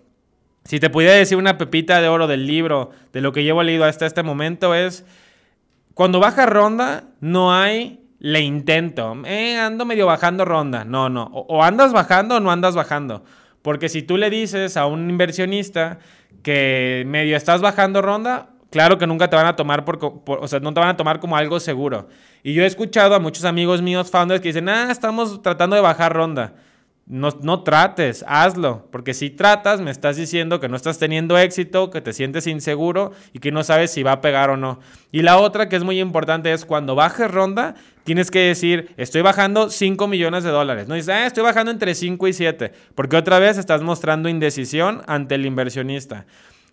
Si 0.69 0.79
te 0.81 0.91
pudiera 0.91 1.15
decir 1.15 1.39
una 1.39 1.57
pepita 1.57 2.03
de 2.03 2.09
oro 2.09 2.27
del 2.27 2.47
libro, 2.47 2.91
de 3.15 3.23
lo 3.23 3.33
que 3.33 3.43
llevo 3.43 3.63
leído 3.63 3.87
hasta 3.87 4.05
este 4.05 4.23
momento, 4.23 4.75
es 4.75 5.07
cuando 5.95 6.21
baja 6.21 6.45
ronda 6.45 7.05
no 7.23 7.55
hay 7.55 8.05
le 8.19 8.43
intento. 8.43 9.17
Eh, 9.25 9.57
ando 9.57 9.87
medio 9.87 10.05
bajando 10.05 10.45
ronda. 10.45 10.85
No, 10.85 11.09
no. 11.09 11.25
O, 11.33 11.65
andas 11.65 11.95
bajando 11.95 12.37
o 12.37 12.41
no 12.41 12.51
andas 12.51 12.75
bajando. 12.75 13.25
Porque 13.63 13.89
si 13.89 14.03
tú 14.03 14.19
le 14.19 14.29
dices 14.29 14.77
a 14.77 14.85
un 14.85 15.09
inversionista 15.09 16.01
que 16.43 17.03
medio 17.07 17.39
estás 17.39 17.63
bajando 17.63 18.03
ronda, 18.03 18.51
claro 18.71 18.99
que 18.99 19.07
nunca 19.07 19.31
te 19.31 19.37
van 19.37 19.47
a 19.47 19.57
tomar 19.57 19.87
por, 19.87 19.99
o 20.27 20.49
sea, 20.49 20.61
no 20.61 20.75
te 20.75 20.81
van 20.81 20.91
a 20.91 20.97
tomar 20.99 21.19
como 21.19 21.39
algo 21.39 21.61
seguro. 21.61 22.09
Y 22.43 22.53
yo 22.53 22.63
he 22.63 22.67
escuchado 22.67 23.15
a 23.15 23.21
muchos 23.21 23.47
amigos 23.47 23.81
míos, 23.81 24.11
founders, 24.11 24.43
que 24.43 24.49
dicen, 24.49 24.69
ah, 24.69 24.89
estamos 24.91 25.41
tratando 25.41 25.77
de 25.77 25.81
bajar 25.81 26.13
ronda. 26.13 26.53
No, 27.11 27.31
no, 27.41 27.63
trates, 27.63 28.23
hazlo, 28.29 28.87
porque 28.93 29.15
si 29.15 29.31
tratas 29.31 29.81
me 29.81 29.91
estás 29.91 30.19
diciendo 30.19 30.61
que 30.61 30.69
no 30.69 30.77
estás 30.77 30.99
teniendo 30.99 31.39
éxito, 31.39 31.91
que 31.91 32.03
te 32.03 32.13
sientes 32.13 32.47
inseguro 32.47 33.13
y 33.33 33.39
que 33.39 33.51
no 33.51 33.65
sabes 33.65 33.91
si 33.91 34.03
va 34.03 34.13
a 34.13 34.21
pegar 34.21 34.51
o 34.51 34.59
no. 34.59 34.79
Y 35.11 35.23
la 35.23 35.39
otra 35.39 35.71
que 35.71 35.77
es 35.77 35.85
muy 35.85 36.01
importante 36.01 36.53
es 36.53 36.67
cuando 36.67 36.95
bajes 36.95 37.31
ronda, 37.31 37.77
tienes 38.05 38.31
que 38.31 38.41
decir, 38.41 38.91
estoy 38.99 39.23
bajando 39.23 39.71
5 39.71 40.07
millones 40.07 40.45
de 40.45 40.51
dólares. 40.51 40.87
No 40.87 40.97
dices, 40.97 41.09
ah, 41.09 41.27
estoy 41.27 41.45
bajando 41.45 41.71
entre 41.71 41.95
5 41.95 42.29
y 42.29 42.35
7, 42.35 42.73
porque 42.95 43.17
otra 43.17 43.39
vez 43.39 43.57
estás 43.57 43.81
mostrando 43.81 44.29
indecisión 44.29 45.01
ante 45.07 45.37
el 45.37 45.47
inversionista. 45.47 46.27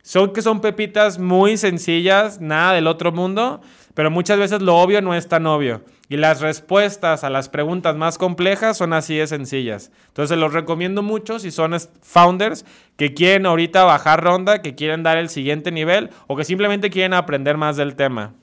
Son 0.06 0.34
que 0.34 0.44
son 0.44 0.62
pepitas 0.62 1.18
muy 1.18 1.58
sencillas, 1.58 2.40
nada 2.40 2.74
del 2.74 2.86
otro 2.86 3.12
mundo, 3.12 3.62
pero 3.96 4.12
muchas 4.12 4.38
veces 4.38 4.62
lo 4.62 4.78
obvio 4.78 5.02
no 5.02 5.16
es 5.16 5.28
tan 5.28 5.48
obvio. 5.48 5.84
Y 6.10 6.18
las 6.18 6.42
respuestas 6.42 7.24
a 7.24 7.32
las 7.32 7.50
preguntas 7.50 7.96
más 7.96 8.20
complejas 8.20 8.78
son 8.78 8.94
así 8.94 9.16
de 9.16 9.26
sencillas. 9.26 9.92
Entonces 10.10 10.38
los 10.38 10.54
recomiendo 10.54 11.02
mucho 11.02 11.40
si 11.40 11.50
son 11.50 11.76
founders 12.04 12.66
que 12.98 13.16
quieren 13.16 13.48
ahorita 13.48 13.84
bajar 13.84 14.24
ronda, 14.24 14.62
que 14.62 14.76
quieren 14.76 15.02
dar 15.02 15.18
el 15.18 15.28
siguiente 15.28 15.72
nivel 15.72 16.12
o 16.28 16.36
que 16.36 16.44
simplemente 16.44 16.92
quieren 16.92 17.16
aprender 17.16 17.58
más 17.58 17.76
del 17.76 17.96
tema. 17.96 18.36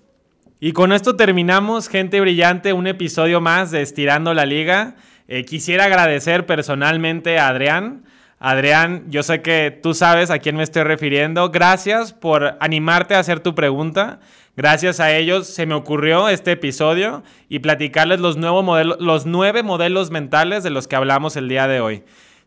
Y 0.59 0.73
con 0.73 0.93
esto 0.93 1.15
terminamos, 1.15 1.87
gente 1.87 2.21
brillante, 2.21 2.73
un 2.73 2.89
episodio 2.89 3.41
más 3.41 3.71
de 3.71 3.83
Estirando 3.83 4.35
la 4.35 4.47
Liga. 4.47 4.97
Eh, 5.29 5.45
quisiera 5.45 5.85
agradecer 5.85 6.45
personalmente 6.45 7.39
a 7.39 7.47
Adrián. 7.47 8.03
Adrián, 8.45 9.05
yo 9.09 9.23
sé 9.23 9.41
que 9.41 9.71
tú 9.71 9.95
sabes 9.95 10.29
a 10.31 10.41
quién 10.41 10.57
me 10.57 10.65
estoy 10.65 10.83
refiriendo. 10.83 11.51
Gracias 11.51 12.13
por 12.13 12.57
animarte 12.59 13.15
a 13.15 13.21
hacer 13.21 13.39
tu 13.39 13.55
pregunta. 13.55 14.19
Gracias 14.57 14.99
a 14.99 15.17
ellos 15.17 15.47
se 15.47 15.65
me 15.65 15.75
ocurrió 15.75 16.29
este 16.29 16.51
episodio 16.51 17.23
y 17.49 17.61
platicarles 17.61 18.19
los, 18.19 18.37
los 18.37 19.27
nueve 19.27 19.63
modelos 19.63 20.11
mentales 20.11 20.65
de 20.65 20.71
los 20.71 20.89
que 20.89 20.97
hablamos 20.97 21.37
el 21.37 21.49
día 21.49 21.69
de 21.69 21.81
hoy. 21.81 22.03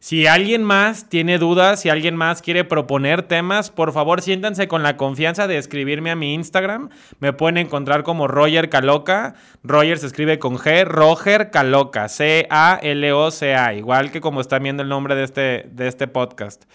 Si 0.05 0.27
alguien 0.27 0.63
más 0.63 1.09
tiene 1.09 1.39
dudas, 1.39 1.81
si 1.81 1.89
alguien 1.89 2.15
más 2.15 2.43
quiere 2.43 2.63
proponer 2.63 3.23
temas, 3.23 3.71
por 3.71 3.91
favor 3.91 4.21
siéntanse 4.21 4.67
con 4.67 4.83
la 4.83 4.97
confianza 4.97 5.47
de 5.47 5.57
escribirme 5.57 6.11
a 6.11 6.15
mi 6.15 6.35
Instagram. 6.35 6.89
Me 7.19 7.33
pueden 7.33 7.57
encontrar 7.57 8.03
como 8.03 8.27
Roger 8.27 8.69
Caloca. 8.69 9.33
Roger 9.63 9.97
se 9.97 10.05
escribe 10.05 10.37
con 10.37 10.57
G, 10.57 10.85
Roger 10.85 11.49
Caloca, 11.49 12.07
C-A-L-O-C-A, 12.07 13.73
igual 13.73 14.11
que 14.11 14.21
como 14.21 14.41
están 14.41 14.61
viendo 14.61 14.83
el 14.83 14.89
nombre 14.89 15.15
de 15.15 15.23
este, 15.23 15.65
de 15.71 15.87
este 15.87 16.07
podcast. 16.07 16.65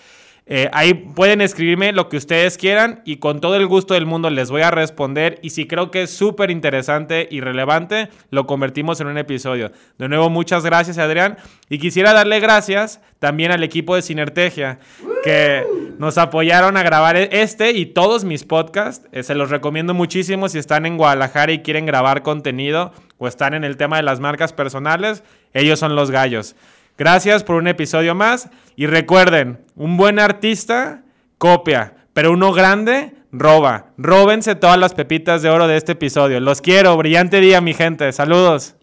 Eh, 0.52 0.68
ahí 0.72 0.94
pueden 0.94 1.40
escribirme 1.40 1.92
lo 1.92 2.08
que 2.08 2.16
ustedes 2.16 2.58
quieran 2.58 3.02
y 3.04 3.18
con 3.18 3.40
todo 3.40 3.54
el 3.54 3.68
gusto 3.68 3.94
del 3.94 4.04
mundo 4.04 4.30
les 4.30 4.50
voy 4.50 4.62
a 4.62 4.72
responder. 4.72 5.38
Y 5.42 5.50
si 5.50 5.68
creo 5.68 5.92
que 5.92 6.02
es 6.02 6.10
súper 6.10 6.50
interesante 6.50 7.28
y 7.30 7.40
relevante, 7.40 8.08
lo 8.30 8.48
convertimos 8.48 9.00
en 9.00 9.06
un 9.06 9.16
episodio. 9.16 9.70
De 9.96 10.08
nuevo, 10.08 10.28
muchas 10.28 10.64
gracias, 10.64 10.98
Adrián. 10.98 11.36
Y 11.68 11.78
quisiera 11.78 12.12
darle 12.12 12.40
gracias 12.40 13.00
también 13.20 13.52
al 13.52 13.62
equipo 13.62 13.94
de 13.94 14.02
Sinertegia 14.02 14.80
que 15.22 15.64
nos 15.98 16.18
apoyaron 16.18 16.76
a 16.76 16.82
grabar 16.82 17.16
este 17.16 17.70
y 17.70 17.86
todos 17.86 18.24
mis 18.24 18.42
podcasts. 18.42 19.06
Eh, 19.12 19.22
se 19.22 19.36
los 19.36 19.50
recomiendo 19.50 19.94
muchísimo 19.94 20.48
si 20.48 20.58
están 20.58 20.84
en 20.84 20.96
Guadalajara 20.96 21.52
y 21.52 21.60
quieren 21.60 21.86
grabar 21.86 22.24
contenido 22.24 22.92
o 23.18 23.28
están 23.28 23.54
en 23.54 23.62
el 23.62 23.76
tema 23.76 23.98
de 23.98 24.02
las 24.02 24.18
marcas 24.18 24.52
personales. 24.52 25.22
Ellos 25.54 25.78
son 25.78 25.94
los 25.94 26.10
gallos. 26.10 26.56
Gracias 27.00 27.44
por 27.44 27.56
un 27.56 27.66
episodio 27.66 28.14
más 28.14 28.50
y 28.76 28.84
recuerden, 28.84 29.64
un 29.74 29.96
buen 29.96 30.18
artista 30.18 31.00
copia, 31.38 31.94
pero 32.12 32.30
uno 32.30 32.52
grande 32.52 33.14
roba. 33.32 33.86
Róbense 33.96 34.54
todas 34.54 34.76
las 34.76 34.92
pepitas 34.92 35.40
de 35.40 35.48
oro 35.48 35.66
de 35.66 35.78
este 35.78 35.92
episodio. 35.92 36.40
Los 36.40 36.60
quiero, 36.60 36.94
brillante 36.98 37.40
día 37.40 37.62
mi 37.62 37.72
gente. 37.72 38.12
Saludos. 38.12 38.74